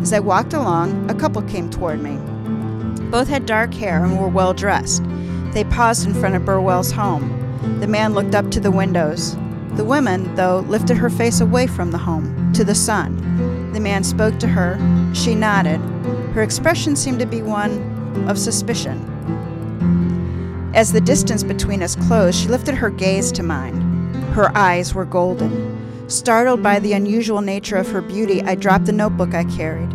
As 0.00 0.14
I 0.14 0.20
walked 0.20 0.54
along, 0.54 1.10
a 1.10 1.14
couple 1.14 1.42
came 1.42 1.68
toward 1.68 2.00
me. 2.00 2.16
Both 3.10 3.28
had 3.28 3.44
dark 3.44 3.74
hair 3.74 4.02
and 4.02 4.18
were 4.18 4.28
well 4.28 4.54
dressed. 4.54 5.02
They 5.52 5.64
paused 5.64 6.06
in 6.06 6.14
front 6.14 6.36
of 6.36 6.46
Burwell's 6.46 6.92
home. 6.92 7.78
The 7.80 7.86
man 7.86 8.14
looked 8.14 8.34
up 8.34 8.50
to 8.52 8.60
the 8.60 8.70
windows. 8.70 9.36
The 9.76 9.84
woman, 9.84 10.34
though, 10.34 10.60
lifted 10.60 10.96
her 10.96 11.10
face 11.10 11.40
away 11.40 11.66
from 11.66 11.90
the 11.90 11.98
home, 11.98 12.52
to 12.54 12.64
the 12.64 12.74
sun. 12.74 13.72
The 13.72 13.80
man 13.80 14.04
spoke 14.04 14.38
to 14.40 14.48
her. 14.48 14.78
She 15.14 15.34
nodded. 15.34 15.80
Her 16.32 16.42
expression 16.42 16.96
seemed 16.96 17.20
to 17.20 17.26
be 17.26 17.42
one 17.42 18.26
of 18.28 18.38
suspicion. 18.38 19.06
As 20.74 20.92
the 20.92 21.00
distance 21.00 21.42
between 21.42 21.82
us 21.82 21.96
closed, 21.96 22.38
she 22.38 22.48
lifted 22.48 22.74
her 22.74 22.90
gaze 22.90 23.32
to 23.32 23.42
mine. 23.42 23.80
Her 24.34 24.56
eyes 24.56 24.94
were 24.94 25.04
golden. 25.04 26.08
Startled 26.08 26.62
by 26.62 26.78
the 26.78 26.92
unusual 26.92 27.40
nature 27.40 27.76
of 27.76 27.88
her 27.90 28.00
beauty, 28.00 28.42
I 28.42 28.54
dropped 28.54 28.86
the 28.86 28.92
notebook 28.92 29.34
I 29.34 29.44
carried. 29.44 29.90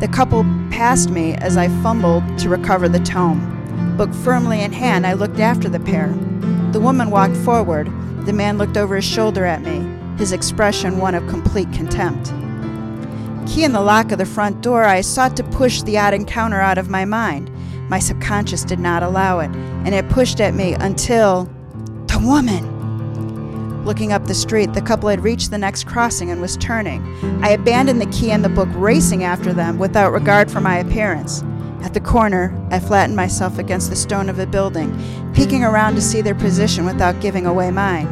The 0.00 0.08
couple 0.08 0.44
passed 0.70 1.10
me 1.10 1.34
as 1.34 1.56
I 1.56 1.68
fumbled 1.82 2.38
to 2.38 2.48
recover 2.48 2.88
the 2.88 2.98
tome. 3.00 3.94
Book 3.96 4.12
firmly 4.12 4.62
in 4.62 4.72
hand, 4.72 5.06
I 5.06 5.12
looked 5.12 5.38
after 5.38 5.68
the 5.68 5.78
pair. 5.78 6.08
The 6.72 6.80
woman 6.80 7.10
walked 7.10 7.36
forward. 7.36 7.88
The 8.24 8.32
man 8.32 8.56
looked 8.56 8.76
over 8.76 8.96
his 8.96 9.04
shoulder 9.04 9.44
at 9.44 9.62
me, 9.62 9.84
his 10.16 10.32
expression 10.32 10.98
one 10.98 11.14
of 11.14 11.26
complete 11.26 11.72
contempt. 11.72 12.32
Key 13.46 13.64
in 13.64 13.72
the 13.72 13.80
lock 13.80 14.12
of 14.12 14.18
the 14.18 14.24
front 14.24 14.60
door, 14.60 14.84
I 14.84 15.00
sought 15.00 15.36
to 15.36 15.44
push 15.44 15.82
the 15.82 15.98
odd 15.98 16.14
encounter 16.14 16.60
out 16.60 16.78
of 16.78 16.88
my 16.88 17.04
mind. 17.04 17.50
My 17.88 17.98
subconscious 17.98 18.64
did 18.64 18.78
not 18.78 19.02
allow 19.02 19.40
it, 19.40 19.50
and 19.50 19.94
it 19.94 20.08
pushed 20.08 20.40
at 20.40 20.54
me 20.54 20.74
until. 20.74 21.50
The 22.06 22.20
woman! 22.20 23.84
Looking 23.84 24.12
up 24.12 24.26
the 24.26 24.34
street, 24.34 24.74
the 24.74 24.82
couple 24.82 25.08
had 25.08 25.24
reached 25.24 25.50
the 25.50 25.58
next 25.58 25.86
crossing 25.88 26.30
and 26.30 26.40
was 26.40 26.56
turning. 26.56 27.02
I 27.42 27.50
abandoned 27.50 28.00
the 28.00 28.06
key 28.06 28.30
and 28.30 28.44
the 28.44 28.48
book, 28.48 28.68
racing 28.74 29.24
after 29.24 29.52
them 29.52 29.78
without 29.78 30.12
regard 30.12 30.48
for 30.48 30.60
my 30.60 30.78
appearance. 30.78 31.42
At 31.82 31.94
the 31.94 32.00
corner, 32.00 32.56
I 32.70 32.78
flattened 32.78 33.16
myself 33.16 33.58
against 33.58 33.90
the 33.90 33.96
stone 33.96 34.28
of 34.28 34.38
a 34.38 34.46
building, 34.46 34.96
peeking 35.34 35.64
around 35.64 35.96
to 35.96 36.00
see 36.00 36.22
their 36.22 36.34
position 36.34 36.86
without 36.86 37.20
giving 37.20 37.44
away 37.44 37.70
mine. 37.70 38.08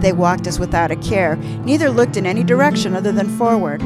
They 0.00 0.12
walked 0.12 0.46
as 0.46 0.58
without 0.58 0.90
a 0.90 0.96
care, 0.96 1.36
neither 1.36 1.90
looked 1.90 2.16
in 2.16 2.26
any 2.26 2.42
direction 2.42 2.96
other 2.96 3.12
than 3.12 3.28
forward. 3.38 3.82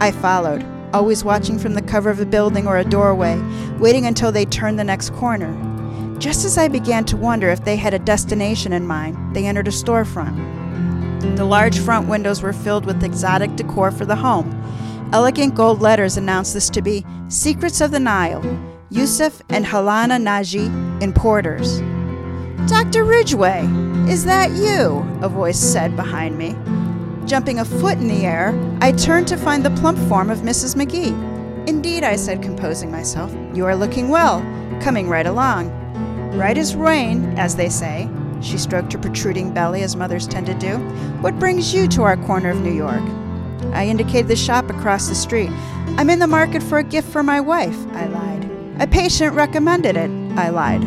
I 0.00 0.12
followed, 0.12 0.64
always 0.94 1.24
watching 1.24 1.58
from 1.58 1.74
the 1.74 1.82
cover 1.82 2.10
of 2.10 2.20
a 2.20 2.26
building 2.26 2.66
or 2.66 2.78
a 2.78 2.84
doorway, 2.84 3.38
waiting 3.78 4.06
until 4.06 4.32
they 4.32 4.44
turned 4.44 4.78
the 4.78 4.84
next 4.84 5.10
corner. 5.14 5.52
Just 6.18 6.44
as 6.44 6.56
I 6.56 6.68
began 6.68 7.04
to 7.06 7.16
wonder 7.16 7.48
if 7.50 7.64
they 7.64 7.76
had 7.76 7.92
a 7.92 7.98
destination 7.98 8.72
in 8.72 8.86
mind, 8.86 9.34
they 9.34 9.46
entered 9.46 9.68
a 9.68 9.72
storefront. 9.72 10.36
The 11.36 11.44
large 11.44 11.78
front 11.78 12.08
windows 12.08 12.42
were 12.42 12.52
filled 12.52 12.86
with 12.86 13.02
exotic 13.02 13.56
decor 13.56 13.90
for 13.90 14.04
the 14.04 14.16
home. 14.16 14.54
Elegant 15.10 15.54
gold 15.54 15.80
letters 15.80 16.18
announced 16.18 16.52
this 16.52 16.68
to 16.68 16.82
be 16.82 17.02
Secrets 17.28 17.80
of 17.80 17.90
the 17.90 17.98
Nile, 17.98 18.44
Yusuf 18.90 19.40
and 19.48 19.64
Halana 19.64 20.20
Naji, 20.20 20.68
importers. 21.02 21.80
Dr. 22.68 23.04
Ridgway, 23.04 23.66
is 24.06 24.26
that 24.26 24.50
you? 24.50 24.98
A 25.22 25.28
voice 25.30 25.58
said 25.58 25.96
behind 25.96 26.36
me. 26.36 26.54
Jumping 27.26 27.58
a 27.58 27.64
foot 27.64 27.96
in 27.96 28.08
the 28.08 28.26
air, 28.26 28.52
I 28.82 28.92
turned 28.92 29.26
to 29.28 29.38
find 29.38 29.64
the 29.64 29.70
plump 29.80 29.98
form 30.10 30.28
of 30.28 30.40
Mrs. 30.40 30.76
McGee. 30.76 31.66
Indeed, 31.66 32.04
I 32.04 32.16
said, 32.16 32.42
composing 32.42 32.90
myself, 32.90 33.34
you 33.54 33.64
are 33.64 33.76
looking 33.76 34.10
well, 34.10 34.40
coming 34.82 35.08
right 35.08 35.26
along. 35.26 35.70
Right 36.36 36.58
as 36.58 36.76
rain, 36.76 37.38
as 37.38 37.56
they 37.56 37.70
say. 37.70 38.10
She 38.42 38.58
stroked 38.58 38.92
her 38.92 38.98
protruding 38.98 39.54
belly 39.54 39.82
as 39.82 39.96
mothers 39.96 40.26
tend 40.26 40.44
to 40.46 40.54
do. 40.54 40.76
What 41.22 41.38
brings 41.38 41.72
you 41.72 41.88
to 41.88 42.02
our 42.02 42.18
corner 42.18 42.50
of 42.50 42.60
New 42.60 42.74
York? 42.74 43.02
I 43.72 43.86
indicated 43.86 44.28
the 44.28 44.36
shop 44.36 44.70
across 44.70 45.08
the 45.08 45.14
street. 45.14 45.50
I'm 45.96 46.10
in 46.10 46.18
the 46.18 46.26
market 46.26 46.62
for 46.62 46.78
a 46.78 46.84
gift 46.84 47.08
for 47.08 47.22
my 47.22 47.40
wife, 47.40 47.76
I 47.92 48.06
lied. 48.06 48.50
A 48.80 48.86
patient 48.86 49.34
recommended 49.34 49.96
it, 49.96 50.10
I 50.38 50.50
lied. 50.50 50.84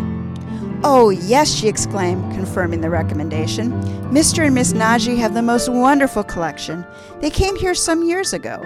Oh, 0.84 1.10
yes, 1.10 1.54
she 1.54 1.68
exclaimed, 1.68 2.34
confirming 2.34 2.82
the 2.82 2.90
recommendation. 2.90 3.72
Mr. 4.12 4.46
and 4.46 4.56
Miss 4.56 4.74
Naji 4.74 5.16
have 5.18 5.34
the 5.34 5.42
most 5.42 5.70
wonderful 5.70 6.24
collection. 6.24 6.86
They 7.20 7.30
came 7.30 7.56
here 7.56 7.76
some 7.76 8.04
years 8.04 8.34
ago. 8.34 8.60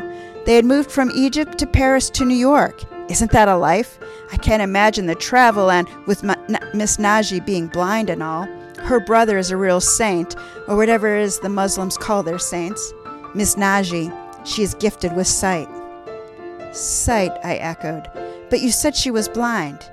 They 0.45 0.56
had 0.56 0.64
moved 0.64 0.91
from 0.91 1.12
Egypt 1.12 1.58
to 1.58 1.68
Paris 1.68 2.10
to 2.12 2.24
New 2.24 2.38
York. 2.38 2.84
Isn't 3.10 3.32
that 3.32 3.47
a 3.49 3.58
life? 3.58 3.99
I 4.32 4.38
can't 4.38 4.62
imagine 4.62 5.08
the 5.08 5.16
travel, 5.16 5.70
and 5.70 5.88
with 6.08 6.24
Miss 6.24 6.97
Naji 6.97 7.45
being 7.45 7.68
blind 7.68 8.10
and 8.10 8.24
all. 8.24 8.47
Her 8.78 8.99
brother 8.99 9.38
is 9.38 9.51
a 9.51 9.58
real 9.58 9.82
saint, 9.82 10.36
or 10.68 10.78
whatever 10.78 11.18
it 11.18 11.24
is 11.24 11.39
the 11.39 11.49
Muslims 11.49 11.97
call 11.97 12.24
their 12.24 12.39
saints. 12.39 12.93
Miss 13.36 13.55
Naji, 13.55 14.15
she 14.45 14.63
is 14.63 14.75
gifted 14.75 15.13
with 15.13 15.27
sight. 15.27 15.67
Sight, 16.71 17.33
I 17.43 17.55
echoed. 17.55 18.09
But 18.49 18.61
you 18.61 18.71
said 18.71 18.95
she 18.95 19.11
was 19.11 19.27
blind. 19.27 19.89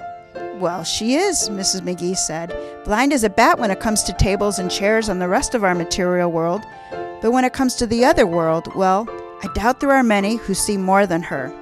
Well, 0.60 0.84
she 0.84 1.16
is, 1.16 1.48
Mrs. 1.48 1.80
McGee 1.80 2.16
said. 2.16 2.56
Blind 2.84 3.12
as 3.12 3.24
a 3.24 3.30
bat 3.30 3.58
when 3.58 3.72
it 3.72 3.80
comes 3.80 4.04
to 4.04 4.12
tables 4.12 4.60
and 4.60 4.70
chairs 4.70 5.08
and 5.08 5.20
the 5.20 5.26
rest 5.26 5.56
of 5.56 5.64
our 5.64 5.74
material 5.74 6.30
world. 6.30 6.62
But 7.20 7.32
when 7.32 7.44
it 7.44 7.52
comes 7.52 7.74
to 7.76 7.86
the 7.86 8.04
other 8.04 8.28
world, 8.28 8.72
well, 8.76 9.08
I 9.42 9.48
doubt 9.54 9.80
there 9.80 9.90
are 9.90 10.04
many 10.04 10.36
who 10.36 10.54
see 10.54 10.76
more 10.76 11.04
than 11.04 11.22
her. 11.22 11.52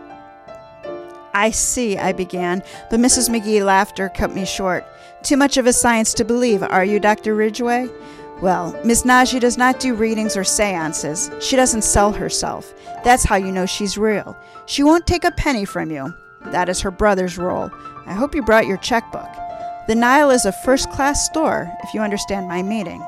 I 1.32 1.50
see, 1.50 1.96
I 1.96 2.12
began, 2.12 2.62
but 2.90 3.00
Mrs. 3.00 3.30
McGee 3.30 3.64
laughter 3.64 4.10
cut 4.10 4.34
me 4.34 4.44
short. 4.44 4.84
Too 5.22 5.38
much 5.38 5.56
of 5.56 5.66
a 5.66 5.72
science 5.72 6.12
to 6.14 6.24
believe, 6.26 6.62
are 6.62 6.84
you, 6.84 7.00
Dr. 7.00 7.34
Ridgway? 7.34 7.88
Well, 8.42 8.78
Miss 8.84 9.02
Naji 9.02 9.38
does 9.38 9.58
not 9.58 9.80
do 9.80 9.94
readings 9.94 10.36
or 10.36 10.44
seances. 10.44 11.30
She 11.40 11.56
doesn't 11.56 11.82
sell 11.82 12.12
herself. 12.12 12.72
That's 13.04 13.24
how 13.24 13.36
you 13.36 13.52
know 13.52 13.66
she's 13.66 13.98
real. 13.98 14.36
She 14.66 14.82
won't 14.82 15.06
take 15.06 15.24
a 15.24 15.30
penny 15.30 15.66
from 15.66 15.90
you. 15.90 16.14
That 16.46 16.70
is 16.70 16.80
her 16.80 16.90
brother's 16.90 17.36
role. 17.36 17.70
I 18.06 18.14
hope 18.14 18.34
you 18.34 18.42
brought 18.42 18.66
your 18.66 18.78
checkbook. 18.78 19.28
The 19.88 19.94
Nile 19.94 20.30
is 20.30 20.46
a 20.46 20.52
first 20.52 20.90
class 20.90 21.26
store, 21.26 21.70
if 21.82 21.92
you 21.92 22.00
understand 22.00 22.48
my 22.48 22.62
meaning. 22.62 23.04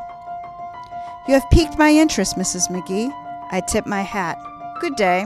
You 1.27 1.35
have 1.35 1.51
piqued 1.51 1.79
my 1.79 1.91
interest, 1.91 2.37
Mrs. 2.37 2.69
McGee. 2.69 3.11
I 3.51 3.61
tipped 3.61 3.87
my 3.87 4.03
hat. 4.03 4.39
Good 4.81 4.97
day. 4.97 5.25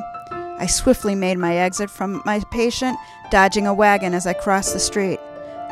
I 0.59 0.67
swiftly 0.67 1.15
made 1.15 1.39
my 1.39 1.57
exit 1.57 1.91
from 1.91 2.23
my 2.25 2.41
patient, 2.51 2.97
dodging 3.31 3.67
a 3.67 3.75
wagon 3.75 4.15
as 4.15 4.27
I 4.27 4.35
crossed 4.35 4.73
the 4.73 4.79
street. 4.79 5.19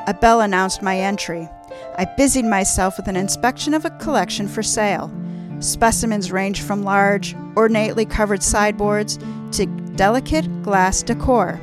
A 0.07 0.15
bell 0.15 0.41
announced 0.41 0.83
my 0.83 0.99
entry. 0.99 1.49
I 1.97 2.05
busied 2.17 2.45
myself 2.45 2.97
with 2.97 3.09
an 3.09 3.17
inspection 3.17 3.75
of 3.75 3.85
a 3.85 3.91
collection 3.91 4.49
for 4.49 4.63
sale. 4.63 5.13
Specimens 5.61 6.33
ranged 6.33 6.63
from 6.63 6.83
large, 6.83 7.37
ornately 7.57 8.05
covered 8.05 8.43
sideboards 8.43 9.19
to 9.53 9.67
delicate 9.97 10.63
glass 10.63 11.03
decor. 11.03 11.61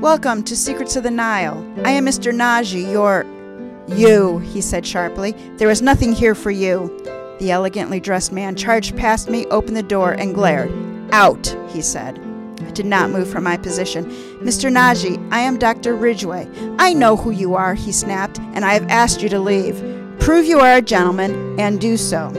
Welcome 0.00 0.42
to 0.44 0.56
Secrets 0.56 0.96
of 0.96 1.02
the 1.02 1.10
Nile. 1.10 1.58
I 1.84 1.90
am 1.90 2.06
Mr. 2.06 2.32
Naji, 2.32 2.90
your. 2.90 3.26
You, 3.88 4.38
he 4.38 4.60
said 4.60 4.86
sharply. 4.86 5.32
There 5.56 5.70
is 5.70 5.82
nothing 5.82 6.12
here 6.12 6.34
for 6.34 6.50
you. 6.50 6.88
The 7.40 7.50
elegantly 7.50 8.00
dressed 8.00 8.32
man 8.32 8.56
charged 8.56 8.96
past 8.96 9.30
me, 9.30 9.46
opened 9.46 9.76
the 9.76 9.82
door, 9.82 10.12
and 10.12 10.34
glared. 10.34 10.72
Out, 11.12 11.56
he 11.68 11.82
said. 11.82 12.18
Did 12.74 12.86
not 12.86 13.10
move 13.10 13.28
from 13.28 13.44
my 13.44 13.56
position. 13.56 14.04
Mr. 14.40 14.70
Naji, 14.70 15.18
I 15.32 15.40
am 15.40 15.58
Dr. 15.58 15.96
Ridgway. 15.96 16.48
I 16.78 16.94
know 16.94 17.16
who 17.16 17.30
you 17.30 17.54
are, 17.54 17.74
he 17.74 17.92
snapped, 17.92 18.38
and 18.38 18.64
I 18.64 18.74
have 18.74 18.88
asked 18.88 19.22
you 19.22 19.28
to 19.30 19.40
leave. 19.40 19.76
Prove 20.20 20.46
you 20.46 20.60
are 20.60 20.76
a 20.76 20.82
gentleman, 20.82 21.58
and 21.58 21.80
do 21.80 21.96
so. 21.96 22.32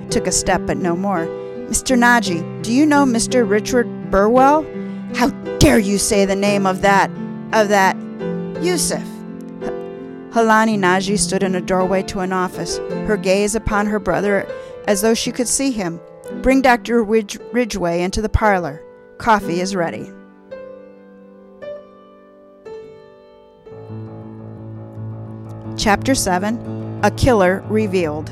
I 0.00 0.08
took 0.08 0.26
a 0.26 0.32
step, 0.32 0.62
but 0.66 0.76
no 0.76 0.96
more. 0.96 1.26
Mr. 1.68 1.96
Naji, 1.98 2.62
do 2.62 2.72
you 2.72 2.86
know 2.86 3.04
Mr. 3.04 3.48
Richard 3.48 4.10
Burwell? 4.10 4.66
How 5.14 5.30
dare 5.58 5.78
you 5.78 5.98
say 5.98 6.24
the 6.24 6.36
name 6.36 6.66
of 6.66 6.82
that, 6.82 7.10
of 7.52 7.68
that, 7.68 7.96
Yusuf? 8.62 9.02
Halani 10.30 10.78
Naji 10.78 11.18
stood 11.18 11.42
in 11.42 11.54
a 11.54 11.60
doorway 11.60 12.02
to 12.04 12.20
an 12.20 12.32
office, 12.32 12.78
her 13.06 13.16
gaze 13.16 13.54
upon 13.54 13.86
her 13.86 13.98
brother 13.98 14.46
as 14.86 15.02
though 15.02 15.14
she 15.14 15.32
could 15.32 15.48
see 15.48 15.70
him. 15.70 16.00
Bring 16.42 16.62
Dr. 16.62 17.02
Ridgway 17.02 18.02
into 18.02 18.22
the 18.22 18.28
parlor. 18.28 18.82
Coffee 19.18 19.60
is 19.60 19.74
ready. 19.74 20.12
Chapter 25.76 26.14
7 26.14 27.00
A 27.02 27.10
Killer 27.10 27.64
Revealed. 27.68 28.30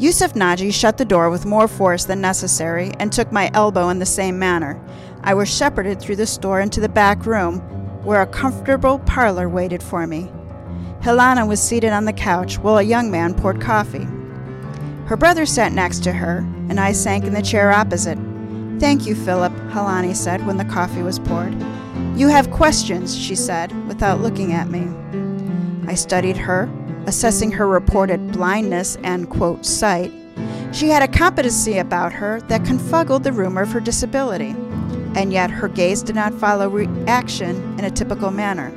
Yusuf 0.00 0.34
Naji 0.34 0.74
shut 0.74 0.98
the 0.98 1.04
door 1.04 1.30
with 1.30 1.46
more 1.46 1.68
force 1.68 2.04
than 2.04 2.20
necessary 2.20 2.90
and 2.98 3.12
took 3.12 3.30
my 3.30 3.52
elbow 3.54 3.88
in 3.90 4.00
the 4.00 4.06
same 4.06 4.36
manner. 4.36 4.82
I 5.22 5.34
was 5.34 5.48
shepherded 5.48 6.00
through 6.00 6.16
the 6.16 6.26
store 6.26 6.60
into 6.60 6.80
the 6.80 6.88
back 6.88 7.24
room, 7.24 7.60
where 8.04 8.22
a 8.22 8.26
comfortable 8.26 8.98
parlor 8.98 9.48
waited 9.48 9.80
for 9.80 10.08
me. 10.08 10.28
Helena 11.02 11.46
was 11.46 11.62
seated 11.62 11.92
on 11.92 12.04
the 12.04 12.12
couch 12.12 12.58
while 12.58 12.78
a 12.78 12.82
young 12.82 13.12
man 13.12 13.32
poured 13.32 13.60
coffee. 13.60 14.08
Her 15.06 15.16
brother 15.16 15.46
sat 15.46 15.70
next 15.72 16.02
to 16.02 16.12
her, 16.12 16.38
and 16.68 16.80
I 16.80 16.90
sank 16.90 17.24
in 17.24 17.32
the 17.32 17.42
chair 17.42 17.70
opposite. 17.70 18.18
Thank 18.82 19.06
you, 19.06 19.14
Philip, 19.14 19.52
Halani 19.70 20.12
said 20.12 20.44
when 20.44 20.56
the 20.56 20.64
coffee 20.64 21.02
was 21.02 21.20
poured. 21.20 21.54
You 22.16 22.26
have 22.26 22.50
questions, 22.50 23.16
she 23.16 23.36
said, 23.36 23.70
without 23.86 24.20
looking 24.20 24.54
at 24.54 24.70
me. 24.70 24.90
I 25.86 25.94
studied 25.94 26.36
her, 26.36 26.68
assessing 27.06 27.52
her 27.52 27.68
reported 27.68 28.32
blindness 28.32 28.98
and, 29.04 29.30
quote, 29.30 29.64
sight. 29.64 30.12
She 30.72 30.88
had 30.88 31.00
a 31.00 31.06
competency 31.06 31.78
about 31.78 32.12
her 32.12 32.40
that 32.48 32.64
confuggled 32.64 33.22
the 33.22 33.30
rumor 33.30 33.62
of 33.62 33.70
her 33.70 33.78
disability, 33.78 34.56
and 35.14 35.32
yet 35.32 35.52
her 35.52 35.68
gaze 35.68 36.02
did 36.02 36.16
not 36.16 36.34
follow 36.34 36.68
reaction 36.68 37.78
in 37.78 37.84
a 37.84 37.90
typical 37.90 38.32
manner. 38.32 38.72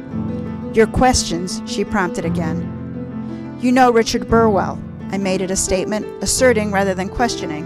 Your 0.75 0.85
questions, 0.85 1.63
she 1.65 1.83
prompted 1.83 2.25
again. 2.25 3.57
You 3.59 3.71
know 3.71 3.89
Richard 3.89 4.29
Burwell. 4.29 4.79
I 5.09 5.17
made 5.17 5.41
it 5.41 5.49
a 5.49 5.55
statement, 5.55 6.05
asserting 6.21 6.71
rather 6.71 6.93
than 6.93 7.09
questioning. 7.09 7.65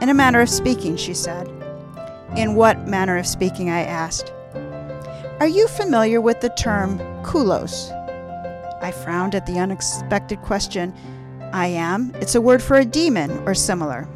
In 0.00 0.08
a 0.08 0.14
manner 0.14 0.40
of 0.40 0.48
speaking, 0.48 0.96
she 0.96 1.12
said. 1.12 1.57
In 2.36 2.54
what 2.54 2.86
manner 2.86 3.16
of 3.16 3.26
speaking? 3.26 3.70
I 3.70 3.84
asked. 3.84 4.32
Are 5.40 5.46
you 5.46 5.68
familiar 5.68 6.20
with 6.20 6.40
the 6.40 6.50
term 6.50 6.98
kulos? 7.22 7.92
I 8.82 8.90
frowned 8.92 9.34
at 9.34 9.46
the 9.46 9.58
unexpected 9.58 10.42
question. 10.42 10.94
I 11.52 11.68
am. 11.68 12.12
It's 12.16 12.34
a 12.34 12.40
word 12.40 12.62
for 12.62 12.76
a 12.76 12.84
demon 12.84 13.30
or 13.46 13.54
similar. 13.54 14.08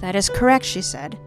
That 0.00 0.14
is 0.14 0.30
correct, 0.30 0.64
she 0.64 0.82
said. 0.82 1.18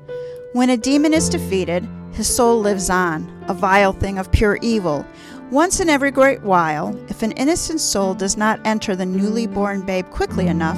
When 0.53 0.69
a 0.69 0.77
demon 0.77 1.13
is 1.13 1.29
defeated, 1.29 1.88
his 2.13 2.34
soul 2.34 2.59
lives 2.61 2.89
on, 2.89 3.43
a 3.47 3.53
vile 3.53 3.93
thing 3.93 4.17
of 4.17 4.31
pure 4.31 4.57
evil. 4.61 5.05
Once 5.51 5.79
in 5.79 5.89
every 5.89 6.11
great 6.11 6.41
while, 6.41 6.95
if 7.09 7.21
an 7.21 7.31
innocent 7.34 7.79
soul 7.79 8.13
does 8.13 8.38
not 8.38 8.59
enter 8.65 8.95
the 8.95 9.05
newly 9.05 9.45
born 9.45 9.86
babe 9.86 10.09
quickly 10.09 10.47
enough, 10.47 10.77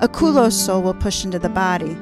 a 0.00 0.08
kulos 0.08 0.52
soul 0.52 0.82
will 0.82 0.94
push 0.94 1.24
into 1.24 1.38
the 1.38 1.48
body. 1.48 1.96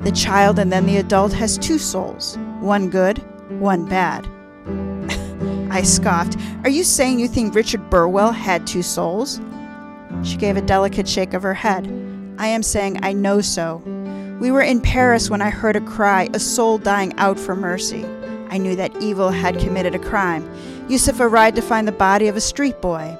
The 0.00 0.12
child 0.12 0.58
and 0.58 0.72
then 0.72 0.86
the 0.86 0.98
adult 0.98 1.32
has 1.32 1.58
two 1.58 1.78
souls, 1.78 2.38
one 2.60 2.88
good, 2.88 3.18
one 3.60 3.84
bad. 3.86 4.26
I 5.70 5.82
scoffed. 5.82 6.36
Are 6.64 6.70
you 6.70 6.84
saying 6.84 7.18
you 7.18 7.28
think 7.28 7.54
Richard 7.54 7.90
Burwell 7.90 8.32
had 8.32 8.66
two 8.66 8.82
souls? 8.82 9.40
She 10.22 10.36
gave 10.36 10.56
a 10.56 10.62
delicate 10.62 11.08
shake 11.08 11.34
of 11.34 11.42
her 11.42 11.54
head. 11.54 11.86
I 12.38 12.46
am 12.46 12.62
saying 12.62 13.00
I 13.02 13.12
know 13.12 13.40
so. 13.40 13.82
We 14.40 14.52
were 14.52 14.62
in 14.62 14.80
Paris 14.80 15.28
when 15.30 15.42
I 15.42 15.50
heard 15.50 15.74
a 15.74 15.80
cry, 15.80 16.28
a 16.32 16.38
soul 16.38 16.78
dying 16.78 17.12
out 17.18 17.38
for 17.38 17.56
mercy. 17.56 18.06
I 18.50 18.58
knew 18.58 18.76
that 18.76 19.02
evil 19.02 19.30
had 19.30 19.58
committed 19.58 19.94
a 19.94 19.98
crime. 19.98 20.48
Yusuf 20.88 21.20
arrived 21.20 21.56
to 21.56 21.62
find 21.62 21.88
the 21.88 21.92
body 21.92 22.28
of 22.28 22.36
a 22.36 22.40
street 22.40 22.80
boy. 22.80 23.18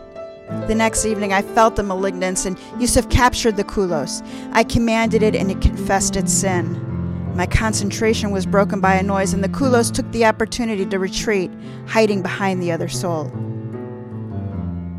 The 0.66 0.74
next 0.74 1.04
evening, 1.04 1.32
I 1.32 1.42
felt 1.42 1.76
the 1.76 1.82
malignance, 1.82 2.46
and 2.46 2.58
Yusuf 2.78 3.08
captured 3.10 3.56
the 3.56 3.64
kulos. 3.64 4.22
I 4.52 4.64
commanded 4.64 5.22
it, 5.22 5.36
and 5.36 5.50
it 5.50 5.60
confessed 5.60 6.16
its 6.16 6.32
sin. 6.32 6.84
My 7.34 7.46
concentration 7.46 8.30
was 8.30 8.46
broken 8.46 8.80
by 8.80 8.94
a 8.94 9.02
noise, 9.02 9.34
and 9.34 9.44
the 9.44 9.48
kulos 9.48 9.92
took 9.92 10.10
the 10.10 10.24
opportunity 10.24 10.86
to 10.86 10.98
retreat, 10.98 11.50
hiding 11.86 12.22
behind 12.22 12.62
the 12.62 12.72
other 12.72 12.88
soul. 12.88 13.30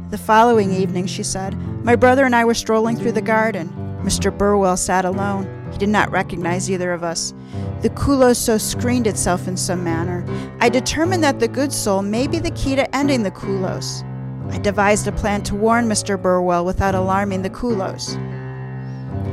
The 0.10 0.18
following 0.18 0.72
evening, 0.72 1.08
she 1.08 1.24
said, 1.24 1.58
my 1.84 1.96
brother 1.96 2.26
and 2.26 2.36
I 2.36 2.46
were 2.46 2.54
strolling 2.54 2.96
through 2.96 3.14
the 3.14 3.22
garden. 3.22 3.70
Mr. 4.04 4.36
Burwell 4.36 4.78
sat 4.78 5.06
alone. 5.06 5.48
He 5.72 5.78
did 5.78 5.90
not 5.90 6.12
recognize 6.12 6.70
either 6.70 6.94
of 6.94 7.04
us. 7.04 7.34
The 7.82 7.90
kulos 7.90 8.38
so 8.38 8.58
screened 8.58 9.08
itself 9.08 9.48
in 9.48 9.58
some 9.58 9.84
manner. 9.84 10.26
I 10.62 10.70
determined 10.70 11.24
that 11.24 11.40
the 11.40 11.48
good 11.48 11.74
soul 11.74 12.02
may 12.02 12.28
be 12.28 12.40
the 12.40 12.52
key 12.52 12.76
to 12.76 12.96
ending 12.96 13.24
the 13.24 13.32
kulos. 13.32 14.04
I 14.50 14.58
devised 14.58 15.08
a 15.08 15.12
plan 15.12 15.44
to 15.44 15.56
warn 15.56 15.88
Mr. 15.88 16.22
Burwell 16.22 16.66
without 16.66 16.96
alarming 16.96 17.44
the 17.44 17.50
kulos. 17.50 18.16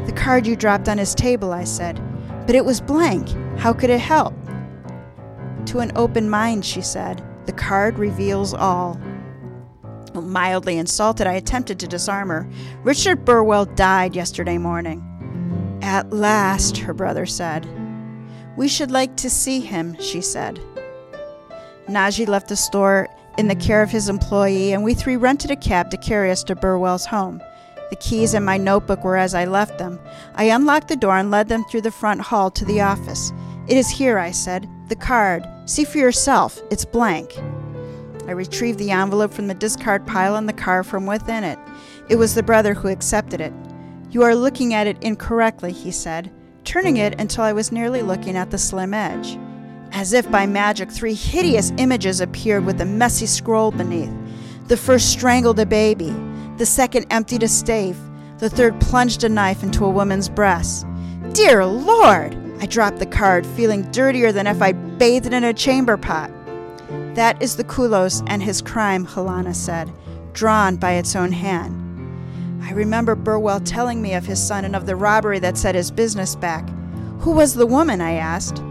The 0.06 0.12
card 0.12 0.46
you 0.46 0.56
dropped 0.56 0.88
on 0.88 0.98
his 0.98 1.14
table, 1.14 1.52
I 1.52 1.64
said. 1.64 2.00
But 2.46 2.54
it 2.54 2.64
was 2.64 2.80
blank. 2.80 3.28
How 3.58 3.72
could 3.72 3.90
it 3.90 4.00
help? 4.00 4.34
To 5.66 5.80
an 5.80 5.90
open 5.96 6.30
mind, 6.30 6.64
she 6.64 6.80
said. 6.80 7.24
The 7.46 7.52
card 7.52 7.98
reveals 7.98 8.54
all. 8.54 9.00
Mildly 10.14 10.78
insulted, 10.78 11.26
I 11.26 11.34
attempted 11.34 11.78
to 11.80 11.88
disarm 11.88 12.28
her. 12.28 12.48
Richard 12.82 13.24
Burwell 13.24 13.64
died 13.64 14.14
yesterday 14.14 14.58
morning. 14.58 15.02
At 15.82 16.12
last, 16.12 16.78
her 16.78 16.94
brother 16.94 17.26
said. 17.26 17.66
We 18.56 18.68
should 18.68 18.90
like 18.90 19.16
to 19.16 19.30
see 19.30 19.60
him, 19.60 19.96
she 20.00 20.20
said. 20.20 20.60
Naji 21.88 22.26
left 22.26 22.48
the 22.48 22.56
store 22.56 23.08
in 23.38 23.48
the 23.48 23.54
care 23.54 23.82
of 23.82 23.90
his 23.90 24.08
employee, 24.08 24.72
and 24.72 24.82
we 24.82 24.94
three 24.94 25.16
rented 25.16 25.50
a 25.50 25.56
cab 25.56 25.90
to 25.90 25.96
carry 25.96 26.30
us 26.30 26.42
to 26.44 26.54
Burwell's 26.54 27.06
home. 27.06 27.42
The 27.90 27.96
keys 27.96 28.34
and 28.34 28.44
my 28.44 28.56
notebook 28.56 29.04
were 29.04 29.16
as 29.16 29.34
I 29.34 29.44
left 29.44 29.78
them. 29.78 30.00
I 30.34 30.44
unlocked 30.44 30.88
the 30.88 30.96
door 30.96 31.16
and 31.16 31.30
led 31.30 31.48
them 31.48 31.64
through 31.64 31.82
the 31.82 31.90
front 31.90 32.20
hall 32.20 32.50
to 32.50 32.64
the 32.64 32.80
office. 32.80 33.32
It 33.68 33.76
is 33.76 33.88
here, 33.88 34.18
I 34.18 34.32
said. 34.32 34.68
The 34.88 34.96
card. 34.96 35.46
See 35.66 35.84
for 35.84 35.98
yourself. 35.98 36.60
It's 36.70 36.84
blank. 36.84 37.32
I 38.26 38.32
retrieved 38.32 38.78
the 38.78 38.90
envelope 38.90 39.32
from 39.32 39.46
the 39.46 39.54
discard 39.54 40.06
pile 40.06 40.36
and 40.36 40.48
the 40.48 40.52
card 40.52 40.86
from 40.86 41.06
within 41.06 41.44
it. 41.44 41.58
It 42.08 42.16
was 42.16 42.34
the 42.34 42.42
brother 42.42 42.74
who 42.74 42.88
accepted 42.88 43.40
it. 43.40 43.52
You 44.10 44.22
are 44.22 44.34
looking 44.34 44.74
at 44.74 44.86
it 44.86 45.02
incorrectly, 45.02 45.72
he 45.72 45.90
said, 45.92 46.32
turning 46.64 46.96
it 46.96 47.20
until 47.20 47.44
I 47.44 47.52
was 47.52 47.70
nearly 47.70 48.02
looking 48.02 48.36
at 48.36 48.50
the 48.50 48.58
slim 48.58 48.94
edge. 48.94 49.38
As 49.96 50.12
if 50.12 50.30
by 50.30 50.44
magic, 50.44 50.92
three 50.92 51.14
hideous 51.14 51.72
images 51.78 52.20
appeared 52.20 52.66
with 52.66 52.82
a 52.82 52.84
messy 52.84 53.24
scroll 53.24 53.70
beneath. 53.70 54.12
The 54.66 54.76
first 54.76 55.08
strangled 55.10 55.58
a 55.58 55.64
baby, 55.64 56.14
the 56.58 56.66
second 56.66 57.06
emptied 57.08 57.42
a 57.42 57.48
stave, 57.48 57.96
the 58.36 58.50
third 58.50 58.78
plunged 58.78 59.24
a 59.24 59.28
knife 59.30 59.62
into 59.62 59.86
a 59.86 59.90
woman's 59.90 60.28
breast. 60.28 60.84
Dear 61.32 61.64
Lord! 61.64 62.36
I 62.60 62.66
dropped 62.66 62.98
the 62.98 63.06
card, 63.06 63.46
feeling 63.46 63.90
dirtier 63.90 64.32
than 64.32 64.46
if 64.46 64.60
I'd 64.60 64.98
bathed 64.98 65.32
in 65.32 65.44
a 65.44 65.54
chamber 65.54 65.96
pot. 65.96 66.30
That 67.14 67.40
is 67.40 67.56
the 67.56 67.64
Kulos 67.64 68.22
and 68.26 68.42
his 68.42 68.60
crime, 68.60 69.06
Helena 69.06 69.54
said, 69.54 69.90
drawn 70.34 70.76
by 70.76 70.92
its 70.92 71.16
own 71.16 71.32
hand. 71.32 72.62
I 72.62 72.72
remember 72.72 73.14
Burwell 73.14 73.60
telling 73.60 74.02
me 74.02 74.12
of 74.12 74.26
his 74.26 74.46
son 74.46 74.66
and 74.66 74.76
of 74.76 74.84
the 74.84 74.94
robbery 74.94 75.38
that 75.38 75.56
set 75.56 75.74
his 75.74 75.90
business 75.90 76.36
back. 76.36 76.68
Who 77.20 77.30
was 77.30 77.54
the 77.54 77.64
woman? 77.64 78.02
I 78.02 78.12
asked. 78.12 78.62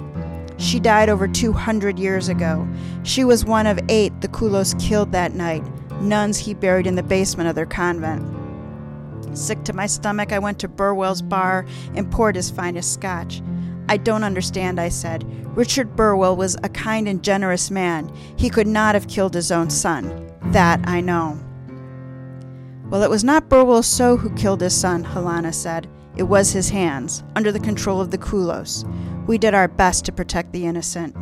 She 0.58 0.80
died 0.80 1.10
over 1.10 1.28
200 1.28 2.00
years 2.00 2.30
ago. 2.30 2.68
She 3.04 3.24
was 3.24 3.46
one 3.46 3.68
of 3.68 3.80
eight 3.90 4.22
the 4.22 4.28
Kulos 4.28 4.74
killed 4.80 5.12
that 5.12 5.34
night, 5.34 5.64
nuns 6.02 6.38
he 6.38 6.54
buried 6.54 6.88
in 6.88 6.96
the 6.96 7.04
basement 7.04 7.50
of 7.50 7.56
their 7.56 7.66
convent. 7.66 8.24
Sick 9.38 9.64
to 9.66 9.74
my 9.74 9.86
stomach, 9.86 10.32
I 10.32 10.40
went 10.40 10.60
to 10.60 10.68
Burwell's 10.68 11.22
bar 11.22 11.66
and 11.94 12.12
poured 12.12 12.36
his 12.36 12.50
finest 12.50 12.94
scotch. 12.94 13.42
I 13.90 13.98
don't 13.98 14.24
understand, 14.24 14.80
I 14.80 14.90
said. 14.90 15.26
Richard 15.56 15.96
Burwell 15.96 16.36
was 16.36 16.56
a 16.64 16.70
kind 16.70 17.08
and 17.08 17.24
generous 17.24 17.70
man. 17.70 18.12
He 18.36 18.50
could 18.50 18.68
not 18.68 18.96
have 18.96 19.08
killed 19.08 19.34
his 19.34 19.52
own 19.52 19.70
son. 19.70 20.32
That 20.52 20.80
I 20.88 21.02
know. 21.02 21.40
Well, 22.90 23.04
it 23.04 23.10
was 23.10 23.24
not 23.24 23.50
Burwell 23.50 23.84
So 23.84 24.16
who 24.16 24.34
killed 24.36 24.62
his 24.62 24.76
son, 24.76 25.04
Helena 25.04 25.54
said. 25.54 25.88
It 26.16 26.24
was 26.24 26.52
his 26.52 26.70
hands, 26.70 27.24
under 27.36 27.52
the 27.52 27.60
control 27.60 28.00
of 28.00 28.12
the 28.12 28.18
Kulos. 28.18 28.86
We 29.28 29.40
did 29.40 29.56
our 29.56 29.68
best 29.68 30.06
to 30.06 30.12
protect 30.12 30.52
the 30.52 30.66
innocent. 30.66 31.16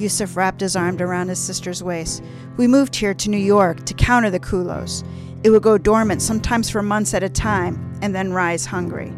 Yusuf 0.00 0.36
wrapped 0.36 0.60
his 0.60 0.74
arm 0.74 1.00
around 1.00 1.28
his 1.28 1.38
sister's 1.38 1.82
waist. 1.82 2.24
We 2.56 2.66
moved 2.66 2.96
here 2.96 3.14
to 3.14 3.30
New 3.30 3.36
York 3.36 3.84
to 3.86 3.94
counter 3.94 4.30
the 4.30 4.40
Kulos. 4.40 5.04
It 5.44 5.50
would 5.50 5.62
go 5.62 5.78
dormant, 5.78 6.22
sometimes 6.22 6.68
for 6.68 6.82
months 6.82 7.14
at 7.14 7.22
a 7.22 7.28
time, 7.28 7.96
and 8.02 8.14
then 8.14 8.32
rise 8.32 8.66
hungry. 8.66 9.12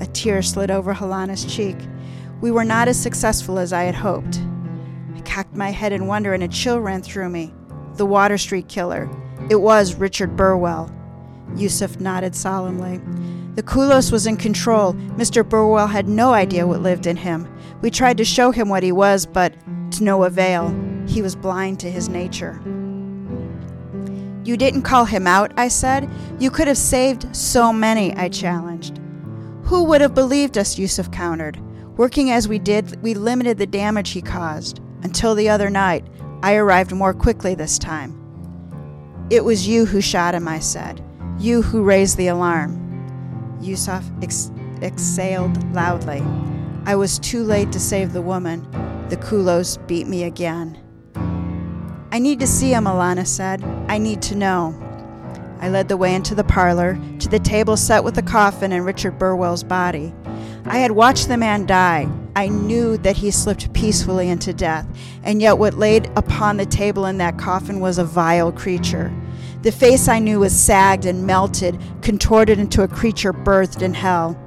A 0.00 0.06
tear 0.06 0.40
slid 0.40 0.70
over 0.70 0.94
Helana's 0.94 1.44
cheek. 1.44 1.76
We 2.40 2.50
were 2.50 2.64
not 2.64 2.88
as 2.88 2.98
successful 2.98 3.58
as 3.58 3.72
I 3.72 3.82
had 3.82 3.94
hoped. 3.94 4.40
I 5.14 5.20
cocked 5.20 5.54
my 5.54 5.70
head 5.70 5.92
in 5.92 6.06
wonder, 6.06 6.32
and 6.32 6.42
a 6.42 6.48
chill 6.48 6.80
ran 6.80 7.02
through 7.02 7.28
me. 7.28 7.52
The 7.96 8.06
Water 8.06 8.38
Street 8.38 8.68
killer. 8.68 9.10
It 9.50 9.56
was 9.56 9.94
Richard 9.94 10.36
Burwell. 10.36 10.90
Yusuf 11.54 12.00
nodded 12.00 12.34
solemnly. 12.34 13.00
The 13.56 13.62
Kulos 13.62 14.12
was 14.12 14.26
in 14.26 14.36
control. 14.36 14.92
Mr. 15.16 15.46
Burwell 15.46 15.86
had 15.86 16.08
no 16.08 16.34
idea 16.34 16.66
what 16.66 16.82
lived 16.82 17.06
in 17.06 17.16
him. 17.16 17.48
We 17.80 17.90
tried 17.90 18.18
to 18.18 18.24
show 18.24 18.50
him 18.50 18.68
what 18.68 18.82
he 18.82 18.92
was, 18.92 19.24
but 19.24 19.54
to 19.92 20.04
no 20.04 20.24
avail. 20.24 20.74
He 21.08 21.22
was 21.22 21.34
blind 21.34 21.80
to 21.80 21.90
his 21.90 22.10
nature. 22.10 22.60
You 24.44 24.58
didn't 24.58 24.82
call 24.82 25.06
him 25.06 25.26
out, 25.26 25.52
I 25.56 25.68
said. 25.68 26.10
You 26.38 26.50
could 26.50 26.68
have 26.68 26.76
saved 26.76 27.34
so 27.34 27.72
many, 27.72 28.14
I 28.14 28.28
challenged. 28.28 29.00
Who 29.64 29.84
would 29.84 30.02
have 30.02 30.14
believed 30.14 30.58
us, 30.58 30.78
Yusuf 30.78 31.10
countered. 31.10 31.58
Working 31.96 32.30
as 32.30 32.46
we 32.46 32.58
did, 32.58 33.02
we 33.02 33.14
limited 33.14 33.56
the 33.56 33.66
damage 33.66 34.10
he 34.10 34.20
caused. 34.20 34.80
Until 35.02 35.34
the 35.34 35.48
other 35.48 35.70
night, 35.70 36.06
I 36.42 36.56
arrived 36.56 36.92
more 36.92 37.14
quickly 37.14 37.54
this 37.54 37.78
time. 37.78 38.12
It 39.30 39.44
was 39.44 39.66
you 39.66 39.86
who 39.86 40.02
shot 40.02 40.34
him, 40.34 40.46
I 40.46 40.58
said. 40.58 41.02
You 41.38 41.62
who 41.62 41.82
raised 41.82 42.18
the 42.18 42.28
alarm. 42.28 42.85
Yusuf 43.60 44.04
ex- 44.22 44.50
exhaled 44.82 45.74
loudly. 45.74 46.22
I 46.84 46.94
was 46.94 47.18
too 47.18 47.42
late 47.42 47.72
to 47.72 47.80
save 47.80 48.12
the 48.12 48.22
woman. 48.22 48.66
The 49.08 49.16
Kulos 49.16 49.78
beat 49.86 50.06
me 50.06 50.24
again. 50.24 50.78
I 52.12 52.18
need 52.18 52.40
to 52.40 52.46
see 52.46 52.72
him, 52.72 52.84
Alana 52.84 53.26
said. 53.26 53.62
I 53.88 53.98
need 53.98 54.22
to 54.22 54.36
know. 54.36 54.74
I 55.60 55.68
led 55.68 55.88
the 55.88 55.96
way 55.96 56.14
into 56.14 56.34
the 56.34 56.44
parlor, 56.44 56.98
to 57.18 57.28
the 57.28 57.38
table 57.38 57.76
set 57.76 58.04
with 58.04 58.14
the 58.14 58.22
coffin 58.22 58.72
and 58.72 58.84
Richard 58.84 59.18
Burwell's 59.18 59.64
body. 59.64 60.14
I 60.66 60.78
had 60.78 60.92
watched 60.92 61.28
the 61.28 61.36
man 61.36 61.66
die. 61.66 62.08
I 62.34 62.48
knew 62.48 62.98
that 62.98 63.16
he 63.16 63.30
slipped 63.30 63.72
peacefully 63.72 64.28
into 64.28 64.52
death, 64.52 64.86
and 65.22 65.40
yet 65.40 65.58
what 65.58 65.74
laid 65.74 66.10
upon 66.16 66.56
the 66.56 66.66
table 66.66 67.06
in 67.06 67.18
that 67.18 67.38
coffin 67.38 67.80
was 67.80 67.98
a 67.98 68.04
vile 68.04 68.52
creature. 68.52 69.12
The 69.66 69.72
face 69.72 70.06
I 70.06 70.20
knew 70.20 70.38
was 70.38 70.54
sagged 70.54 71.06
and 71.06 71.26
melted, 71.26 71.80
contorted 72.00 72.60
into 72.60 72.84
a 72.84 72.88
creature 72.88 73.32
birthed 73.32 73.82
in 73.82 73.94
hell. 73.94 74.40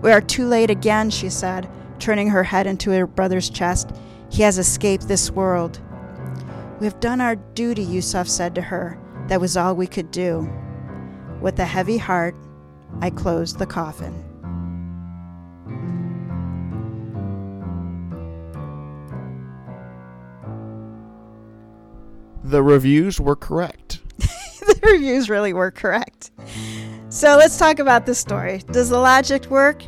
We 0.00 0.10
are 0.10 0.22
too 0.22 0.46
late 0.46 0.70
again, 0.70 1.10
she 1.10 1.28
said, 1.28 1.68
turning 1.98 2.28
her 2.28 2.42
head 2.42 2.66
into 2.66 2.90
her 2.92 3.06
brother's 3.06 3.50
chest. 3.50 3.94
He 4.30 4.40
has 4.40 4.56
escaped 4.56 5.06
this 5.06 5.30
world. 5.30 5.80
We 6.80 6.86
have 6.86 6.98
done 6.98 7.20
our 7.20 7.36
duty, 7.36 7.82
Yusuf 7.82 8.26
said 8.26 8.54
to 8.54 8.62
her. 8.62 8.98
That 9.28 9.38
was 9.38 9.54
all 9.58 9.76
we 9.76 9.86
could 9.86 10.10
do. 10.10 10.50
With 11.42 11.58
a 11.58 11.66
heavy 11.66 11.98
heart, 11.98 12.34
I 13.02 13.10
closed 13.10 13.58
the 13.58 13.66
coffin. 13.66 14.14
The 22.42 22.62
reviews 22.62 23.20
were 23.20 23.36
correct. 23.36 24.00
the 24.80 24.80
reviews 24.82 25.28
really 25.28 25.52
were 25.52 25.70
correct. 25.70 26.30
So 27.08 27.36
let's 27.36 27.58
talk 27.58 27.78
about 27.78 28.06
this 28.06 28.18
story. 28.18 28.62
Does 28.72 28.88
the 28.88 28.98
logic 28.98 29.46
work? 29.46 29.82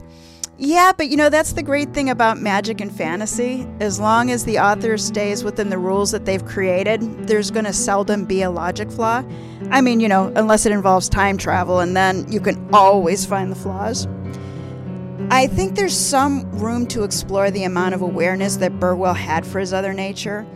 Yeah, 0.58 0.92
but 0.96 1.08
you 1.08 1.18
know, 1.18 1.28
that's 1.28 1.52
the 1.52 1.62
great 1.62 1.92
thing 1.92 2.08
about 2.08 2.38
magic 2.40 2.80
and 2.80 2.90
fantasy. 2.90 3.66
As 3.78 4.00
long 4.00 4.30
as 4.30 4.44
the 4.44 4.58
author 4.58 4.96
stays 4.96 5.44
within 5.44 5.68
the 5.68 5.76
rules 5.76 6.12
that 6.12 6.24
they've 6.24 6.44
created, 6.44 7.02
there's 7.28 7.50
going 7.50 7.66
to 7.66 7.74
seldom 7.74 8.24
be 8.24 8.40
a 8.40 8.50
logic 8.50 8.90
flaw. 8.90 9.22
I 9.70 9.82
mean, 9.82 10.00
you 10.00 10.08
know, 10.08 10.32
unless 10.34 10.64
it 10.64 10.72
involves 10.72 11.10
time 11.10 11.36
travel, 11.36 11.80
and 11.80 11.94
then 11.94 12.30
you 12.32 12.40
can 12.40 12.68
always 12.72 13.26
find 13.26 13.52
the 13.52 13.56
flaws. 13.56 14.08
I 15.30 15.46
think 15.46 15.74
there's 15.74 15.96
some 15.96 16.50
room 16.52 16.86
to 16.88 17.04
explore 17.04 17.50
the 17.50 17.64
amount 17.64 17.94
of 17.94 18.00
awareness 18.00 18.56
that 18.56 18.80
Burwell 18.80 19.14
had 19.14 19.44
for 19.44 19.58
his 19.58 19.74
other 19.74 19.92
nature. 19.92 20.46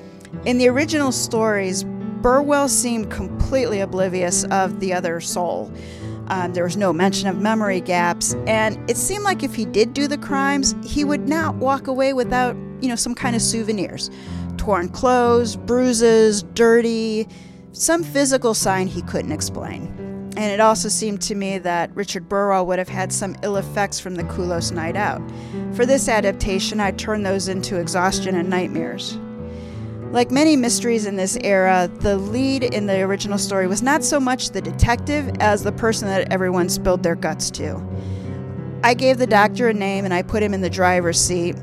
In 0.46 0.56
the 0.56 0.68
original 0.68 1.12
stories, 1.12 1.84
Burwell 2.22 2.68
seemed 2.68 3.10
completely 3.10 3.80
oblivious 3.80 4.44
of 4.44 4.80
the 4.80 4.92
other 4.92 5.20
soul. 5.20 5.72
Um, 6.28 6.52
there 6.52 6.64
was 6.64 6.76
no 6.76 6.92
mention 6.92 7.28
of 7.28 7.38
memory 7.40 7.80
gaps, 7.80 8.34
and 8.46 8.78
it 8.88 8.96
seemed 8.96 9.24
like 9.24 9.42
if 9.42 9.54
he 9.54 9.64
did 9.64 9.94
do 9.94 10.06
the 10.06 10.18
crimes, 10.18 10.74
he 10.84 11.02
would 11.04 11.28
not 11.28 11.56
walk 11.56 11.86
away 11.88 12.12
without, 12.12 12.54
you 12.80 12.88
know, 12.88 12.96
some 12.96 13.14
kind 13.14 13.34
of 13.34 13.42
souvenirs 13.42 14.10
torn 14.56 14.88
clothes, 14.90 15.56
bruises, 15.56 16.42
dirty, 16.54 17.26
some 17.72 18.04
physical 18.04 18.52
sign 18.52 18.86
he 18.86 19.00
couldn't 19.02 19.32
explain. 19.32 19.86
And 20.36 20.52
it 20.52 20.60
also 20.60 20.88
seemed 20.88 21.22
to 21.22 21.34
me 21.34 21.58
that 21.58 21.94
Richard 21.96 22.28
Burwell 22.28 22.66
would 22.66 22.78
have 22.78 22.88
had 22.88 23.12
some 23.12 23.36
ill 23.42 23.56
effects 23.56 23.98
from 23.98 24.14
the 24.14 24.24
Kulos 24.24 24.70
night 24.70 24.96
out. 24.96 25.22
For 25.72 25.86
this 25.86 26.08
adaptation, 26.08 26.78
I 26.78 26.92
turned 26.92 27.24
those 27.24 27.48
into 27.48 27.80
exhaustion 27.80 28.36
and 28.36 28.50
nightmares. 28.50 29.18
Like 30.10 30.32
many 30.32 30.56
mysteries 30.56 31.06
in 31.06 31.14
this 31.14 31.38
era, 31.44 31.88
the 32.00 32.16
lead 32.16 32.64
in 32.64 32.86
the 32.86 33.00
original 33.02 33.38
story 33.38 33.68
was 33.68 33.80
not 33.80 34.02
so 34.02 34.18
much 34.18 34.50
the 34.50 34.60
detective 34.60 35.30
as 35.38 35.62
the 35.62 35.70
person 35.70 36.08
that 36.08 36.32
everyone 36.32 36.68
spilled 36.68 37.04
their 37.04 37.14
guts 37.14 37.48
to. 37.52 37.80
I 38.82 38.94
gave 38.94 39.18
the 39.18 39.26
doctor 39.28 39.68
a 39.68 39.74
name 39.74 40.04
and 40.04 40.12
I 40.12 40.22
put 40.22 40.42
him 40.42 40.52
in 40.52 40.62
the 40.62 40.70
driver's 40.70 41.20
seat, 41.20 41.56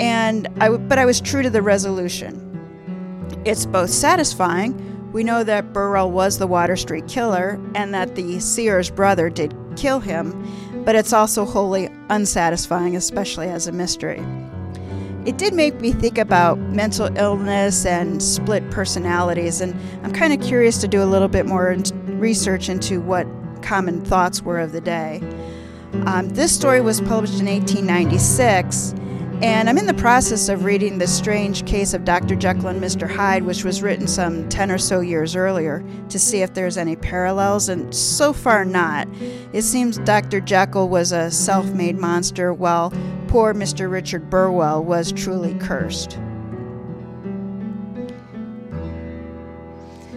and 0.00 0.48
I 0.60 0.76
but 0.76 0.98
I 0.98 1.06
was 1.06 1.18
true 1.18 1.42
to 1.42 1.48
the 1.48 1.62
resolution. 1.62 2.40
It's 3.46 3.64
both 3.64 3.88
satisfying. 3.88 5.10
We 5.12 5.24
know 5.24 5.42
that 5.42 5.72
Burwell 5.72 6.10
was 6.10 6.38
the 6.38 6.46
Water 6.46 6.76
Street 6.76 7.08
killer 7.08 7.58
and 7.74 7.94
that 7.94 8.16
the 8.16 8.38
Seer's 8.38 8.90
brother 8.90 9.30
did 9.30 9.54
kill 9.76 10.00
him, 10.00 10.84
but 10.84 10.94
it's 10.94 11.14
also 11.14 11.46
wholly 11.46 11.88
unsatisfying, 12.10 12.96
especially 12.96 13.48
as 13.48 13.66
a 13.66 13.72
mystery. 13.72 14.22
It 15.24 15.38
did 15.38 15.54
make 15.54 15.80
me 15.80 15.92
think 15.92 16.18
about 16.18 16.58
mental 16.58 17.08
illness 17.16 17.86
and 17.86 18.22
split 18.22 18.70
personalities, 18.70 19.62
and 19.62 19.74
I'm 20.04 20.12
kind 20.12 20.34
of 20.34 20.46
curious 20.46 20.78
to 20.82 20.88
do 20.88 21.02
a 21.02 21.06
little 21.06 21.28
bit 21.28 21.46
more 21.46 21.74
research 22.04 22.68
into 22.68 23.00
what 23.00 23.26
common 23.62 24.04
thoughts 24.04 24.42
were 24.42 24.60
of 24.60 24.72
the 24.72 24.82
day. 24.82 25.22
Um, 26.04 26.28
this 26.28 26.54
story 26.54 26.82
was 26.82 27.00
published 27.00 27.40
in 27.40 27.46
1896, 27.46 28.94
and 29.40 29.70
I'm 29.70 29.78
in 29.78 29.86
the 29.86 29.94
process 29.94 30.50
of 30.50 30.64
reading 30.64 30.98
The 30.98 31.06
Strange 31.06 31.64
Case 31.64 31.94
of 31.94 32.04
Dr. 32.04 32.36
Jekyll 32.36 32.68
and 32.68 32.82
Mr. 32.82 33.10
Hyde, 33.10 33.44
which 33.44 33.64
was 33.64 33.82
written 33.82 34.06
some 34.06 34.46
10 34.50 34.70
or 34.70 34.78
so 34.78 35.00
years 35.00 35.34
earlier, 35.34 35.82
to 36.10 36.18
see 36.18 36.42
if 36.42 36.52
there's 36.52 36.76
any 36.76 36.96
parallels, 36.96 37.70
and 37.70 37.94
so 37.94 38.34
far 38.34 38.66
not. 38.66 39.08
It 39.54 39.62
seems 39.62 39.96
Dr. 39.98 40.40
Jekyll 40.40 40.90
was 40.90 41.12
a 41.12 41.30
self 41.30 41.64
made 41.72 41.96
monster, 41.96 42.52
while 42.52 42.92
poor 43.34 43.52
Mr. 43.52 43.90
Richard 43.90 44.30
Burwell 44.30 44.84
was 44.84 45.10
truly 45.10 45.54
cursed. 45.54 46.12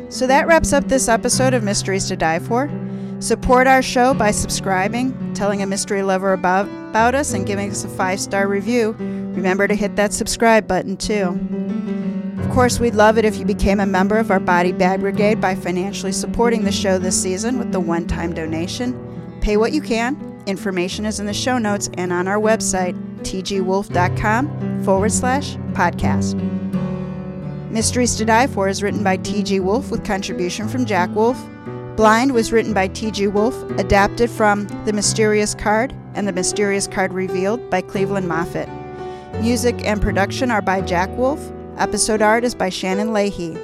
So 0.10 0.28
that 0.28 0.46
wraps 0.46 0.72
up 0.72 0.88
this 0.88 1.08
episode 1.08 1.56
of 1.56 1.64
Mysteries 1.64 2.08
to 2.10 2.16
Die 2.16 2.38
For. 2.38 2.70
Support 3.20 3.66
our 3.66 3.82
show 3.82 4.14
by 4.14 4.30
subscribing, 4.30 5.34
telling 5.34 5.64
a 5.64 5.66
mystery 5.66 6.04
lover 6.04 6.34
about, 6.34 6.68
about 6.68 7.16
us, 7.16 7.34
and 7.34 7.48
giving 7.48 7.72
us 7.72 7.84
a 7.84 7.90
five 7.90 8.20
star 8.20 8.48
review. 8.48 8.92
Remember 9.00 9.68
to 9.68 9.74
hit 9.74 9.96
that 9.96 10.14
subscribe 10.14 10.68
button 10.68 10.96
too. 10.96 11.40
Of 12.44 12.52
course, 12.52 12.80
we'd 12.80 12.94
love 12.94 13.18
it 13.18 13.26
if 13.26 13.38
you 13.38 13.46
became 13.46 13.80
a 13.80 13.88
member 13.88 14.20
of 14.20 14.30
our 14.30 14.40
Body 14.40 14.74
Bag 14.74 15.00
Brigade 15.00 15.42
by 15.42 15.56
financially 15.56 16.12
supporting 16.12 16.66
the 16.66 16.72
show 16.72 17.00
this 17.00 17.20
season 17.20 17.58
with 17.58 17.72
the 17.72 17.80
one 17.80 18.06
time 18.06 18.36
donation. 18.36 19.40
Pay 19.42 19.58
what 19.58 19.72
you 19.72 19.82
can. 19.82 20.27
Information 20.48 21.06
is 21.06 21.20
in 21.20 21.26
the 21.26 21.34
show 21.34 21.58
notes 21.58 21.90
and 21.98 22.14
on 22.14 22.26
our 22.26 22.40
website, 22.40 22.96
tgwolf.com 23.20 24.84
forward 24.86 25.12
slash 25.12 25.56
podcast. 25.74 26.42
Mysteries 27.70 28.16
to 28.16 28.24
Die 28.24 28.48
For 28.48 28.70
is 28.70 28.82
written 28.82 29.04
by 29.04 29.18
T.G. 29.18 29.60
Wolf 29.60 29.92
with 29.92 30.06
contribution 30.06 30.70
from 30.70 30.86
Jack 30.86 31.14
Wolf. 31.14 31.38
Blind 31.98 32.34
was 32.34 32.54
written 32.54 32.74
by 32.74 32.88
T.G. 32.88 33.28
Wolf, 33.28 33.62
adapted 33.72 34.30
from 34.30 34.70
The 34.86 34.94
Mysterious 34.94 35.54
Card 35.54 35.94
and 36.14 36.26
The 36.26 36.32
Mysterious 36.32 36.88
Card 36.88 37.12
Revealed 37.12 37.70
by 37.70 37.82
Cleveland 37.82 38.28
Moffett. 38.28 38.70
Music 39.42 39.76
and 39.84 40.02
production 40.02 40.50
are 40.50 40.62
by 40.62 40.80
Jack 40.80 41.10
Wolf. 41.18 41.42
Episode 41.78 42.22
art 42.22 42.46
is 42.46 42.56
by 42.56 42.70
Shannon 42.70 43.12
Leahy. 43.12 43.58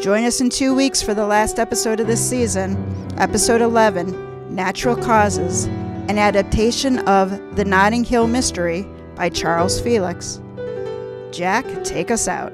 Join 0.00 0.24
us 0.24 0.40
in 0.40 0.48
two 0.48 0.74
weeks 0.74 1.02
for 1.02 1.12
the 1.12 1.26
last 1.26 1.58
episode 1.58 2.00
of 2.00 2.06
this 2.06 2.26
season, 2.26 2.74
episode 3.18 3.60
11 3.60 4.54
Natural 4.54 4.96
Causes 4.96 5.68
an 6.08 6.18
adaptation 6.18 7.00
of 7.00 7.56
The 7.56 7.64
Notting 7.64 8.04
Hill 8.04 8.28
Mystery 8.28 8.86
by 9.16 9.28
Charles 9.28 9.80
Felix. 9.80 10.40
Jack, 11.32 11.66
take 11.82 12.10
us 12.12 12.28
out. 12.28 12.52